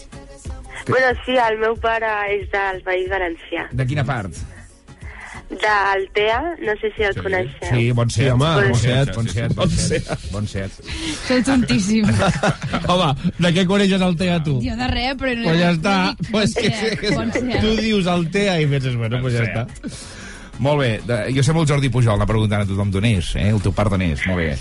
Bueno, 0.85 1.14
sí, 1.24 1.39
el 1.41 1.57
meu 1.62 1.78
pare 1.80 2.11
és 2.35 2.51
del 2.53 2.82
País 2.85 3.09
Valencià. 3.09 3.70
De 3.72 3.89
quina 3.89 4.05
part? 4.05 4.37
D'Altea, 5.51 6.38
no 6.64 6.72
sé 6.80 6.90
si 6.97 7.05
el 7.05 7.14
coneixeu. 7.20 7.68
Sí, 7.70 7.90
bon 7.92 8.11
set. 8.11 8.24
Sí, 8.24 8.30
home, 8.32 8.49
bon 8.57 8.70
bon 8.72 8.80
set, 8.80 9.11
bon 9.14 9.28
set, 9.28 9.55
bon 9.55 9.70
set. 9.70 10.09
Bon 10.32 10.47
set. 10.49 10.78
Sou 11.28 11.42
tontíssim. 11.47 12.09
Home, 12.90 13.11
de 13.38 13.53
què 13.55 13.66
coneixes 13.68 14.03
el 14.03 14.16
TEA, 14.18 14.40
tu? 14.47 14.57
Jo 14.64 14.74
de 14.80 14.88
res, 14.90 15.14
però... 15.20 15.34
no- 15.36 15.47
Pues 15.51 15.61
ja 15.61 15.70
està. 15.76 15.95
Pues 16.34 16.55
que, 16.57 17.59
tu 17.61 17.74
dius 17.78 18.09
el 18.11 18.26
TEA 18.34 18.59
i 18.64 18.68
penses, 18.72 18.97
bueno, 18.97 19.20
pues 19.22 19.36
ja 19.36 19.45
està. 19.47 19.66
Molt 20.64 20.80
bé, 20.80 20.90
jo 21.34 21.42
sembla 21.42 21.64
el 21.64 21.68
Jordi 21.68 21.88
Pujol, 21.90 22.14
anar 22.14 22.28
preguntant 22.30 22.62
a 22.62 22.66
tothom 22.68 22.90
d'on 22.95 23.05
és, 23.09 23.32
eh? 23.36 23.49
el 23.51 23.59
teu 23.62 23.72
pare 23.74 23.90
d'on 23.90 24.05
és, 24.07 24.20
molt 24.30 24.38
bé. 24.38 24.53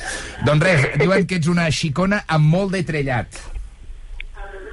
Doncs 0.45 0.63
res, 0.65 0.88
diuen 0.97 1.27
que 1.29 1.38
ets 1.38 1.49
una 1.51 1.67
xicona 1.69 2.23
amb 2.34 2.49
molt 2.49 2.73
de 2.73 2.81
trellat, 2.88 3.29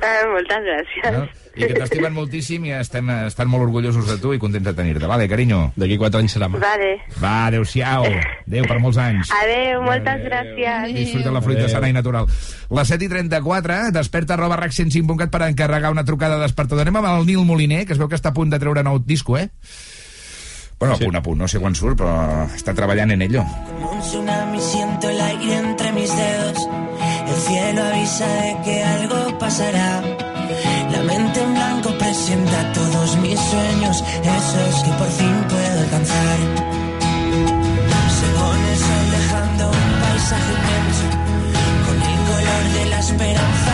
Eh, 0.00 0.26
moltes 0.32 0.66
gràcies. 0.66 1.12
no? 1.18 1.28
i 1.60 1.66
que 1.66 1.74
t'estimen 1.74 2.14
moltíssim 2.14 2.64
i 2.68 2.72
estem, 2.76 3.08
estan 3.26 3.48
molt 3.50 3.66
orgullosos 3.66 4.06
de 4.08 4.16
tu 4.22 4.32
i 4.34 4.38
contents 4.40 4.64
de 4.68 4.74
tenir-te. 4.76 5.08
Vale, 5.10 5.26
carinyo? 5.28 5.60
D'aquí 5.80 5.98
quatre 6.00 6.22
anys 6.22 6.36
serà 6.36 6.48
mà. 6.50 6.60
Vale. 6.62 6.92
Va, 7.20 7.34
adéu-siau. 7.50 8.06
Adéu 8.46 8.68
per 8.70 8.78
molts 8.82 9.00
anys. 9.02 9.32
Adéu, 9.34 9.82
moltes 9.84 10.24
gràcies. 10.26 10.94
Disfruta 10.96 11.34
la 11.34 11.42
fruita 11.44 11.68
sana 11.72 11.90
i 11.90 11.96
natural. 11.96 12.30
Les 12.70 12.94
7 12.94 13.06
i 13.06 13.12
34, 13.12 13.80
desperta 13.96 14.38
arroba 14.38 14.60
rac 14.62 14.76
105.cat 14.76 15.32
per 15.32 15.44
encarregar 15.50 15.92
una 15.92 16.06
trucada 16.06 16.38
de 16.38 16.46
despertador. 16.46 16.86
Anem 16.86 17.02
amb 17.02 17.12
el 17.12 17.26
Nil 17.28 17.46
Moliner, 17.48 17.84
que 17.86 17.96
es 17.96 18.02
veu 18.02 18.08
que 18.08 18.18
està 18.18 18.30
a 18.30 18.36
punt 18.36 18.52
de 18.52 18.62
treure 18.62 18.86
nou 18.86 19.02
disco, 19.02 19.36
eh? 19.38 19.50
Bueno, 20.80 20.94
a 20.94 20.98
punt, 20.98 21.16
a 21.16 21.20
punt, 21.20 21.36
no 21.36 21.44
sé 21.44 21.58
quan 21.60 21.74
surt, 21.76 21.98
però 22.00 22.46
està 22.56 22.72
treballant 22.72 23.10
en 23.12 23.20
ello. 23.26 23.42
Como 23.68 23.90
un 23.92 24.00
tsunami 24.00 24.60
siento 24.64 25.10
el 25.10 25.20
aire. 25.20 25.58
El 25.58 25.69
cielo 27.50 27.82
avisa 27.82 28.26
de 28.26 28.52
que 28.64 28.74
algo 28.84 29.38
pasará. 29.38 30.02
La 30.92 31.02
mente 31.10 31.38
en 31.42 31.52
blanco 31.54 31.90
presenta 31.98 32.58
todos 32.72 33.16
mis 33.24 33.38
sueños, 33.50 33.96
esos 34.38 34.74
que 34.84 34.92
por 35.00 35.10
fin 35.18 35.36
puedo 35.52 35.76
alcanzar. 35.84 36.38
Se 38.18 38.26
pone 38.36 38.66
el 38.74 38.78
sol 38.86 39.06
dejando 39.18 39.62
un 39.78 39.88
paisaje 40.02 40.52
inmenso, 40.60 41.06
con 41.86 41.96
el 42.10 42.18
color 42.30 42.64
de 42.76 42.84
la 42.92 42.98
esperanza 43.06 43.69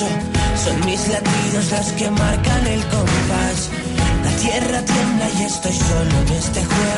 Son 0.00 0.80
mis 0.86 1.08
latidos 1.08 1.70
los 1.72 1.92
que 1.92 2.10
marcan 2.10 2.66
el 2.66 2.80
compás. 2.86 3.68
La 4.24 4.30
tierra 4.36 4.82
tiembla 4.82 5.28
y 5.38 5.42
estoy 5.42 5.74
solo 5.74 6.20
en 6.22 6.32
este 6.32 6.64
juego. 6.64 6.89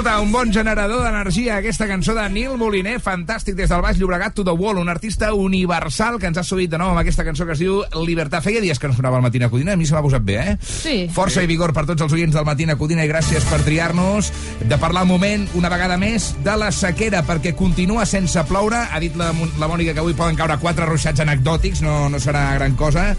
Escolta, 0.00 0.22
un 0.24 0.30
bon 0.32 0.48
generador 0.48 1.02
d'energia, 1.04 1.58
aquesta 1.58 1.84
cançó 1.84 2.14
de 2.16 2.22
Nil 2.32 2.54
Moliner, 2.56 2.94
fantàstic 3.04 3.52
des 3.58 3.68
del 3.68 3.82
Baix 3.84 3.98
Llobregat 4.00 4.32
to 4.32 4.46
the 4.48 4.54
Wall, 4.56 4.78
un 4.80 4.88
artista 4.88 5.34
universal 5.36 6.16
que 6.16 6.30
ens 6.30 6.38
ha 6.40 6.44
subit 6.46 6.70
de 6.72 6.78
nou 6.80 6.94
amb 6.94 7.02
aquesta 7.02 7.20
cançó 7.26 7.44
que 7.44 7.52
es 7.52 7.60
diu 7.60 7.82
Libertad. 8.06 8.40
Feia 8.40 8.62
dies 8.64 8.80
que 8.80 8.88
no 8.88 8.96
sonava 8.96 9.18
al 9.18 9.26
Matina 9.26 9.50
Codina, 9.52 9.74
a 9.74 9.76
mi 9.76 9.84
se 9.84 9.92
m'ha 9.92 10.00
posat 10.00 10.24
bé, 10.24 10.38
eh? 10.40 10.54
Sí. 10.64 10.94
Força 11.12 11.44
i 11.44 11.50
vigor 11.50 11.74
per 11.76 11.84
tots 11.90 12.06
els 12.06 12.16
oients 12.16 12.32
del 12.32 12.48
Matina 12.48 12.78
Codina 12.80 13.04
i 13.04 13.12
gràcies 13.12 13.44
per 13.50 13.60
triar-nos, 13.66 14.32
de 14.64 14.80
parlar 14.80 15.04
un 15.04 15.12
moment, 15.12 15.44
una 15.60 15.68
vegada 15.68 16.00
més, 16.00 16.30
de 16.40 16.56
la 16.56 16.72
sequera, 16.72 17.20
perquè 17.28 17.52
continua 17.52 18.08
sense 18.08 18.40
ploure. 18.48 18.80
Ha 18.80 19.04
dit 19.04 19.20
la, 19.20 19.34
la 19.60 19.68
Mònica 19.68 19.92
que 19.92 20.00
avui 20.00 20.16
poden 20.16 20.40
caure 20.40 20.56
quatre 20.64 20.88
ruixats 20.88 21.20
anecdòtics, 21.28 21.84
no, 21.84 22.06
no 22.08 22.24
serà 22.24 22.54
gran 22.56 22.72
cosa. 22.72 23.10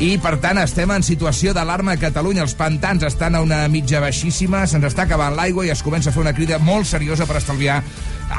I, 0.00 0.14
per 0.16 0.38
tant, 0.40 0.56
estem 0.62 0.88
en 0.94 1.02
situació 1.04 1.52
d'alarma 1.52 1.92
a 1.92 2.00
Catalunya. 2.00 2.46
Els 2.46 2.54
pantans 2.56 3.04
estan 3.04 3.36
a 3.36 3.42
una 3.44 3.66
mitja 3.68 4.00
baixíssima, 4.00 4.62
se'ns 4.64 4.86
està 4.88 5.04
acabant 5.04 5.36
l'aigua 5.36 5.66
i 5.68 5.72
es 5.74 5.84
comença 5.84 6.08
a 6.08 6.14
fer 6.14 6.22
una 6.24 6.32
crida 6.32 6.56
molt 6.56 6.88
seriosa 6.88 7.28
per 7.28 7.36
estalviar 7.36 7.82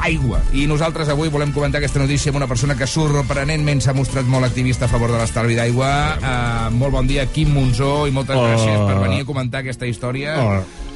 aigua. 0.02 0.40
I 0.58 0.66
nosaltres 0.66 1.12
avui 1.12 1.30
volem 1.30 1.54
comentar 1.54 1.78
aquesta 1.78 2.02
notícia 2.02 2.32
amb 2.32 2.42
una 2.42 2.50
persona 2.50 2.74
que 2.74 2.88
sorprenentment 2.90 3.82
s'ha 3.84 3.94
mostrat 3.94 4.26
molt 4.26 4.48
activista 4.48 4.88
a 4.88 4.90
favor 4.90 5.14
de 5.14 5.20
l'estalvi 5.22 5.54
d'aigua. 5.54 5.92
Uh, 6.18 6.70
molt 6.74 6.98
bon 6.98 7.06
dia, 7.06 7.28
Quim 7.30 7.54
Monzó, 7.54 8.08
i 8.10 8.16
moltes 8.16 8.36
Hola. 8.36 8.56
gràcies 8.56 8.88
per 8.88 8.98
venir 9.06 9.22
a 9.22 9.28
comentar 9.28 9.62
aquesta 9.62 9.86
història. 9.86 10.40
Hola. 10.42 10.90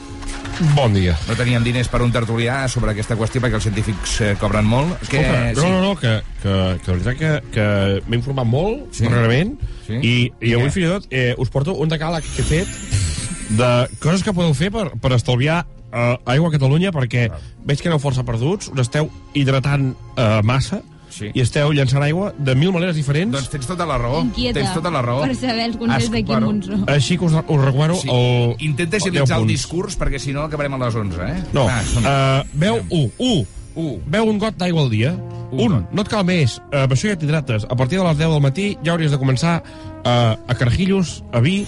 Bon 0.75 0.93
dia. 0.95 1.13
No 1.29 1.35
teníem 1.37 1.65
diners 1.67 1.89
per 1.93 2.01
un 2.01 2.13
tertulià 2.15 2.63
sobre 2.73 2.95
aquesta 2.95 3.17
qüestió 3.19 3.43
perquè 3.45 3.59
els 3.59 3.67
científics 3.67 4.15
eh, 4.25 4.31
cobren 4.41 4.65
molt. 4.65 4.95
Escolta, 5.05 5.53
no, 5.59 5.69
no, 5.69 5.81
no, 5.85 5.91
que, 6.01 6.15
que, 6.43 6.55
que 6.81 6.91
la 6.93 6.97
veritat 6.97 7.19
que, 7.21 7.33
que 7.53 7.67
m'he 8.09 8.17
informat 8.23 8.49
molt, 8.49 8.87
Sí. 8.91 9.03
sí. 9.03 9.09
darrerament, 9.11 9.57
Sí. 9.87 10.01
i, 10.01 10.15
I 10.41 10.55
avui 10.57 10.71
fins 10.73 10.87
i 10.87 10.89
tot 10.95 11.05
eh, 11.13 11.35
us 11.39 11.53
porto 11.53 11.77
un 11.79 11.93
decàleg 11.93 12.25
que 12.35 12.43
he 12.43 12.49
fet 12.49 13.53
de 13.61 13.69
coses 14.03 14.25
que 14.27 14.33
podeu 14.35 14.57
fer 14.59 14.73
per, 14.75 14.89
per 14.99 15.13
estalviar 15.15 15.61
eh, 15.93 16.17
aigua 16.33 16.49
a 16.49 16.55
Catalunya, 16.57 16.91
perquè 16.97 17.29
veig 17.69 17.79
que 17.85 17.93
aneu 17.93 18.01
força 18.03 18.25
perduts, 18.27 18.73
us 18.73 18.81
esteu 18.89 19.13
hidratant 19.37 19.93
eh, 20.17 20.41
massa, 20.43 20.81
Sí. 21.17 21.31
i 21.33 21.41
esteu 21.41 21.71
llançant 21.73 22.03
aigua 22.05 22.33
de 22.37 22.55
mil 22.55 22.73
maneres 22.75 22.97
diferents. 22.99 23.33
Doncs 23.33 23.49
tens 23.49 23.67
tota 23.67 23.87
la 23.89 23.97
raó. 23.99 24.21
Inquieta 24.27 24.61
Tens 24.61 24.75
tota 24.75 24.91
la 24.93 25.01
raó. 25.03 25.23
per 25.25 25.35
saber 25.35 25.65
els 25.71 25.77
consells 25.81 26.11
de 26.11 26.19
Quim 26.23 26.27
bueno, 26.27 26.47
Monzó. 26.53 26.79
Així 26.93 27.17
que 27.17 27.25
us, 27.25 27.33
us 27.33 27.65
recomano 27.65 27.95
Sí. 27.97 28.09
el... 28.13 28.55
Intenta 28.69 28.97
el 28.99 29.03
agilitzar 29.03 29.27
10 29.27 29.31
el 29.31 29.39
punts. 29.47 29.53
discurs 29.53 29.99
perquè 29.99 30.19
si 30.21 30.33
no 30.37 30.43
acabarem 30.43 30.75
a 30.75 30.79
les 30.85 30.95
11, 30.95 31.23
eh? 31.25 31.39
No, 31.57 31.65
Va, 31.67 31.81
som-hi. 31.85 32.07
uh, 32.07 32.59
beu 32.59 32.83
un, 32.91 33.11
un. 33.19 33.47
Un. 33.77 33.99
Beu 34.09 34.25
un 34.29 34.39
got 34.41 34.57
d'aigua 34.57 34.83
al 34.83 34.91
dia. 34.91 35.11
Un 35.53 35.73
Un, 35.73 35.87
no 35.93 36.03
et 36.03 36.09
cal 36.09 36.25
més. 36.27 36.57
Uh, 36.73 36.85
amb 36.85 36.93
això 36.93 37.09
ja 37.09 37.17
t'hidrates. 37.17 37.65
A 37.71 37.77
partir 37.77 37.99
de 38.01 38.05
les 38.05 38.17
10 38.19 38.33
del 38.33 38.41
matí 38.43 38.77
ja 38.83 38.93
hauries 38.93 39.13
de 39.13 39.19
començar 39.19 39.63
uh, 39.63 40.35
a 40.37 40.55
carajillos, 40.59 41.23
a 41.33 41.41
vi, 41.41 41.67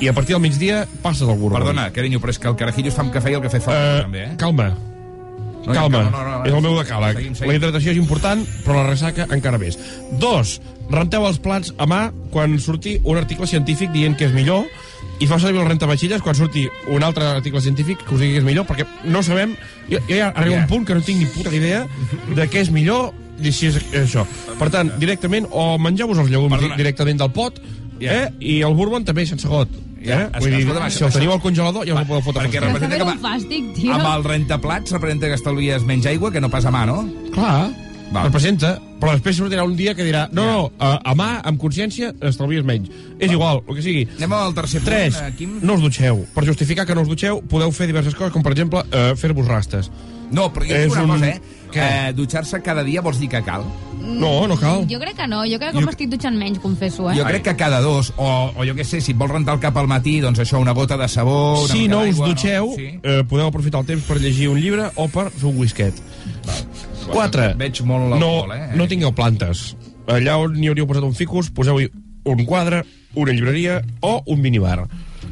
i 0.00 0.08
a 0.08 0.12
partir 0.12 0.34
del 0.36 0.42
migdia 0.44 0.86
passes 1.02 1.26
al 1.28 1.36
burro. 1.36 1.56
Perdona, 1.56 1.90
carinyo, 1.92 2.20
però 2.20 2.30
és 2.30 2.38
que 2.38 2.48
el 2.48 2.56
carajillo 2.56 2.88
es 2.92 2.94
fa 2.94 3.02
amb 3.02 3.12
cafè 3.12 3.32
i 3.32 3.34
el 3.34 3.42
cafè 3.42 3.60
fa 3.60 3.72
Uh, 3.72 4.02
també, 4.04 4.22
eh? 4.28 4.36
Calma. 4.36 4.68
No, 5.66 5.74
calma, 5.74 6.04
no, 6.04 6.10
no, 6.10 6.22
no, 6.22 6.38
no, 6.38 6.46
és 6.46 6.54
el 6.54 6.62
meu 6.62 6.76
decàleg. 6.78 7.18
seguim, 7.18 7.34
seguim. 7.34 7.50
La 7.50 7.58
hidratació 7.58 7.92
és 7.92 7.98
important, 7.98 8.42
però 8.64 8.80
la 8.80 8.90
ressaca 8.90 9.26
encara 9.34 9.58
més. 9.58 9.78
Dos, 10.22 10.60
renteu 10.90 11.26
els 11.26 11.40
plats 11.42 11.72
a 11.82 11.88
mà 11.90 12.12
quan 12.30 12.58
surti 12.62 13.00
un 13.02 13.18
article 13.18 13.48
científic 13.50 13.90
dient 13.90 14.14
que 14.16 14.28
és 14.28 14.34
millor 14.36 14.66
i 15.18 15.26
feu 15.26 15.40
servir 15.40 15.62
el 15.62 15.68
rentabatxilles 15.68 16.22
quan 16.22 16.36
surti 16.38 16.66
un 16.92 17.02
altre 17.02 17.24
article 17.26 17.60
científic 17.64 18.04
que 18.04 18.14
us 18.14 18.20
digui 18.20 18.36
que 18.36 18.42
és 18.44 18.46
millor, 18.46 18.66
perquè 18.68 18.86
no 19.08 19.22
sabem... 19.26 19.56
Jo, 19.90 20.00
jo 20.08 20.18
ja 20.18 20.32
arribo 20.34 20.58
a 20.58 20.64
un 20.64 20.68
punt 20.70 20.84
que 20.86 20.94
no 20.94 21.02
tinc 21.02 21.22
ni 21.22 21.30
puta 21.32 21.54
idea 21.56 21.86
de 22.34 22.46
què 22.50 22.62
és 22.66 22.70
millor 22.74 23.14
i 23.40 23.52
si 23.52 23.70
és 23.70 23.80
això. 23.96 24.26
Per 24.60 24.68
tant, 24.72 24.92
directament, 25.00 25.48
o 25.50 25.76
mengeu-vos 25.82 26.20
els 26.22 26.30
llegums 26.32 26.56
Perdona. 26.56 26.78
directament 26.78 27.20
del 27.20 27.32
pot, 27.34 27.58
eh? 28.00 28.28
i 28.40 28.60
el 28.66 28.76
bourbon 28.76 29.04
també 29.08 29.26
sense 29.28 29.48
got. 29.48 29.72
Ja, 30.02 30.22
eh? 30.22 30.28
Vull 30.40 30.50
dir, 30.50 30.60
escolta'm, 30.60 30.90
si 30.90 30.98
això- 30.98 31.06
el 31.06 31.12
teniu 31.12 31.32
al 31.32 31.40
congelador 31.40 31.86
ja 31.86 31.94
us 31.94 32.00
el 32.00 32.06
podeu 32.06 32.22
fotre 32.22 32.42
perquè 32.46 32.60
representa 32.60 32.96
que 32.98 33.18
fàstic, 33.22 33.72
tio. 33.74 33.92
Amb 33.94 34.04
el 34.16 34.24
rentaplats 34.24 34.90
representa 34.92 35.26
que 35.28 35.34
estalvies 35.34 35.82
menys 35.84 36.06
aigua 36.06 36.30
que 36.30 36.40
no 36.40 36.50
pas 36.50 36.64
a 36.66 36.70
mà, 36.70 36.84
no? 36.86 37.08
Clar, 37.32 37.70
Va. 38.14 38.22
representa, 38.22 38.78
però 39.00 39.12
després 39.16 39.36
sortirà 39.36 39.64
un 39.64 39.74
dia 39.74 39.94
que 39.94 40.04
dirà 40.04 40.28
no, 40.32 40.44
no, 40.46 40.72
a, 40.78 41.00
a 41.02 41.14
mà, 41.14 41.40
amb 41.42 41.58
consciència, 41.60 42.12
estalvies 42.20 42.62
menys. 42.64 42.88
És 43.18 43.32
igual, 43.32 43.62
el 43.66 43.74
que 43.74 43.82
sigui. 43.82 44.06
Anem 44.18 44.32
al 44.32 44.54
tercer 44.54 44.80
punt, 44.80 44.92
3. 44.92 45.16
eh, 45.16 45.32
Quim? 45.36 45.58
No 45.62 45.74
us 45.74 45.80
dutxeu. 45.82 46.26
Per 46.34 46.44
justificar 46.46 46.86
que 46.86 46.94
no 46.94 47.02
us 47.02 47.08
dutxeu, 47.08 47.40
podeu 47.42 47.72
fer 47.72 47.86
diverses 47.88 48.14
coses, 48.14 48.32
com 48.32 48.42
per 48.42 48.52
exemple 48.52 48.84
eh, 48.92 49.14
fer-vos 49.16 49.46
rastes. 49.48 49.90
No, 50.30 50.52
però 50.52 50.66
jo 50.66 50.74
És 50.74 50.92
una 50.92 51.02
un- 51.04 51.10
cosa, 51.10 51.28
eh? 51.28 51.40
Eh 51.74 52.12
Dutxar-se 52.14 52.60
cada 52.62 52.82
dia 52.84 53.00
vols 53.02 53.18
dir 53.18 53.28
que 53.28 53.42
cal? 53.42 53.64
No, 54.00 54.46
no 54.46 54.56
cal. 54.56 54.84
Jo 54.88 55.00
crec 55.00 55.16
que 55.16 55.26
no, 55.26 55.40
jo 55.44 55.58
crec 55.58 55.72
que 55.74 55.80
Jo- 55.80 55.86
m'estic 55.86 56.08
dutxant 56.12 56.36
menys, 56.38 56.58
confesso, 56.62 57.10
eh? 57.10 57.16
Jo 57.18 57.24
crec 57.26 57.42
que 57.42 57.56
cada 57.56 57.80
dos, 57.80 58.12
o, 58.16 58.52
o 58.56 58.64
jo 58.64 58.74
què 58.78 58.84
sé, 58.84 59.00
si 59.00 59.12
et 59.12 59.18
vols 59.18 59.32
rentar 59.32 59.54
el 59.56 59.60
cap 59.60 59.76
al 59.76 59.88
matí, 59.90 60.20
doncs 60.22 60.38
això, 60.38 60.60
una 60.62 60.72
gota 60.72 60.96
de 60.96 61.08
sabó... 61.08 61.64
Una 61.64 61.72
Si 61.74 61.88
no 61.88 62.02
us 62.06 62.16
dutxeu, 62.22 62.68
No? 62.70 62.76
Sí. 62.76 62.86
eh, 63.02 63.24
podeu 63.28 63.48
aprofitar 63.48 63.80
el 63.82 63.86
temps 63.86 64.04
per 64.06 64.20
llegir 64.22 64.48
un 64.48 64.60
llibre 64.60 64.90
o 64.94 65.08
per 65.08 65.30
fer 65.32 65.48
un 65.50 65.58
whisket. 65.58 65.98
4. 67.12 67.54
Veig 67.58 67.80
molt 67.86 68.08
No, 68.10 68.16
l'alcohol, 68.16 68.52
eh? 68.56 68.70
no 68.76 68.86
tingueu 68.90 69.12
plantes. 69.14 69.74
Allà 70.06 70.36
on 70.38 70.54
hi 70.62 70.68
hauríeu 70.70 70.86
posat 70.86 71.02
un 71.06 71.14
ficus, 71.14 71.50
poseu-hi 71.50 71.88
un 72.26 72.44
quadre, 72.46 72.84
una 73.14 73.32
llibreria 73.34 73.80
o 74.00 74.20
un 74.26 74.40
minibar. 74.42 74.84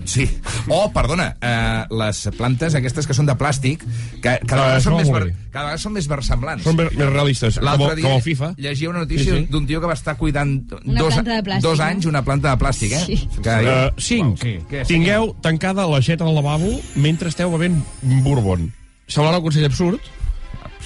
Sí. 0.05 0.27
O, 0.69 0.91
perdona, 0.93 1.37
eh, 1.41 1.85
les 1.91 2.19
plantes 2.37 2.75
aquestes 2.79 3.07
que 3.09 3.15
són 3.17 3.27
de 3.27 3.35
plàstic, 3.41 3.83
que 4.21 4.39
cada 4.47 4.63
Ah, 4.63 4.67
vegada, 4.75 4.81
són 4.85 4.97
més, 4.99 5.11
ver, 5.11 5.35
cada 5.51 5.65
vegada 5.71 5.79
són 5.83 5.93
més 5.97 6.09
versemblants. 6.09 6.63
Són 6.65 6.77
més 6.77 6.93
més 6.93 7.09
realistes, 7.11 7.59
com, 7.59 7.95
dia 7.97 8.05
com 8.05 8.13
el 8.19 8.23
FIFA. 8.23 8.55
llegia 8.59 8.91
una 8.91 9.01
notícia 9.01 9.33
Sí, 9.33 9.41
sí. 9.41 9.47
d'un 9.51 9.67
tio 9.67 9.81
que 9.81 9.87
va 9.87 9.95
estar 9.95 10.17
cuidant 10.17 10.55
dos, 10.69 11.15
plàstic, 11.15 11.61
dos 11.63 11.81
anys 11.81 12.07
una 12.07 12.23
planta 12.25 12.51
de 12.55 12.59
plàstic, 12.65 12.93
eh? 12.93 13.05
Sí. 13.07 13.29
Que, 13.43 13.57
Uh, 13.65 14.01
5. 14.01 14.37
Sí? 14.43 14.59
Tingueu 14.87 15.35
tancada 15.41 15.87
l'aixeta 15.87 16.25
del 16.25 16.35
lavabo 16.35 16.69
mentre 16.97 17.29
esteu 17.29 17.51
bevent 17.51 17.81
bourbon. 18.03 18.71
Semblarà 19.09 19.39
un 19.39 19.43
consell 19.45 19.65
absurd, 19.67 20.01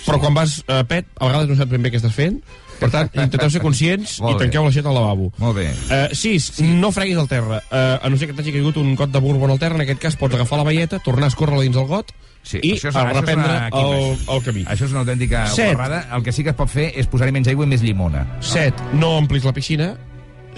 però 0.06 0.18
quan 0.20 0.34
vas 0.34 0.62
a 0.68 0.82
pet, 0.84 1.06
a 1.20 1.26
vegades 1.26 1.48
no 1.48 1.56
saps 1.58 1.70
ben 1.70 1.82
bé 1.82 1.90
què 1.92 1.96
estàs 2.00 2.14
fent. 2.14 2.40
Per 2.78 2.90
tant, 2.90 3.08
intenteu 3.14 3.50
ser 3.50 3.60
conscients 3.60 4.18
i 4.20 4.34
tanqueu 4.38 4.64
l'aixeta 4.64 4.88
al 4.88 4.94
lavabo. 4.94 5.32
Molt 5.38 5.56
bé. 5.58 5.68
6. 6.14 6.48
Uh, 6.60 6.64
no 6.78 6.92
freguis 6.94 7.18
al 7.18 7.28
terra. 7.28 7.60
Uh, 7.70 7.98
a 8.06 8.08
no 8.10 8.16
ser 8.16 8.28
que 8.30 8.34
t'hagi 8.38 8.52
caigut 8.54 8.76
un 8.78 8.94
got 8.96 9.10
de 9.10 9.18
bourbon 9.20 9.50
al 9.50 9.58
terra, 9.58 9.74
en 9.74 9.82
aquest 9.86 10.00
cas 10.00 10.16
pots 10.16 10.34
agafar 10.38 10.58
la 10.62 10.64
veieta, 10.68 10.98
tornar 11.04 11.26
a 11.26 11.32
escórrer-la 11.34 11.62
dins 11.66 11.76
el 11.76 11.86
got 11.90 12.12
Sí, 12.48 12.60
i 12.62 12.70
això 12.78 12.88
és- 12.88 12.96
a 12.96 13.02
això 13.02 13.10
és 13.10 13.16
reprendre 13.18 13.50
una- 13.50 13.68
el, 13.68 14.18
el 14.36 14.42
camí. 14.44 14.62
Això 14.64 14.84
és 14.86 14.92
una 14.94 15.00
autèntica 15.00 15.46
Set. 15.52 15.74
borrada. 15.74 16.08
El 16.16 16.22
que 16.22 16.32
sí 16.32 16.42
que 16.44 16.50
es 16.50 16.56
pot 16.56 16.70
fer 16.70 16.92
és 16.96 17.06
posar-hi 17.10 17.32
menys 17.34 17.48
aigua 17.50 17.66
i 17.66 17.68
més 17.68 17.82
llimona. 17.82 18.22
7. 18.40 18.72
No 18.94 19.18
omplis 19.18 19.44
la 19.44 19.52
piscina. 19.52 19.96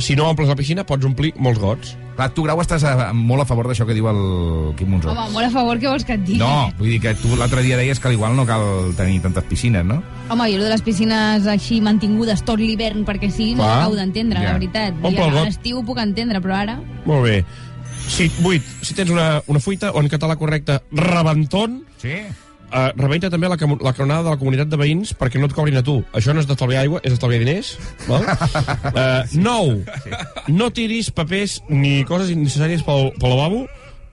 Si 0.00 0.16
no 0.16 0.24
omples 0.30 0.48
la 0.48 0.56
piscina, 0.56 0.82
pots 0.88 1.04
omplir 1.04 1.34
molts 1.36 1.60
gots. 1.60 1.90
Clar, 2.16 2.30
tu, 2.36 2.42
Grau, 2.44 2.58
estàs 2.60 2.82
a, 2.84 3.12
molt 3.16 3.42
a 3.42 3.46
favor 3.48 3.68
d'això 3.68 3.84
que 3.88 3.94
diu 3.96 4.08
el 4.10 4.18
Quim 4.76 4.90
Monzó. 4.92 5.12
Home, 5.12 5.28
molt 5.32 5.46
a 5.46 5.50
favor, 5.52 5.78
què 5.80 5.88
vols 5.88 6.04
que 6.08 6.16
et 6.18 6.24
digui? 6.24 6.40
No, 6.40 6.70
vull 6.78 6.90
dir 6.92 6.98
que 7.04 7.14
tu 7.20 7.36
l'altre 7.38 7.62
dia 7.64 7.76
deies 7.78 8.00
que 8.00 8.12
igual 8.12 8.34
no 8.36 8.44
cal 8.48 8.64
tenir 8.98 9.20
tantes 9.24 9.44
piscines, 9.48 9.84
no? 9.84 10.02
Home, 10.32 10.48
jo 10.52 10.58
de 10.62 10.68
les 10.72 10.82
piscines 10.84 11.46
així 11.48 11.80
mantingudes 11.84 12.42
tot 12.44 12.60
l'hivern 12.60 13.04
perquè 13.08 13.30
sí, 13.32 13.54
no 13.54 13.64
acabo 13.68 13.96
d'entendre, 13.96 14.40
Ja. 14.40 14.52
la 14.52 14.58
veritat. 14.58 14.94
Omple 15.02 15.22
el 15.24 15.28
a 15.30 15.32
got. 15.38 15.44
l'estiu 15.48 15.78
ho 15.80 15.84
puc 15.84 15.98
entendre, 16.02 16.40
però 16.40 16.56
ara... 16.60 16.78
Molt 17.06 17.24
bé. 17.24 17.44
Si, 18.10 18.30
8. 18.42 18.62
Si 18.82 18.94
tens 18.94 19.10
una, 19.14 19.42
una 19.46 19.60
fuita, 19.60 19.92
o 19.92 20.00
en 20.00 20.08
català 20.08 20.36
correcte, 20.36 20.80
rebentón, 20.92 21.84
Sí. 22.00 22.16
Uh, 22.70 22.92
rebenta 22.94 23.30
també 23.32 23.48
la, 23.50 23.56
la 23.58 23.92
cronada 23.96 24.22
de 24.22 24.30
la 24.30 24.38
comunitat 24.38 24.70
de 24.70 24.78
veïns 24.78 25.10
perquè 25.18 25.40
no 25.42 25.48
et 25.50 25.54
cobrin 25.56 25.80
a 25.80 25.82
tu. 25.86 25.96
Això 26.14 26.34
no 26.34 26.42
és 26.42 26.46
d'estalviar 26.46 26.84
aigua, 26.84 27.00
és 27.02 27.14
d'estalviar 27.14 27.42
diners. 27.42 27.74
Val? 28.06 28.26
Uh, 28.90 29.22
9. 29.32 30.50
No 30.52 30.68
tiris 30.74 31.10
papers 31.14 31.60
ni 31.68 32.02
coses 32.08 32.30
innecessàries 32.32 32.82
pel, 32.84 33.10
pel 33.20 33.32
lavabo, 33.32 33.62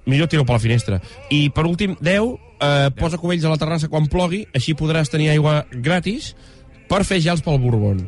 millor 0.10 0.30
tiro 0.32 0.45
per 0.47 0.58
la 0.58 0.64
finestra. 0.64 0.99
I, 1.34 1.47
per 1.53 1.66
últim, 1.68 1.95
10. 2.01 2.36
Uh, 2.58 2.89
posa 2.97 3.20
cubells 3.22 3.45
a 3.45 3.51
la 3.53 3.60
terrassa 3.62 3.89
quan 3.91 4.08
plogui, 4.10 4.45
així 4.58 4.74
podràs 4.78 5.12
tenir 5.14 5.30
aigua 5.34 5.60
gratis 5.72 6.32
per 6.89 7.03
fer 7.08 7.20
gels 7.24 7.43
pel 7.45 7.60
Bourbon. 7.62 8.05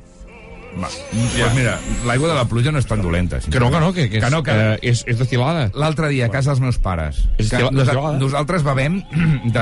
Va. 0.78 0.88
Pues 1.12 1.54
mira, 1.56 1.80
l'aigua 2.06 2.30
de 2.30 2.36
la 2.36 2.46
pluja 2.46 2.72
no 2.72 2.78
és 2.80 2.86
tan 2.86 3.02
dolenta. 3.02 3.40
Que 3.40 3.60
no, 3.60 3.72
que 3.72 3.80
no, 3.80 3.92
que, 3.94 4.10
que, 4.10 4.18
és, 4.20 4.24
Que 4.24 4.30
no, 4.32 4.44
que- 4.44 4.52
eh, 4.54 4.80
és, 4.92 5.04
és 5.08 5.18
destilada. 5.18 5.72
L'altre 5.74 6.10
dia, 6.10 6.28
a 6.28 6.30
casa 6.30 6.52
dels 6.52 6.62
meus 6.62 6.78
pares, 6.78 7.24
És 7.38 7.50
que 7.50 7.58
destilada. 7.72 8.18
nosaltres 8.20 8.64
bevem 8.64 9.02
de, 9.46 9.60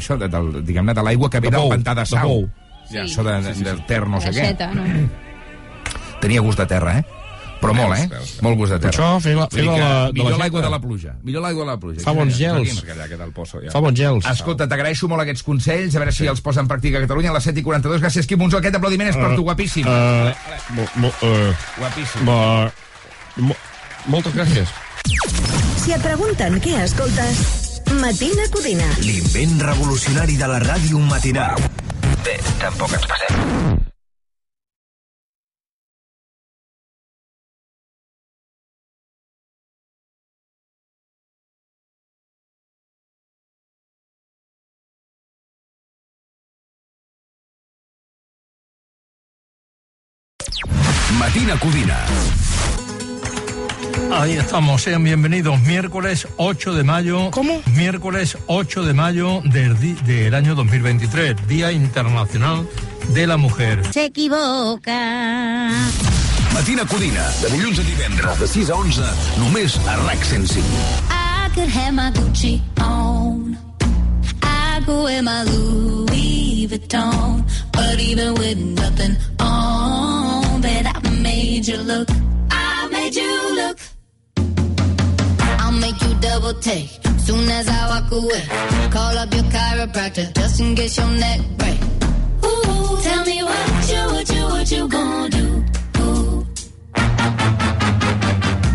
això, 0.00 0.16
de, 0.18 0.28
del, 0.32 0.64
diguem-ne, 0.64 0.94
de 0.94 1.02
l'aigua 1.02 1.28
que 1.30 1.40
ve 1.40 1.50
De 1.50 1.56
del 1.58 1.68
pantà 1.68 1.94
de 1.94 2.00
de 2.00 2.06
sau. 2.06 2.28
pou. 2.28 2.48
Ja, 2.90 3.04
Sí. 3.06 3.14
això 3.18 3.22
de, 3.26 3.42
de, 3.42 3.54
del 3.64 3.84
ter 3.86 4.06
no 4.08 4.20
sé 4.20 4.30
què. 4.30 4.54
No? 4.74 4.82
Tenia 6.20 6.40
gust 6.40 6.58
de 6.58 6.66
terra, 6.66 6.98
eh? 6.98 7.04
Però 7.60 7.72
molt, 7.72 7.96
eh? 7.96 8.06
veus, 8.06 8.10
veus. 8.12 8.42
Molt 8.44 8.58
gust 8.60 8.72
de 8.72 8.78
terra. 8.78 8.92
Això, 8.92 9.20
de 9.22 9.34
la- 9.34 9.46
de 9.48 10.12
Millor 10.12 10.38
l'aigua 10.38 10.60
de 10.62 10.70
la 10.70 10.78
pluja. 10.80 11.14
Millor 11.22 11.42
l'aigua 11.42 11.64
de 11.64 11.70
la 11.70 11.76
pluja. 11.80 12.00
Fa 12.04 12.12
bons 12.12 12.36
gels. 12.36 12.82
Fa 13.72 13.80
bons 13.80 13.96
gels. 13.98 14.26
Escolta, 14.30 14.68
t'agraeixo 14.68 15.08
molt 15.08 15.22
aquests 15.22 15.42
consells, 15.42 15.96
a 15.96 15.98
veure 15.98 16.12
si 16.12 16.26
els 16.26 16.40
posa 16.40 16.60
en 16.60 16.68
pràctica 16.68 16.98
a 16.98 17.06
Catalunya 17.06 17.30
a 17.30 17.34
les 17.38 17.44
7 17.48 17.60
i 17.60 17.62
42. 17.62 18.00
Gràcies, 18.02 18.26
Quim 18.26 18.38
Monzó. 18.38 18.58
Aquest 18.58 18.76
aplaudiment 18.76 19.08
és 19.08 19.16
per 19.16 19.34
tu, 19.34 19.42
guapíssim. 19.42 19.86
Uh, 19.86 20.84
mo, 21.00 21.08
uh, 21.22 21.54
Guapíssim. 21.78 22.24
mo, 22.24 23.56
moltes 24.06 24.34
gràcies. 24.34 24.68
Si 25.82 25.92
et 25.92 26.02
pregunten 26.02 26.60
què 26.60 26.76
escoltes, 26.82 27.82
Matina 28.00 28.48
Codina. 28.52 28.86
L'invent 29.00 29.60
revolucionari 29.62 30.36
de 30.36 30.46
la 30.50 30.58
ràdio 30.60 30.98
matinal. 30.98 31.56
Bé, 32.24 32.38
tampoc 32.60 32.92
ens 32.92 33.06
passem. 33.06 33.85
Matina 51.46 51.60
Codina. 51.60 51.96
Ahí 54.20 54.32
estamos, 54.32 54.82
sean 54.82 55.04
bienvenidos. 55.04 55.60
Miércoles 55.60 56.26
8 56.38 56.74
de 56.74 56.82
mayo. 56.82 57.30
¿Cómo? 57.30 57.62
Miércoles 57.76 58.36
8 58.48 58.84
de 58.84 58.92
mayo 58.92 59.42
del, 59.44 59.78
del 60.04 60.34
año 60.34 60.56
2023, 60.56 61.46
Día 61.46 61.70
Internacional 61.70 62.68
de 63.14 63.28
la 63.28 63.36
Mujer. 63.36 63.80
Se 63.92 64.06
equivoca. 64.06 65.70
Matina 66.52 66.84
Codina, 66.84 67.24
de 67.40 67.50
dilluns 67.50 67.78
a 67.78 67.82
divendres, 67.82 68.40
de 68.40 68.48
6 68.48 68.70
a 68.70 68.74
11, 68.74 69.02
només 69.38 69.78
a 69.86 69.96
RAC 70.02 70.24
105. 70.24 70.66
I 71.10 71.48
could 71.54 71.68
have 71.68 71.92
my 71.92 72.10
Gucci 72.10 72.60
on. 72.80 73.56
I 74.42 74.80
could 74.84 75.04
wear 75.04 75.22
my 75.22 75.44
Louis 75.44 76.66
Vuitton. 76.66 77.44
But 77.70 78.00
even 78.00 78.34
with 78.34 78.58
nothing 78.58 79.16
on, 79.38 79.75
made 81.66 81.78
you 81.78 81.84
look. 81.84 82.08
I 82.50 82.88
made 82.92 83.14
you 83.16 83.54
look. 83.56 83.78
I'll 85.58 85.72
make 85.72 86.00
you 86.00 86.14
double 86.20 86.54
take. 86.60 86.90
Soon 87.18 87.48
as 87.48 87.68
I 87.68 87.88
walk 87.88 88.12
away, 88.12 88.44
call 88.90 89.18
up 89.18 89.34
your 89.34 89.42
chiropractor 89.44 90.32
just 90.34 90.60
in 90.60 90.76
case 90.76 90.96
your 90.96 91.10
neck 91.10 91.40
break. 91.58 91.80
Ooh, 92.44 92.98
tell 93.02 93.24
me 93.24 93.42
what 93.42 93.90
you, 93.90 94.02
what 94.14 94.30
you, 94.34 94.42
what 94.44 94.70
you 94.70 94.88
gonna 94.88 95.28
do? 95.28 95.64
Ooh. 96.02 96.46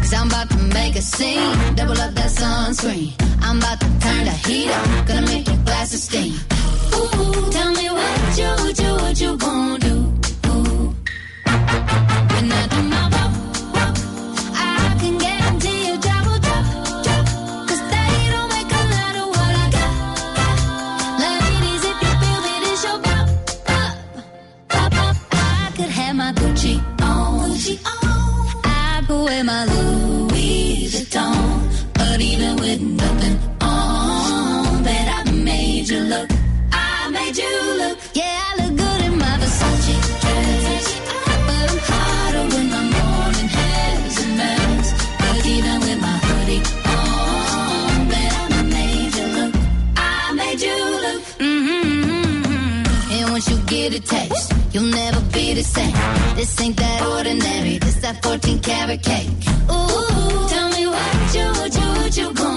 Cause 0.01 0.13
I'm 0.13 0.27
about 0.27 0.49
to 0.49 0.57
make 0.73 0.95
a 0.97 1.01
scene. 1.01 1.75
Double 1.75 2.01
up 2.01 2.13
that 2.13 2.29
sunscreen. 2.29 3.13
I'm 3.41 3.57
about 3.59 3.79
to 3.79 3.87
turn 3.99 4.25
the 4.25 4.35
heat 4.45 4.69
up. 4.69 5.07
Gonna 5.07 5.27
make 5.27 5.47
your 5.47 5.63
glasses 5.63 6.03
steam. 6.03 6.33
Ooh, 6.93 7.51
tell 7.51 7.71
me 7.71 7.89
what 7.89 8.37
you, 8.37 8.49
what 8.63 8.79
you, 8.79 8.93
what 8.95 9.21
you 9.21 9.37
gonna 9.37 9.79
do? 9.79 10.20
The 55.62 55.68
same. 55.68 56.36
This 56.36 56.62
ain't 56.62 56.78
that 56.78 57.01
ordinary. 57.05 57.78
This 57.78 57.95
that 58.01 58.24
14 58.24 58.59
karat 58.59 59.03
cake. 59.03 59.30
Ooh, 59.70 60.47
tell 60.49 60.70
me 60.76 60.88
what 60.88 61.36
you, 61.36 61.45
what 61.59 61.74
you, 61.80 61.88
what 62.01 62.18
you 62.18 62.34
gonna 62.34 62.50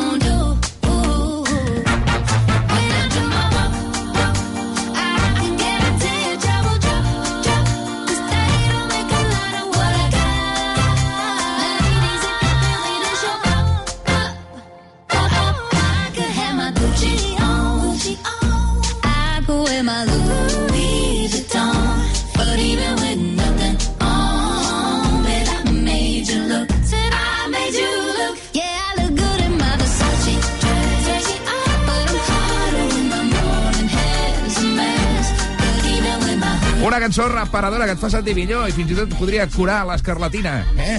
cançó 37.04 37.26
reparadora 37.28 37.84
que 37.84 37.92
et 37.98 38.00
fa 38.00 38.08
sentir 38.08 38.32
millor 38.36 38.68
i 38.68 38.72
fins 38.72 38.94
i 38.94 38.96
tot 38.96 39.10
podria 39.18 39.44
curar 39.52 39.82
l'escarlatina. 39.84 40.54
Eh? 40.80 40.94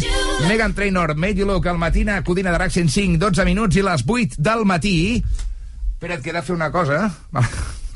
Megan 0.45 0.75
Trainor, 0.77 1.15
Made 1.17 1.41
You 1.41 1.47
Look, 1.49 1.65
al 1.65 1.79
matina, 1.81 2.19
Codina 2.23 2.51
de 2.53 2.59
RAC 2.61 2.75
105, 2.75 3.17
12 3.17 3.45
minuts 3.47 3.79
i 3.79 3.85
les 3.85 4.03
8 4.05 4.37
del 4.37 4.65
matí. 4.69 4.99
Espera, 5.95 6.19
et 6.19 6.21
queda 6.27 6.43
fer 6.45 6.53
una 6.53 6.69
cosa. 6.71 7.07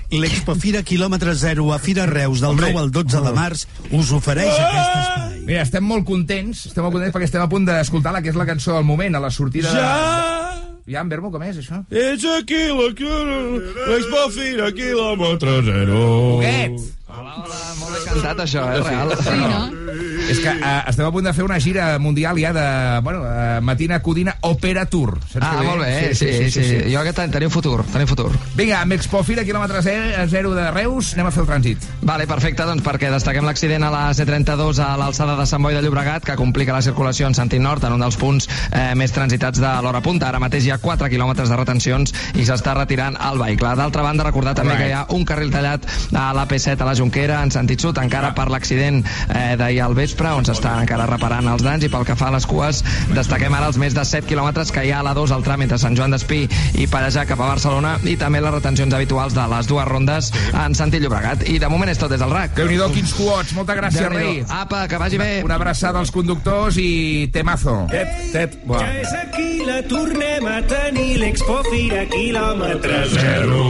L'Expo 0.09 0.55
Fira 0.57 0.81
quilòmetre 0.81 1.35
zero 1.37 1.67
a 1.69 1.77
Fira 1.77 2.07
Reus 2.09 2.41
del 2.41 2.57
9 2.57 2.81
al 2.81 2.89
12 2.89 3.21
de 3.27 3.33
març 3.35 3.67
us 3.93 4.09
ofereix 4.17 4.49
aquest 4.49 4.95
espai. 5.03 5.39
Mira, 5.45 5.61
estem 5.61 5.85
molt 5.85 6.07
contents, 6.09 6.65
estem 6.71 6.81
molt 6.81 6.97
contents 6.97 7.13
perquè 7.13 7.29
estem 7.29 7.45
a 7.45 7.49
punt 7.51 7.69
d'escoltar 7.69 8.15
la 8.15 8.23
que 8.25 8.33
és 8.33 8.39
la 8.39 8.49
cançó 8.49 8.73
del 8.73 8.89
moment, 8.89 9.19
a 9.19 9.21
la 9.21 9.29
sortida 9.29 9.69
de... 9.69 9.85
Ja! 9.85 10.55
Ja, 10.89 11.03
en 11.03 11.11
Verbo, 11.13 11.29
com 11.29 11.43
és, 11.45 11.59
això? 11.61 11.83
Ets 11.93 12.25
aquí, 12.39 12.63
la 12.73 12.89
l'Expo 12.89 14.25
Fira, 14.33 14.73
quilòmetre 14.73 15.59
zero. 15.69 15.99
Poquet! 16.39 16.95
Molt 17.19 17.45
ben 17.53 17.68
cantat, 18.09 18.43
això, 18.45 18.65
eh, 18.73 18.81
real. 18.81 19.15
Sí, 19.21 19.37
no? 19.37 19.88
És 20.29 20.39
que 20.43 20.51
uh, 20.53 20.89
estem 20.89 21.05
a 21.07 21.11
punt 21.13 21.25
de 21.25 21.33
fer 21.33 21.43
una 21.45 21.59
gira 21.59 21.87
mundial 21.99 22.37
ja 22.39 22.51
de, 22.55 22.65
bueno, 23.05 23.21
uh, 23.25 23.59
Matina 23.65 23.99
Codina 24.05 24.35
Opera 24.41 24.85
Tour. 24.85 25.17
Saps 25.31 25.45
Ah, 25.49 25.63
molt 25.65 25.81
bé, 25.83 26.13
sí, 26.15 26.27
sí, 26.29 26.49
sí, 26.51 26.63
sí. 26.63 26.77
Jo 26.93 26.99
aquest 27.01 27.19
any 27.23 27.31
teniu 27.33 27.49
futur, 27.49 27.81
teniu 27.93 28.07
futur. 28.09 28.29
Vinga, 28.55 28.81
amb 28.83 28.93
Expo 28.95 29.23
Fira, 29.25 29.43
quilòmetre 29.47 29.81
0 30.29 30.53
de 30.55 30.67
Reus, 30.75 31.13
anem 31.15 31.27
a 31.29 31.31
fer 31.33 31.43
el 31.43 31.49
trànsit. 31.49 31.87
Vale, 32.05 32.27
perfecte, 32.29 32.65
doncs 32.67 32.83
perquè 32.85 33.09
destaquem 33.11 33.45
l'accident 33.47 33.83
a 33.87 33.91
la 33.93 34.03
C32 34.15 34.79
a 34.85 34.91
l'alçada 34.99 35.35
de 35.39 35.45
Sant 35.49 35.63
Boi 35.63 35.73
de 35.75 35.81
Llobregat, 35.83 36.23
que 36.27 36.35
complica 36.39 36.73
la 36.75 36.81
circulació 36.85 37.27
en 37.27 37.35
sentit 37.37 37.61
nord 37.61 37.83
en 37.87 37.95
un 37.97 38.03
dels 38.05 38.17
punts 38.19 38.47
eh, 38.71 38.93
més 38.99 39.11
transitats 39.15 39.59
de 39.59 39.73
l'hora 39.83 40.01
punta. 40.05 40.29
Ara 40.29 40.39
mateix 40.43 40.65
hi 40.67 40.71
ha 40.75 40.77
4 40.81 41.09
quilòmetres 41.11 41.49
de 41.49 41.57
retencions 41.59 42.13
i 42.35 42.45
s'està 42.47 42.75
retirant 42.77 43.17
el 43.29 43.39
vehicle. 43.41 43.73
D'altra 43.79 44.03
banda, 44.05 44.23
recordar 44.29 44.53
també 44.55 44.73
Right. 44.75 44.83
que 44.83 44.89
hi 44.89 44.93
ha 44.93 45.05
un 45.17 45.23
carril 45.25 45.49
tallat 45.51 45.85
a 46.13 46.27
l'AP7 46.37 46.81
a 46.83 46.85
la 46.85 46.93
Jonquera 46.95 47.41
en 47.43 47.49
sentit 47.51 47.81
sud, 47.81 47.97
encara 47.97 48.33
per 48.37 48.49
l'accident 48.53 48.99
eh, 49.01 49.55
d'ahir 49.57 49.78
al 49.83 49.95
vespre, 49.97 50.31
on 50.35 50.45
s'està 50.47 50.75
encara 50.81 51.07
reparant 51.09 51.47
els 51.51 51.63
danys, 51.65 51.85
i 51.85 51.91
pel 51.91 52.05
que 52.07 52.17
fa 52.19 52.29
a 52.29 52.35
les 52.35 52.47
cues, 52.49 52.83
destaquem 53.15 53.53
ara 53.55 53.69
els 53.71 53.79
més 53.81 53.95
de 53.97 54.05
7 54.05 54.27
quilòmetres 54.29 54.73
que 54.75 54.83
hi 54.85 54.93
ha 54.93 54.99
a 55.03 55.07
la 55.09 55.15
2 55.17 55.33
al 55.35 55.45
tram 55.45 55.63
entre 55.65 55.79
Sant 55.81 55.97
Joan 55.97 56.15
d'Espí 56.15 56.45
i 56.79 56.87
Parejar 56.89 57.25
cap 57.29 57.39
a 57.41 57.49
Barcelona, 57.51 57.97
i 58.03 58.15
també 58.19 58.41
les 58.41 58.53
retencions 58.53 58.93
habituals 58.93 59.35
de 59.37 59.45
les 59.51 59.69
dues 59.69 59.87
rondes 59.87 60.31
en 60.53 60.75
sentit 60.77 61.03
Llobregat. 61.03 61.45
I 61.49 61.59
de 61.61 61.69
moment 61.71 61.91
és 61.91 61.99
tot 62.01 62.11
des 62.11 62.21
del 62.21 62.33
RAC. 62.33 62.55
Déu-n'hi-do, 62.57 62.89
quins 62.95 63.13
cuots. 63.17 63.53
Moltes 63.57 63.77
gràcies, 63.79 64.09
rei. 64.13 64.43
Apa, 64.49 64.85
que 64.89 64.99
vagi 65.01 65.19
bé. 65.21 65.29
Una 65.45 65.59
abraçada 65.59 65.99
als 65.99 66.11
conductors 66.11 66.77
i 66.81 67.29
temazo. 67.33 67.85
Tet, 67.91 68.15
tet. 68.33 68.57
Buah. 68.65 68.81
Ja 68.83 69.01
és 69.01 69.13
aquí, 69.21 69.49
la 69.67 69.79
tornem 69.89 70.47
a 70.49 70.59
tenir, 70.69 71.19
l'Expo 71.21 71.61
Fira 71.69 72.05
quilòmetre 72.11 73.03
zero. 73.13 73.63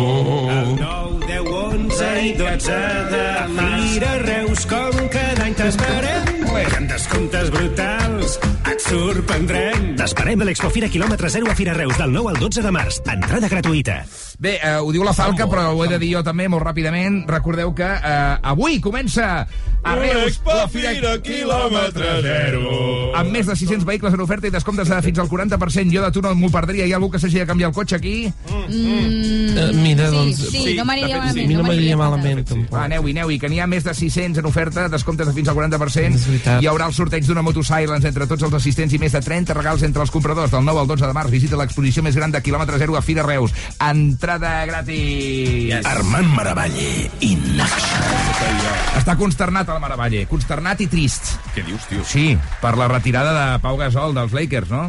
El 0.56 0.74
9, 0.80 1.20
10, 1.28 1.54
11 1.60 2.12
i 2.26 2.34
12 2.40 2.80
de 3.14 3.26
Fira 3.60 4.14
Reus, 4.26 4.66
com 4.70 4.99
I 5.70 6.64
amb 6.80 6.90
descomptes 6.90 7.52
brutals 7.54 8.09
sorprendrem. 8.90 9.94
T'esperem 10.00 10.42
a 10.42 10.48
l'Expo 10.48 10.70
Fira 10.74 10.90
quilòmetre 10.90 11.30
0 11.30 11.52
a 11.52 11.56
Fira 11.58 11.74
Reus 11.78 11.98
del 12.00 12.12
9 12.14 12.32
al 12.34 12.40
12 12.42 12.64
de 12.66 12.72
març. 12.74 13.00
Entrada 13.06 13.50
gratuïta. 13.52 14.00
Bé, 14.40 14.56
eh, 14.64 14.76
ho 14.80 14.92
diu 14.96 15.04
la 15.04 15.14
Falca, 15.14 15.46
però 15.52 15.68
ho 15.76 15.84
he 15.84 15.90
de 15.92 16.00
dir 16.00 16.14
jo 16.16 16.24
també 16.24 16.48
molt 16.50 16.64
ràpidament. 16.66 17.26
Recordeu 17.28 17.74
que 17.76 17.86
eh, 17.86 18.38
avui 18.42 18.80
comença 18.82 19.46
a 19.84 19.96
Reus 19.96 20.40
la 20.48 20.68
Fira 20.72 21.18
quilòmetre 21.22 22.22
zero. 22.24 23.12
amb 23.20 23.32
més 23.32 23.46
de 23.48 23.56
600 23.56 23.86
vehicles 23.86 24.14
en 24.14 24.22
oferta 24.24 24.48
i 24.48 24.52
descomptes 24.54 24.88
de 24.90 25.02
fins 25.04 25.20
al 25.20 25.28
40%. 25.30 25.92
Jo 25.94 26.02
de 26.06 26.12
tu 26.12 26.22
no 26.24 26.34
m'ho 26.36 26.50
perdria. 26.50 26.86
Hi 26.88 26.94
ha 26.94 26.96
algú 26.98 27.12
que 27.12 27.20
s'hagi 27.20 27.40
de 27.40 27.46
canviar 27.46 27.70
el 27.70 27.76
cotxe 27.76 27.96
aquí? 28.00 28.32
Mm, 28.70 29.38
Eh, 29.60 29.72
mira, 29.74 30.08
sí, 30.10 30.16
doncs... 30.16 30.38
sí, 30.52 30.76
no 30.78 30.86
m'aniria 30.86 31.18
malament, 31.18 31.44
A 31.44 31.48
mi 31.48 31.54
no 31.54 31.62
no 31.62 31.68
m'aniria 31.68 31.98
m'aniria 31.98 31.98
malament, 31.98 32.44
tampoc. 32.48 32.72
Va, 32.72 32.84
aneu-hi, 32.86 33.12
aneu-hi, 33.12 33.40
que 33.40 33.50
n'hi 33.50 33.60
ha 33.60 33.68
més 33.68 33.84
de 33.84 33.94
600 33.94 34.40
en 34.40 34.46
oferta, 34.46 34.88
descomptes 34.88 35.28
de 35.28 35.34
fins 35.34 35.50
al 35.50 35.56
40%. 35.58 36.16
És 36.16 36.28
veritat. 36.30 36.62
Hi 36.64 36.68
haurà 36.70 36.88
el 36.88 36.94
sorteig 36.94 37.26
d'una 37.28 37.42
moto 37.44 37.64
Silence 37.64 38.08
entre 38.08 38.28
tots 38.28 38.44
els 38.44 38.54
assistents 38.54 38.79
i 38.80 39.00
més 39.02 39.12
de 39.12 39.20
30 39.20 39.56
regals 39.58 39.84
entre 39.84 40.02
els 40.06 40.12
compradors. 40.14 40.52
Del 40.54 40.64
9 40.64 40.80
al 40.84 40.88
12 40.88 41.10
de 41.10 41.16
març 41.18 41.34
visita 41.34 41.60
l'exposició 41.60 42.04
més 42.06 42.16
gran 42.16 42.32
de 42.32 42.40
quilòmetre 42.42 42.80
zero 42.80 42.96
a 42.96 43.02
Fira 43.04 43.26
Reus. 43.28 43.52
Entrada 43.84 44.54
gratis. 44.70 45.68
Yes. 45.74 45.86
Armand 45.86 46.32
Maravalle, 46.38 47.10
in 47.26 47.60
action. 47.60 48.64
Està 49.00 49.18
consternat 49.20 49.70
el 49.74 49.84
Maravalle, 49.84 50.24
consternat 50.32 50.80
i 50.86 50.88
trist. 50.88 51.36
Què 51.56 51.66
dius, 51.68 51.86
tio? 51.92 52.08
Sí, 52.08 52.32
per 52.64 52.78
la 52.80 52.88
retirada 52.88 53.36
de 53.36 53.62
Pau 53.64 53.76
Gasol 53.80 54.16
dels 54.16 54.36
Lakers, 54.36 54.72
no? 54.72 54.88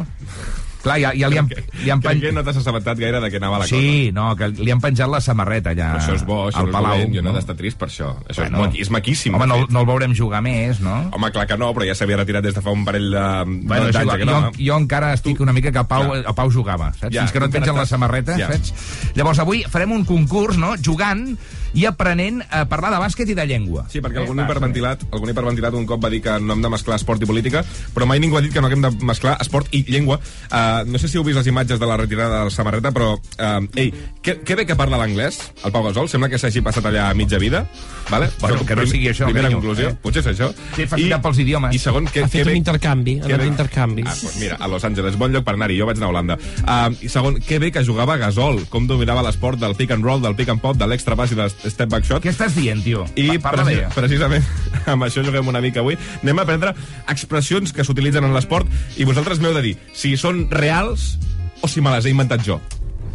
Clar, 0.81 0.97
ja, 0.97 1.11
ja 1.13 1.27
li 1.29 1.37
han, 1.37 1.47
li 1.83 1.91
han 1.93 2.01
que 2.01 2.31
no 2.33 2.41
t'has 2.43 2.57
assabentat 2.57 2.97
gaire 2.97 3.19
de 3.21 3.27
què 3.29 3.37
anava 3.37 3.59
la 3.61 3.65
cosa. 3.67 3.75
Sí, 3.77 4.09
no, 4.15 4.31
que 4.35 4.47
li 4.49 4.71
han 4.73 4.79
penjat 4.81 5.09
la 5.13 5.19
samarreta 5.21 5.71
allà 5.75 5.91
Però 5.93 6.01
això 6.01 6.15
és 6.17 6.23
bo, 6.25 6.39
això 6.49 6.63
al 6.63 6.71
és 6.71 6.73
Palau. 6.73 6.97
jo 7.13 7.21
no 7.21 7.29
he 7.29 7.33
no? 7.33 7.33
d'estar 7.37 7.55
trist 7.59 7.77
per 7.77 7.87
això. 7.91 8.09
Això 8.27 8.41
Bueno. 8.41 8.57
bueno, 8.63 8.73
és, 8.81 8.89
maquíssim. 8.89 9.35
Home, 9.37 9.45
no, 9.47 9.59
no 9.69 9.79
el 9.83 9.85
veurem 9.85 10.15
jugar 10.17 10.41
més, 10.41 10.79
no? 10.81 10.95
Home, 11.13 11.31
clar 11.31 11.45
que 11.47 11.57
no, 11.57 11.69
però 11.77 11.85
ja 11.85 11.93
s'havia 11.95 12.17
retirat 12.17 12.43
des 12.43 12.55
de 12.57 12.61
fa 12.65 12.71
un 12.73 12.83
parell 12.85 13.11
de, 13.11 13.25
Bueno, 13.67 13.91
jugar, 13.93 14.17
que 14.17 14.25
no, 14.25 14.39
jo, 14.49 14.51
jo 14.57 14.77
encara 14.81 15.13
estic 15.13 15.39
una 15.39 15.53
mica 15.53 15.71
que 15.71 15.77
el 15.79 15.85
Pau, 15.85 16.07
Clar. 16.09 16.23
el 16.25 16.33
Pau 16.41 16.49
jugava, 16.51 16.91
saps? 16.93 17.13
Ja, 17.13 17.21
Fins 17.21 17.31
que 17.31 17.39
no 17.39 17.45
et 17.45 17.51
tu 17.51 17.59
pengen 17.59 17.75
la 17.75 17.83
estàs- 17.83 17.89
samarreta, 17.95 18.37
ja. 18.39 18.49
saps? 18.51 18.73
Llavors, 19.15 19.39
avui 19.39 19.63
farem 19.69 19.91
un 19.91 20.03
concurs, 20.05 20.57
no?, 20.57 20.73
jugant 20.81 21.37
i 21.73 21.85
aprenent 21.85 22.41
a 22.49 22.65
parlar 22.69 22.91
de 22.93 22.99
bàsquet 23.03 23.29
i 23.31 23.35
de 23.37 23.45
llengua. 23.47 23.85
Sí, 23.91 24.01
perquè 24.03 24.21
algun 24.23 24.39
hiperventilat, 24.43 25.05
algun 25.11 25.29
hiperventilat 25.31 25.73
un 25.77 25.85
cop 25.89 26.03
va 26.03 26.09
dir 26.11 26.21
que 26.21 26.37
no 26.39 26.53
hem 26.53 26.61
de 26.61 26.69
mesclar 26.73 26.97
esport 26.99 27.21
i 27.23 27.29
política, 27.29 27.63
però 27.95 28.05
mai 28.09 28.19
ningú 28.19 28.37
ha 28.37 28.41
dit 28.41 28.51
que 28.53 28.61
no 28.61 28.67
haguem 28.67 28.81
de 28.81 28.91
mesclar 29.07 29.37
esport 29.41 29.67
i 29.75 29.83
llengua. 29.87 30.19
Uh, 30.51 30.83
no 30.87 30.99
sé 30.99 31.07
si 31.07 31.17
heu 31.17 31.23
vist 31.23 31.37
les 31.37 31.47
imatges 31.47 31.79
de 31.79 31.87
la 31.87 31.97
retirada 31.97 32.39
de 32.39 32.49
la 32.49 32.53
samarreta, 32.53 32.91
però, 32.91 33.13
uh, 33.15 33.67
ei, 33.79 33.93
que, 34.21 34.39
que 34.43 34.55
bé 34.55 34.65
que 34.65 34.75
parla 34.75 34.97
l'anglès, 34.99 35.39
el 35.63 35.71
Pau 35.71 35.83
Gasol, 35.87 36.09
sembla 36.11 36.29
que 36.29 36.37
s'hagi 36.41 36.61
passat 36.61 36.85
allà 36.89 37.09
a 37.09 37.13
mitja 37.13 37.39
vida, 37.39 37.65
vale? 38.09 38.29
Bueno, 38.41 38.65
que 38.65 38.75
no 38.75 38.85
sigui 38.85 39.09
això, 39.09 39.25
Primera 39.31 39.51
conclusió, 39.51 39.89
eh? 39.89 39.97
potser 40.01 40.21
és 40.25 40.31
això. 40.33 40.51
Té 40.75 40.87
facilitat 40.87 41.21
pels 41.23 41.39
idiomes. 41.39 41.75
I 41.75 41.79
segon, 41.79 42.05
que, 42.11 42.23
Ha 42.25 42.27
fet 42.27 42.41
que 42.43 42.47
un 42.49 42.53
bé, 42.53 42.57
intercanvi, 42.59 43.19
ha 43.23 43.27
bé- 43.27 43.37
d'intercanvi. 43.45 44.03
Ah, 44.05 44.15
doncs 44.21 44.37
mira, 44.39 44.57
a 44.59 44.67
Los 44.67 44.83
Angeles, 44.83 45.17
bon 45.17 45.31
lloc 45.31 45.45
per 45.47 45.55
anar-hi, 45.55 45.77
jo 45.79 45.85
vaig 45.89 45.97
anar 45.97 46.07
a 46.07 46.13
Holanda. 46.15 46.37
Uh, 46.61 46.93
I 47.01 47.09
segon, 47.09 47.39
que 47.39 47.59
bé 47.59 47.71
que 47.71 47.83
jugava 47.85 48.17
Gasol, 48.17 48.65
com 48.69 48.87
dominava 48.87 49.23
l'esport 49.23 49.59
del 49.59 49.75
pick 49.75 49.91
and 49.95 50.03
roll, 50.03 50.21
del 50.21 50.35
pick 50.35 50.49
and 50.49 50.61
pop, 50.61 50.75
de 50.77 50.87
l'extra 50.87 51.15
pass 51.15 51.31
i 51.31 51.35
del 51.39 51.51
step 51.69 51.89
back 51.89 52.03
shot. 52.07 52.23
Què 52.23 52.31
estàs 52.33 52.55
dient, 52.55 52.81
tio? 52.83 53.05
I 53.15 53.37
Pa- 53.37 53.51
parla 53.51 53.63
bé. 53.67 53.87
precisament 53.95 54.43
amb 54.91 55.03
això 55.07 55.23
juguem 55.25 55.47
una 55.47 55.61
mica 55.61 55.79
avui. 55.83 55.97
Anem 56.23 56.39
a 56.39 56.45
aprendre 56.47 56.73
expressions 57.09 57.73
que 57.73 57.83
s'utilitzen 57.85 58.23
en 58.25 58.33
l'esport 58.33 58.67
i 58.97 59.05
vosaltres 59.05 59.39
m'heu 59.43 59.53
de 59.53 59.61
dir 59.69 59.75
si 59.93 60.15
són 60.17 60.47
reals 60.51 61.17
o 61.61 61.67
si 61.69 61.81
me 61.81 61.91
les 61.93 62.05
he 62.05 62.09
inventat 62.15 62.41
jo. 62.45 62.59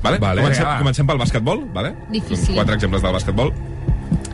Vale? 0.04 0.18
Vale, 0.22 0.42
comencem, 0.44 0.66
va. 0.68 0.76
comencem 0.78 1.06
pel 1.08 1.18
bàsquetbol, 1.18 1.64
vale? 1.74 1.94
Difícil. 2.12 2.54
Quatre 2.54 2.76
exemples 2.78 3.02
del 3.02 3.14
bàsquetbol. 3.16 3.50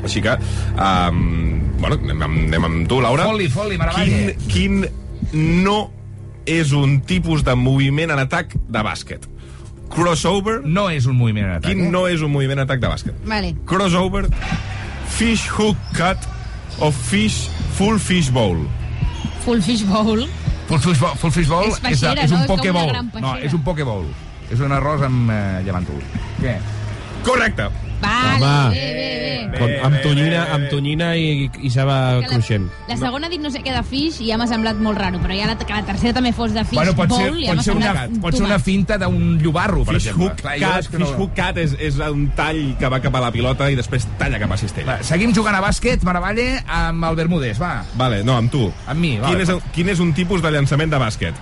Així 0.04 0.20
que, 0.20 0.34
um, 0.76 1.60
bueno, 1.80 1.96
anem, 2.02 2.22
amb- 2.26 2.42
anem 2.48 2.64
amb 2.68 2.88
tu, 2.90 3.00
Laura. 3.00 3.24
Foli, 3.30 3.48
foli. 3.48 3.78
Quin, 3.78 4.34
quin 4.50 4.82
no 5.64 5.78
és 6.44 6.72
un 6.76 7.00
tipus 7.06 7.44
de 7.46 7.54
moviment 7.54 8.10
en 8.10 8.18
atac 8.18 8.56
de 8.68 8.82
bàsquet? 8.82 9.28
Crossover? 9.92 10.60
No 10.64 10.88
és 10.90 11.06
un 11.06 11.16
moviment 11.18 11.48
en 11.50 11.56
atac. 11.58 11.70
Quin 11.70 11.86
eh? 11.86 11.90
no 11.92 12.06
és 12.08 12.22
un 12.24 12.32
moviment 12.32 12.62
en 12.62 12.66
atac 12.66 12.80
de 12.82 12.90
bàsquet? 12.90 13.18
Vale. 13.28 13.54
crossover, 13.68 14.26
fish 15.12 15.48
hook 15.52 15.76
cut 15.96 16.28
o 16.80 16.90
fish 16.90 17.48
full 17.76 18.00
fish 18.00 18.32
bowl. 18.32 18.64
Full 19.44 19.60
fish 19.60 19.84
bowl. 19.88 20.24
Full 20.68 20.80
fish 20.80 21.00
bowl, 21.00 21.16
full 21.20 21.34
fish 21.34 21.48
bowl 21.50 21.68
És 21.68 21.80
peixera, 21.82 22.22
és, 22.22 22.30
és 22.30 22.32
no? 22.32 22.42
un 22.42 22.46
pokeball. 22.48 22.90
una 22.90 23.02
gran 23.10 23.24
no, 23.24 23.36
és 23.38 23.52
un 23.52 23.64
pokeball. 23.66 24.06
És 24.52 24.60
un 24.60 24.72
arròs 24.72 25.04
amb 25.04 25.32
eh, 25.32 25.40
llavàntol. 25.66 26.00
Què? 26.40 26.56
Correcte. 27.26 27.68
Vale, 28.02 28.44
Home. 28.44 28.74
bé, 28.74 28.92
bé, 28.98 29.48
bé. 29.52 29.58
Con, 29.62 29.70
amb 29.86 29.96
tonyina, 30.02 30.42
amb 30.54 30.68
tonyina 30.70 31.08
i, 31.16 31.48
i 31.62 31.70
ceba 31.70 31.96
la- 32.18 32.26
cruixent. 32.26 32.64
La 32.88 32.96
segona 32.96 33.26
ha 33.28 33.30
dit 33.30 33.40
no 33.40 33.50
sé 33.52 33.60
què 33.62 33.72
de 33.76 33.82
fish 33.84 34.20
i 34.24 34.28
ja 34.30 34.38
m'ha 34.40 34.46
semblat 34.50 34.76
molt 34.82 34.98
raro, 34.98 35.20
però 35.22 35.36
ja 35.38 35.46
la, 35.46 35.56
que 35.60 35.72
la 35.72 35.82
tercera 35.86 36.14
també 36.16 36.32
fos 36.32 36.52
de 36.56 36.64
fish 36.64 36.78
Bueno, 36.80 36.94
pot 36.98 37.12
ser, 37.12 37.28
bowl 37.30 37.38
ja 37.42 37.52
pot 37.52 37.56
m'ha 37.60 37.62
ser, 37.66 37.76
una, 37.76 37.86
semblat 37.92 38.20
pot 38.24 38.34
ser 38.38 38.44
una 38.48 38.58
finta 38.58 38.98
d'un 38.98 39.38
llobarro, 39.42 39.84
per 39.84 39.94
Fish 39.94 40.06
exemple. 40.08 40.26
hook 40.32 40.40
Clar, 40.42 40.56
jo 40.58 40.66
cut, 40.66 40.78
és 40.80 40.88
que 40.88 40.98
no- 40.98 41.06
fish 41.06 41.16
hook 41.20 41.34
cut 41.36 41.62
és, 41.62 41.76
és 41.78 41.98
un 42.08 42.26
tall 42.34 42.62
que 42.80 42.88
va 42.88 43.00
cap 43.04 43.14
a 43.14 43.20
la 43.20 43.30
pilota 43.32 43.70
i 43.70 43.76
després 43.78 44.08
talla 44.18 44.38
cap 44.42 44.52
a 44.52 44.56
cistella. 44.56 44.96
Va, 44.96 45.02
seguim 45.02 45.32
jugant 45.36 45.54
a 45.54 45.60
bàsquet, 45.62 46.02
Maravalle, 46.02 46.62
amb 46.66 47.04
el 47.04 47.16
Bermúdez, 47.16 47.60
va. 47.60 47.84
Vale, 47.94 48.22
no, 48.24 48.36
amb 48.36 48.50
tu. 48.50 48.72
Amb 48.86 48.98
mi, 49.00 49.16
va. 49.18 49.28
Quin 49.28 49.40
és, 49.44 49.48
el, 49.52 49.60
quin 49.72 49.88
és 49.92 50.00
un 50.00 50.12
tipus 50.12 50.42
de 50.42 50.50
llançament 50.50 50.90
de 50.90 50.98
bàsquet? 50.98 51.34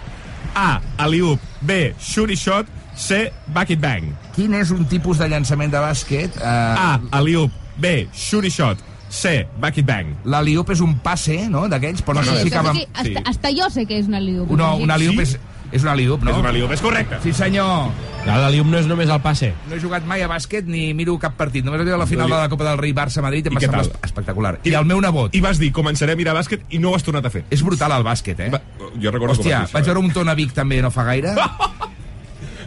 A. 0.55 0.81
Alley-oop. 0.99 1.39
B. 1.63 1.95
Shooty 2.01 2.35
shot. 2.37 2.67
C. 3.01 3.25
Back 3.49 3.73
it 3.73 3.81
bang. 3.81 4.13
Quin 4.37 4.53
és 4.61 4.71
un 4.77 4.85
tipus 4.91 5.19
de 5.19 5.27
llançament 5.33 5.73
de 5.73 5.81
bàsquet? 5.81 6.37
Uh, 6.37 6.45
A. 6.45 6.91
Alley-oop. 7.19 7.55
B. 7.81 7.95
Shooty 8.13 8.51
shot. 8.53 8.83
C. 9.11 9.41
Back 9.59 9.81
it 9.81 9.87
bang. 9.89 10.13
L'aliup 10.29 10.69
és 10.71 10.83
un 10.85 10.93
passe, 11.03 11.41
no?, 11.51 11.65
d'aquells, 11.73 12.05
però 12.07 12.21
no 12.21 12.27
sé 12.29 12.45
si 12.45 12.51
Però 12.53 12.61
acaba... 12.61 12.75
sí, 12.77 12.85
hasta, 12.93 13.23
hasta 13.33 13.51
jo 13.57 13.71
sé 13.73 13.87
que 13.89 13.97
és 13.99 14.07
una 14.11 14.21
liu. 14.23 14.45
No, 14.55 14.75
un 14.85 14.93
aliup 14.95 15.17
Sí? 15.17 15.25
és, 15.25 15.33
és 15.81 15.83
un 15.83 15.91
aliup, 15.95 16.23
no? 16.23 16.31
És 16.31 16.39
un 16.45 16.47
alley-oop, 16.53 16.77
és 16.77 16.85
correcte. 16.85 17.19
Sí, 17.25 17.33
senyor. 17.35 17.89
Ja, 18.27 18.37
L'alium 18.45 18.69
no 18.71 18.77
és 18.79 18.87
només 18.87 19.09
el 19.09 19.19
passe. 19.25 19.49
No 19.71 19.75
he 19.75 19.81
jugat 19.81 20.05
mai 20.07 20.21
a 20.23 20.29
bàsquet 20.29 20.69
ni 20.69 20.91
miro 20.95 21.17
cap 21.19 21.35
partit. 21.41 21.65
Només 21.65 21.81
he 21.81 21.89
vist 21.89 21.97
la 21.99 22.07
final 22.07 22.29
de 22.29 22.37
la 22.37 22.49
Copa 22.53 22.69
del 22.69 22.79
Rei 22.79 22.93
Barça-Madrid 22.95 23.49
i 23.49 23.51
em 23.51 23.57
I 23.57 23.59
va 23.59 23.65
semblar 23.65 23.87
espectacular. 24.07 24.55
I 24.69 24.75
el 24.77 24.85
meu 24.85 25.01
nebot. 25.01 25.35
I 25.35 25.41
vas 25.41 25.59
dir, 25.59 25.73
començaré 25.73 26.13
a 26.15 26.21
mirar 26.21 26.37
bàsquet 26.37 26.69
i 26.69 26.79
no 26.85 26.93
ho 26.93 26.99
has 27.01 27.07
tornat 27.07 27.25
a 27.27 27.33
fer. 27.33 27.47
És 27.51 27.65
brutal 27.65 27.97
el 27.97 28.05
bàsquet, 28.07 28.45
eh? 28.47 28.51
Va, 28.53 28.61
jo 29.01 29.11
recordo 29.11 29.39
Hòstia, 29.41 29.65
com 29.65 29.79
vaig 29.81 29.89
veure 29.89 30.05
un 30.05 30.13
Tona 30.13 30.37
Vic 30.37 30.53
també 30.55 30.83
no 30.85 30.93
fa 30.95 31.09
gaire. 31.09 31.33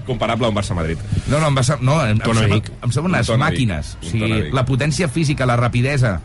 Comparable 0.06 0.46
a 0.46 0.50
un 0.50 0.56
Barça-Madrid. 0.56 0.98
No, 1.28 1.40
no, 1.40 1.48
em, 1.48 1.56
va, 1.56 1.62
no, 1.82 2.06
em, 2.06 2.18
em, 2.18 2.34
sembla, 2.36 2.62
em 2.84 2.92
semblen 2.92 3.14
unes 3.16 3.30
Un 3.30 3.40
màquines. 3.40 3.94
Un 4.02 4.08
O 4.08 4.12
sigui, 4.12 4.42
la 4.52 4.66
potència 4.66 5.08
física, 5.10 5.46
la 5.46 5.56
rapidesa, 5.56 6.20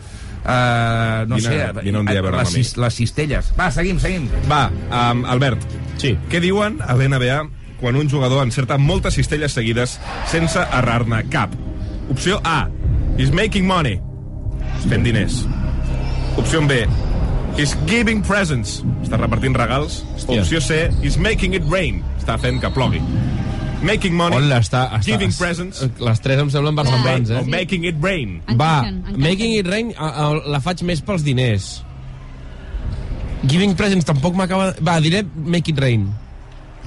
eh, 0.45 1.24
no 1.29 1.37
Vine- 1.37 1.49
sé, 1.49 1.72
vine 1.83 1.99
un 1.99 2.07
dia 2.07 2.18
a 2.18 2.22
veure'l 2.22 2.41
les, 2.41 2.53
cis- 2.53 2.76
les 2.76 2.95
cistelles. 2.95 3.53
Va, 3.59 3.70
seguim, 3.70 3.99
seguim. 4.01 4.29
Va, 4.51 4.70
um, 5.12 5.24
Albert. 5.26 5.62
Sí. 5.99 6.16
Què 6.31 6.41
diuen 6.41 6.81
a 6.83 6.95
l'NBA 6.95 7.49
quan 7.81 7.97
un 7.97 8.09
jugador 8.11 8.43
encerta 8.45 8.79
moltes 8.79 9.14
cistelles 9.14 9.53
seguides 9.53 9.99
sense 10.26 10.59
errar-ne 10.59 11.24
cap? 11.31 11.51
Opció 12.11 12.41
A. 12.45 12.68
He's 13.18 13.33
making 13.33 13.66
money. 13.66 14.01
Fent 14.89 15.05
diners. 15.05 15.45
Opció 16.37 16.61
B. 16.66 16.87
He's 17.59 17.76
giving 17.89 18.22
presents. 18.22 18.85
Està 19.03 19.16
repartint 19.18 19.57
regals. 19.57 20.05
Hòstia. 20.14 20.41
Opció 20.43 20.61
C. 20.61 20.91
He's 21.03 21.18
making 21.18 21.55
it 21.55 21.64
rain. 21.68 22.03
Està 22.20 22.39
fent 22.39 22.61
que 22.62 22.70
plogui. 22.70 23.01
Making 23.83 24.14
money. 24.18 24.37
Hola, 24.41 24.59
està, 24.59 24.81
està, 24.99 25.03
Giving 25.07 25.33
presents. 25.39 25.83
Les 26.03 26.20
tres 26.24 26.41
em 26.43 26.49
semblen 26.51 26.74
versemblants, 26.79 27.31
O 27.31 27.37
eh? 27.39 27.45
making 27.47 27.85
it 27.87 28.01
rain. 28.03 28.41
Va, 28.59 28.83
Encaixen. 28.89 29.18
Making 29.22 29.53
It 29.61 29.66
Rain 29.70 29.93
a, 29.97 30.09
a, 30.09 30.24
la 30.51 30.59
faig 30.64 30.83
més 30.89 31.01
pels 31.07 31.22
diners. 31.26 31.68
Giving 33.47 33.76
Presents 33.79 34.05
tampoc 34.09 34.35
m'acaba... 34.35 34.72
Va, 34.83 34.97
diré 35.01 35.20
Make 35.22 35.70
It 35.70 35.79
Rain. 35.79 36.09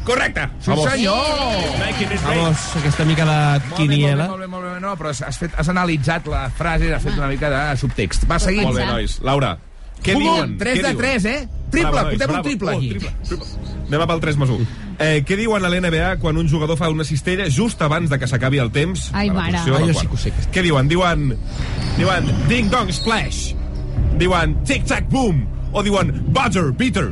Correcte. 0.04 0.50
Sí, 0.60 0.68
Vamos. 0.74 0.90
senyor! 0.92 1.80
Making 1.80 2.12
it 2.12 2.24
rain. 2.26 2.40
Vamos, 2.42 2.64
aquesta 2.82 3.06
mica 3.06 3.26
de 3.30 3.38
Molt 3.38 3.70
bé, 3.70 3.76
quiniela. 3.78 4.28
molt 4.28 4.42
bé, 4.42 4.48
molt 4.50 4.64
bé, 4.66 4.70
molt 4.72 4.74
bé, 4.74 4.80
no, 4.84 4.94
però 5.00 5.12
has, 5.14 5.38
fet, 5.38 5.54
has 5.62 5.70
analitzat 5.70 6.26
la 6.28 6.48
frase, 6.58 6.90
has 6.96 7.04
fet 7.06 7.16
una 7.20 7.28
mica 7.32 7.52
de 7.54 7.62
subtext. 7.78 8.26
Va, 8.28 8.40
seguim. 8.42 8.66
Molt 8.66 8.82
bé, 8.82 8.88
nois. 8.90 9.20
Laura, 9.24 9.54
què 10.02 10.16
Pum, 10.18 10.26
diuen? 10.26 10.56
3 10.60 10.74
Què 10.80 10.82
de 10.82 10.94
diuen? 10.96 11.04
3, 11.06 11.26
eh? 11.30 11.40
Triple, 11.72 11.92
Bravo, 11.92 12.08
nois, 12.10 12.18
fotem 12.18 12.28
un 12.28 12.34
bravo. 12.34 12.48
triple 12.50 12.72
Oh, 12.74 12.78
aquí. 12.80 12.90
triple, 12.90 13.14
triple. 13.30 13.78
Anem 13.88 14.02
a 14.02 14.08
pel 14.12 14.24
3 14.26 14.42
més 14.42 14.50
1. 14.58 14.68
Eh, 15.02 15.24
què 15.26 15.36
diuen 15.40 15.64
a 15.66 15.70
l'NBA 15.72 16.12
quan 16.22 16.38
un 16.38 16.48
jugador 16.50 16.78
fa 16.78 16.90
una 16.94 17.04
cistella 17.08 17.48
just 17.50 17.82
abans 17.82 18.12
de 18.12 18.20
que 18.22 18.28
s'acabi 18.30 18.60
el 18.62 18.70
temps? 18.72 19.08
Ai, 19.18 19.30
mare. 19.34 19.58
Ai, 19.58 19.66
del 19.66 19.90
jo 19.94 20.00
sí 20.00 20.08
que 20.08 20.14
ho 20.14 20.22
sé. 20.22 20.34
Què 20.54 20.62
diuen? 20.66 20.88
Diuen, 20.92 21.32
diuen 21.98 22.30
ding 22.52 22.70
dong 22.70 22.92
splash. 22.94 23.54
Diuen 24.22 24.54
tic 24.68 24.86
tac 24.86 25.10
boom. 25.10 25.46
O 25.74 25.82
diuen 25.84 26.12
buzzer 26.36 26.68
beater. 26.78 27.10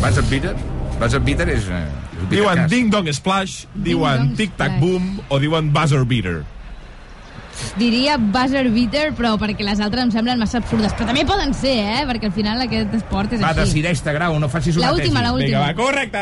Buzzer 0.00 0.24
beater? 0.30 0.56
Buzzer 0.98 1.20
beater 1.20 1.48
és... 1.54 1.68
Eh, 1.70 1.84
Diuen 2.30 2.54
pitacàs. 2.56 2.70
ding 2.70 2.90
dong 2.90 3.08
splash. 3.12 3.64
Diuen 3.74 4.18
dong 4.30 4.36
tic 4.38 4.54
tac 4.56 4.72
splash. 4.74 4.80
boom. 4.80 5.20
O 5.28 5.38
diuen 5.42 5.70
buzzer 5.74 6.04
beater. 6.08 6.42
Diria 7.78 8.16
buzzer 8.18 8.68
beater, 8.70 9.12
però 9.14 9.34
perquè 9.38 9.64
les 9.66 9.80
altres 9.80 10.04
em 10.04 10.10
semblen 10.14 10.38
massa 10.38 10.58
absurdes. 10.58 10.92
Però 10.94 11.06
també 11.06 11.24
poden 11.26 11.54
ser, 11.54 11.76
eh? 11.78 12.04
Perquè 12.06 12.26
al 12.30 12.32
final 12.32 12.60
aquest 12.62 12.94
esport 12.94 13.32
és 13.32 13.42
Va, 13.42 13.48
així. 13.50 13.60
decideix-te, 13.60 14.12
Grau, 14.12 14.38
no 14.38 14.48
facis 14.48 14.76
una 14.76 14.86
La 14.88 14.92
última, 14.92 15.20
tesi. 15.20 15.24
la 15.24 15.32
última. 15.32 15.58
Vinga, 15.58 15.66
va, 15.66 15.74
correcte! 15.74 16.18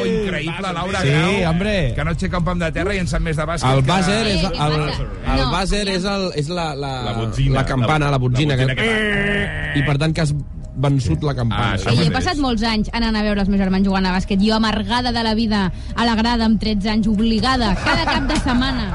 Oh, 0.00 0.06
increïble, 0.06 0.72
Laura 0.74 1.00
Sí, 1.00 1.08
Grau. 1.08 1.50
hombre. 1.50 1.92
Que 1.94 2.04
no 2.04 2.10
aixeca 2.10 2.38
un 2.38 2.44
pam 2.44 2.58
de 2.58 2.72
terra 2.72 2.94
i 2.94 2.98
en 2.98 3.06
sap 3.08 3.20
més 3.22 3.36
de 3.36 3.44
bàsquet. 3.44 3.70
El 3.72 3.84
que- 3.84 3.92
buzzer 3.92 4.26
és, 4.26 4.42
Eh, 4.42 4.46
el, 4.46 4.52
què 4.52 4.86
passa? 4.90 5.02
el 5.02 5.40
No, 5.40 5.50
buzzer 5.58 5.80
aviam. 5.80 5.96
és, 5.96 6.04
el, 6.04 6.32
és 6.40 6.48
la, 6.48 6.74
la, 6.74 6.92
La 7.04 7.12
botzina. 7.12 7.54
la 7.60 7.64
campana, 7.66 8.10
la 8.10 8.18
botzina. 8.18 8.56
La 8.56 8.64
botzina 8.64 8.74
que... 8.82 9.78
I 9.78 9.82
per 9.82 9.98
tant 9.98 10.12
que 10.14 10.20
has 10.22 10.34
vençut 10.76 11.22
la 11.22 11.34
campana. 11.34 11.76
Ah, 11.86 11.90
Ei, 11.92 12.06
he 12.06 12.10
passat 12.10 12.36
molts 12.36 12.62
anys 12.62 12.90
anant 12.92 13.14
a 13.16 13.22
veure 13.22 13.40
els 13.40 13.48
meus 13.48 13.60
germans 13.62 13.86
jugant 13.86 14.06
a 14.06 14.12
bàsquet. 14.16 14.40
Jo 14.42 14.54
amargada 14.56 15.12
de 15.12 15.22
la 15.22 15.34
vida 15.34 15.72
a 15.94 16.04
la 16.04 16.14
grada 16.16 16.44
amb 16.44 16.60
13 16.60 16.90
anys, 16.90 17.06
obligada, 17.06 17.74
cada 17.84 18.04
cap 18.04 18.24
de 18.26 18.34
setmana. 18.36 18.88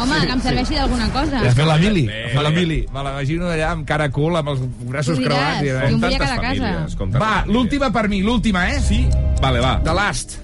Home, 0.00 0.16
que 0.26 0.32
em 0.32 0.40
serveixi 0.40 0.74
d'alguna 0.78 1.08
cosa. 1.12 1.40
A 1.44 1.50
fer 1.54 1.66
la 1.68 1.76
mili. 1.78 2.06
Fer 2.32 2.42
la 2.42 2.50
mili. 2.54 2.78
Me 2.92 3.02
l'imagino 3.04 3.50
allà 3.52 3.72
amb 3.74 3.84
cara 3.86 4.08
cul, 4.10 4.36
amb 4.40 4.48
els 4.54 4.62
braços 4.88 5.18
Tu 5.18 5.24
diràs, 5.24 5.36
creuats. 5.36 5.62
I, 5.62 5.68
jo 5.68 5.76
em 5.76 5.92
vull 5.92 6.00
tantes 6.00 6.18
quedar 6.18 6.38
a 6.38 6.46
casa. 6.46 7.18
Va, 7.20 7.32
l'última 7.46 7.90
per 7.92 8.06
mi, 8.08 8.22
l'última, 8.24 8.64
eh? 8.72 8.80
Sí? 8.80 9.02
Vale, 9.42 9.60
va. 9.60 9.74
The 9.84 9.94
last. 9.94 10.38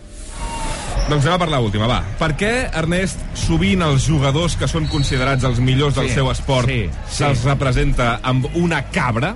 Doncs 1.09 1.25
anem 1.25 1.35
a 1.39 1.39
per 1.41 1.49
l'última, 1.55 1.87
va. 1.89 2.03
Per 2.21 2.35
què, 2.37 2.53
Ernest, 2.77 3.23
sovint 3.41 3.81
els 3.87 4.05
jugadors 4.05 4.59
que 4.61 4.69
són 4.69 4.85
considerats 4.93 5.47
els 5.49 5.59
millors 5.65 5.97
del 5.97 6.11
Sí, 6.11 6.19
seu 6.21 6.29
esport 6.31 6.69
sí, 6.69 6.83
sí. 7.09 7.23
se'ls 7.23 7.47
representa 7.49 8.19
amb 8.23 8.45
una 8.61 8.83
cabra? 8.93 9.33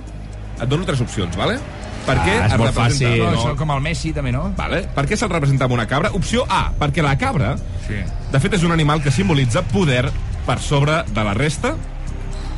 Et 0.61 0.69
dono 0.69 0.85
tres 0.85 1.01
opcions, 1.01 1.33
vale? 1.35 1.57
Per 2.05 2.17
què 2.19 2.33
Ah, 2.41 2.45
és 2.47 2.51
es 2.53 2.57
molt 2.59 2.73
representa... 2.75 3.07
fàcil. 3.09 3.23
No, 3.23 3.31
No, 3.31 3.37
això 3.39 3.55
com 3.57 3.71
el 3.71 3.81
Messi, 3.81 4.11
també, 4.13 4.31
no? 4.31 4.51
Vale. 4.57 4.81
Per 4.95 5.05
què 5.07 5.15
se'l 5.15 5.29
representa 5.31 5.65
amb 5.65 5.73
una 5.77 5.87
cabra? 5.87 6.11
Opció 6.13 6.45
A, 6.49 6.71
perquè 6.79 7.01
la 7.01 7.17
cabra, 7.17 7.55
Sí. 7.87 7.95
de 8.31 8.39
fet, 8.39 8.53
és 8.53 8.63
un 8.63 8.71
animal 8.71 9.01
que 9.01 9.11
simbolitza 9.11 9.61
poder 9.63 10.09
per 10.45 10.59
sobre 10.59 11.03
de 11.03 11.23
la 11.23 11.33
resta. 11.33 11.75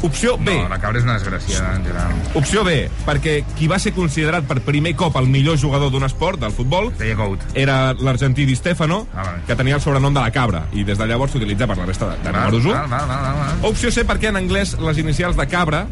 Opció 0.01 0.37
B. 0.37 0.53
No, 0.61 0.67
la 0.69 0.77
cabra 0.77 0.99
és 0.99 1.05
una 1.05 1.15
desgràcia, 1.17 1.61
en 1.77 1.83
general. 1.85 2.11
Opció 2.35 2.63
B, 2.65 2.89
perquè 3.07 3.43
qui 3.57 3.65
va 3.67 3.79
ser 3.79 3.93
considerat 3.93 4.43
per 4.45 4.59
primer 4.61 4.93
cop 4.95 5.15
el 5.17 5.25
millor 5.31 5.57
jugador 5.57 5.89
d'un 5.89 6.03
esport, 6.03 6.37
del 6.39 6.51
futbol, 6.51 6.91
Deia 6.99 7.15
Goat. 7.15 7.39
era 7.55 7.93
l'argentí 7.93 8.45
Di 8.45 8.55
Stefano, 8.55 9.07
Ah, 9.15 9.23
vale. 9.23 9.41
que 9.47 9.55
tenia 9.55 9.75
el 9.75 9.81
sobrenom 9.81 10.13
de 10.13 10.19
la 10.19 10.29
cabra, 10.31 10.65
i 10.73 10.83
des 10.83 10.97
de 10.97 11.07
llavors 11.07 11.31
s'utilitza 11.31 11.65
per 11.65 11.77
la 11.77 11.85
resta 11.85 12.09
de, 12.09 12.17
de 12.23 12.31
números 12.33 12.65
1. 12.65 12.73
Val, 12.73 12.87
val, 12.89 13.07
val, 13.07 13.21
val, 13.23 13.35
val. 13.61 13.71
Opció 13.71 13.89
C, 13.91 14.05
perquè 14.05 14.27
en 14.29 14.35
anglès 14.35 14.77
les 14.79 14.97
inicials 14.97 15.35
de 15.37 15.47
cabra, 15.47 15.87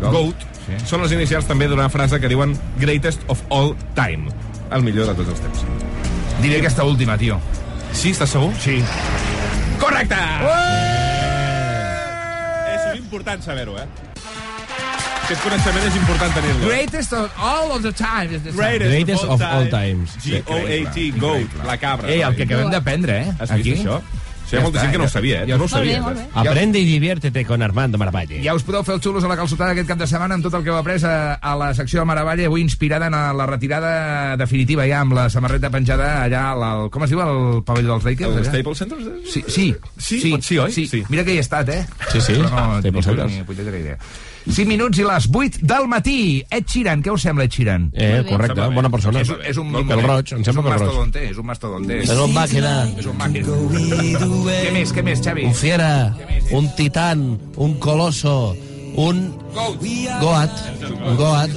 Goat, 0.00 0.12
goat, 0.12 0.34
sí. 0.66 0.78
són 0.88 1.04
les 1.04 1.14
inicials 1.16 1.48
també 1.48 1.68
d'una 1.70 1.88
frase 1.92 2.20
que 2.20 2.30
diuen 2.30 2.54
greatest 2.80 3.24
of 3.28 3.42
all 3.50 3.74
time, 3.94 4.30
el 4.70 4.84
millor 4.86 5.10
de 5.10 5.16
tots 5.22 5.34
els 5.36 5.42
temps. 5.46 5.64
Diré 6.40 6.60
aquesta 6.60 6.84
última, 6.88 7.18
tio. 7.20 7.40
Sí, 7.92 8.14
estàs 8.14 8.32
segur? 8.32 8.52
Sí. 8.62 8.78
Correcte! 9.80 10.20
És 12.70 13.00
important 13.00 13.42
saber-ho, 13.44 13.76
eh? 13.80 13.88
Aquest 15.30 15.44
coneixement 15.46 15.84
és 15.86 15.96
important 15.98 16.32
tenir-lo. 16.34 16.64
Greatest 16.66 17.12
of 17.14 17.36
all 17.38 17.70
of 17.76 17.84
the 17.84 17.92
time. 17.94 18.34
is 18.34 18.42
the 18.42 18.50
Greatest, 18.50 18.90
Greatest 18.90 19.24
of 19.24 19.42
all 19.46 19.68
times. 19.70 20.16
G-O-A-T, 20.24 21.04
goat, 21.22 21.60
la 21.68 21.76
cabra. 21.78 22.10
Ei, 22.10 22.24
el 22.26 22.34
que 22.34 22.48
acabem 22.48 22.72
d'aprendre, 22.72 23.20
eh? 23.22 23.36
Has 23.38 23.52
vist 23.54 23.84
això? 23.84 24.00
Sí, 24.50 24.56
hi 24.56 24.58
ha 24.58 24.62
molta 24.64 24.80
gent 24.82 24.90
que 24.90 24.98
no 24.98 25.04
ho 25.06 25.08
sabia, 25.12 25.42
eh? 25.44 25.46
Tu 25.46 25.58
no 25.58 25.64
ho 25.64 25.68
sabies, 25.70 26.00
eh? 26.02 26.24
Aprende 26.34 26.80
y 26.80 26.84
diviértete 26.84 27.44
con 27.46 27.62
Armando 27.62 27.98
Maravalle. 27.98 28.40
Ja 28.42 28.54
us 28.58 28.64
podeu 28.66 28.82
fer 28.82 28.96
els 28.96 29.04
xulos 29.04 29.22
a 29.22 29.28
la 29.30 29.36
calçotada 29.38 29.76
aquest 29.76 29.86
cap 29.86 30.00
de 30.00 30.08
setmana 30.10 30.34
amb 30.34 30.42
tot 30.42 30.56
el 30.58 30.64
que 30.66 30.72
heu 30.72 30.78
après 30.80 31.04
a, 31.06 31.34
a 31.38 31.52
la 31.60 31.68
secció 31.78 32.00
de 32.02 32.06
Maravalle, 32.10 32.48
avui 32.50 32.64
inspirada 32.64 33.06
en 33.06 33.14
la 33.38 33.46
retirada 33.46 34.36
definitiva 34.40 34.88
ja 34.90 35.04
amb 35.04 35.14
la 35.14 35.28
samarreta 35.30 35.70
penjada 35.70 36.24
allà 36.24 36.42
al, 36.50 36.64
al 36.66 36.90
com 36.90 37.06
es 37.06 37.14
diu, 37.14 37.22
el 37.22 37.62
pavelló 37.62 37.94
dels 37.94 38.08
Lakers? 38.10 38.32
El 38.32 38.42
allà? 38.42 38.50
Staples 38.50 38.82
Center? 38.82 38.98
Sí, 39.30 39.44
sí. 39.46 39.68
Sí, 39.96 40.32
pot 40.34 40.42
ser, 40.42 40.58
oi? 40.66 40.72
Sí. 40.74 40.86
Sí. 40.90 41.04
Mira 41.08 41.22
que 41.22 41.36
hi 41.36 41.38
he 41.38 41.46
estat, 41.46 41.68
eh? 41.70 41.84
Sí, 42.10 42.18
sí, 42.20 42.34
Però 42.40 42.50
no, 42.50 42.80
Staples 42.82 43.06
ni, 43.06 43.08
Center. 43.12 43.30
ni 43.30 43.44
punyetera 43.46 43.78
idea. 43.78 43.98
5 44.50 44.66
minuts 44.68 44.98
i 44.98 45.04
les 45.06 45.26
8 45.30 45.58
del 45.62 45.86
matí. 45.90 46.42
Ed 46.50 46.66
Sheeran, 46.66 47.02
què 47.04 47.12
us 47.14 47.22
sembla, 47.22 47.44
Ed 47.46 47.54
Sheeran? 47.54 47.90
Eh, 47.94 48.22
correcte, 48.28 48.66
bona 48.74 48.90
persona. 48.90 49.20
És, 49.22 49.30
és 49.46 49.56
un 49.60 49.70
Pel 49.72 50.02
roig, 50.02 50.32
em 50.34 50.40
és 50.40 50.46
sembla 50.50 50.62
un 50.62 50.68
pel 50.68 50.78
roig. 50.78 50.86
mastodonte, 50.88 51.24
és 51.30 51.38
un 51.38 51.46
mastodonte. 51.46 51.98
És 52.02 52.10
un 52.10 52.34
màquina. 52.34 52.72
És 52.98 53.06
un 53.06 53.16
màquina. 53.18 53.46
què 54.64 54.72
més, 54.72 54.92
què 54.94 55.02
més, 55.06 55.22
Xavi? 55.24 55.44
Un 55.46 55.54
fiera, 55.54 55.90
un 56.52 56.68
titán, 56.76 57.38
un 57.56 57.74
coloso, 57.78 58.56
un 58.96 59.22
goat, 60.20 60.50
un 61.04 61.16
goat. 61.16 61.50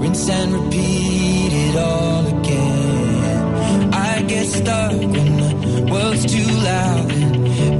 Rinse 0.00 0.30
and 0.32 0.52
repeat 0.54 1.52
it 1.52 1.76
all 1.76 2.26
again. 2.26 3.92
I 3.92 4.22
get 4.26 4.46
stuck 4.46 4.92
when 4.92 5.36
the 5.36 5.88
world's 5.92 6.24
too 6.26 6.50
loud 6.64 7.10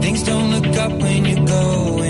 things 0.00 0.22
don't 0.22 0.50
look 0.50 0.76
up 0.76 0.92
when 0.92 1.24
you're 1.24 1.44
going 1.46 2.09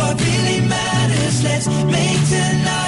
what 0.00 0.20
really 0.20 0.60
matters. 0.66 1.44
Let's 1.44 1.66
make 1.68 2.20
tonight 2.28 2.79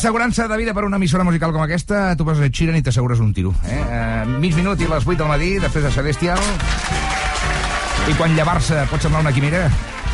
assegurança 0.00 0.48
de 0.48 0.56
vida 0.56 0.72
per 0.72 0.86
una 0.86 0.96
emissora 0.96 1.24
musical 1.24 1.52
com 1.52 1.60
aquesta, 1.60 2.16
tu 2.16 2.24
poses 2.24 2.46
Ed 2.46 2.54
Sheeran 2.56 2.78
i 2.78 2.80
t'assegures 2.80 3.18
un 3.20 3.34
tiro. 3.36 3.50
Eh? 3.68 3.80
Uh, 3.84 4.38
mig 4.40 4.54
minut 4.56 4.80
i 4.80 4.86
a 4.88 4.94
les 4.94 5.04
8 5.04 5.18
del 5.20 5.28
matí, 5.28 5.50
després 5.60 5.84
de 5.84 5.90
Celestial. 5.92 6.38
I 8.08 8.14
quan 8.16 8.32
llevar-se 8.32 8.86
pot 8.88 9.04
semblar 9.04 9.20
una 9.20 9.32
quimera, 9.36 9.66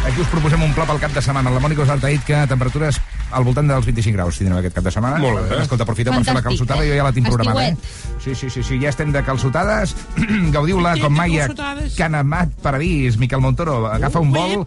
aquí 0.08 0.24
us 0.24 0.32
proposem 0.32 0.64
un 0.66 0.72
pla 0.74 0.88
pel 0.90 0.98
cap 1.04 1.14
de 1.14 1.22
setmana. 1.22 1.52
La 1.54 1.62
Mònica 1.62 1.84
us 1.84 1.92
ha 1.94 2.00
dit 2.02 2.24
que 2.26 2.40
temperatures 2.50 2.98
al 3.30 3.46
voltant 3.46 3.70
dels 3.70 3.86
25 3.86 4.16
graus 4.16 4.40
tindrem 4.40 4.58
aquest 4.58 4.74
cap 4.74 4.88
de 4.88 4.94
setmana. 4.96 5.20
Molt 5.22 5.38
bé. 5.44 5.60
Escolta, 5.62 5.86
aprofiteu 5.86 6.16
per 6.18 6.24
fer 6.26 6.34
la 6.34 6.42
calçotada, 6.48 6.82
eh? 6.82 6.88
jo 6.90 6.98
ja 6.98 7.06
la 7.06 7.14
tinc 7.14 7.30
programada. 7.30 7.68
Eh? 7.68 8.18
Sí, 8.24 8.34
sí, 8.34 8.50
sí, 8.50 8.64
sí, 8.66 8.80
ja 8.82 8.90
estem 8.90 9.14
de 9.14 9.22
calçotades. 9.22 9.94
Gaudiu-la 10.56 10.96
com 10.98 11.14
mai 11.14 11.38
a 11.44 11.46
Canamat 11.94 12.58
Paradís. 12.58 13.20
Miquel 13.22 13.44
Montoro 13.44 13.84
agafa 13.92 14.18
un 14.18 14.34
vol 14.34 14.66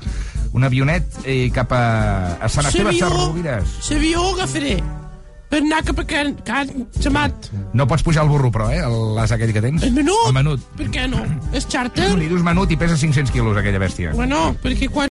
un 0.56 0.64
avionet 0.64 1.20
eh, 1.26 1.52
cap 1.52 1.76
a, 1.76 1.84
a 2.40 2.48
Sant 2.48 2.72
Esteve 2.72 2.96
Sarrovires. 2.96 3.76
L'avió 3.92 4.24
agafaré 4.32 4.80
per 5.50 5.62
anar 5.64 5.80
cap 5.88 6.00
a 6.00 6.04
Can, 6.06 6.36
Can 6.46 6.86
Samat. 7.00 7.48
No 7.74 7.88
pots 7.90 8.04
pujar 8.04 8.22
al 8.24 8.30
burro, 8.30 8.52
però, 8.52 8.68
eh? 8.70 8.82
el- 8.86 9.16
L'as 9.16 9.32
aquell 9.32 9.52
que 9.56 9.62
tens. 9.64 9.82
El 9.84 9.94
menut? 9.96 10.28
El 10.28 10.34
menut. 10.36 10.60
Per 10.78 10.90
què 10.92 11.08
no? 11.10 11.24
És 11.56 11.66
xàrter? 11.68 12.12
Li 12.20 12.28
dius 12.28 12.44
menut 12.44 12.70
i 12.72 12.78
pesa 12.78 12.98
500 13.00 13.32
quilos, 13.32 13.58
aquella 13.58 13.80
bèstia. 13.80 14.12
Bueno, 14.14 14.56
perquè 14.62 14.90
quan 14.92 15.08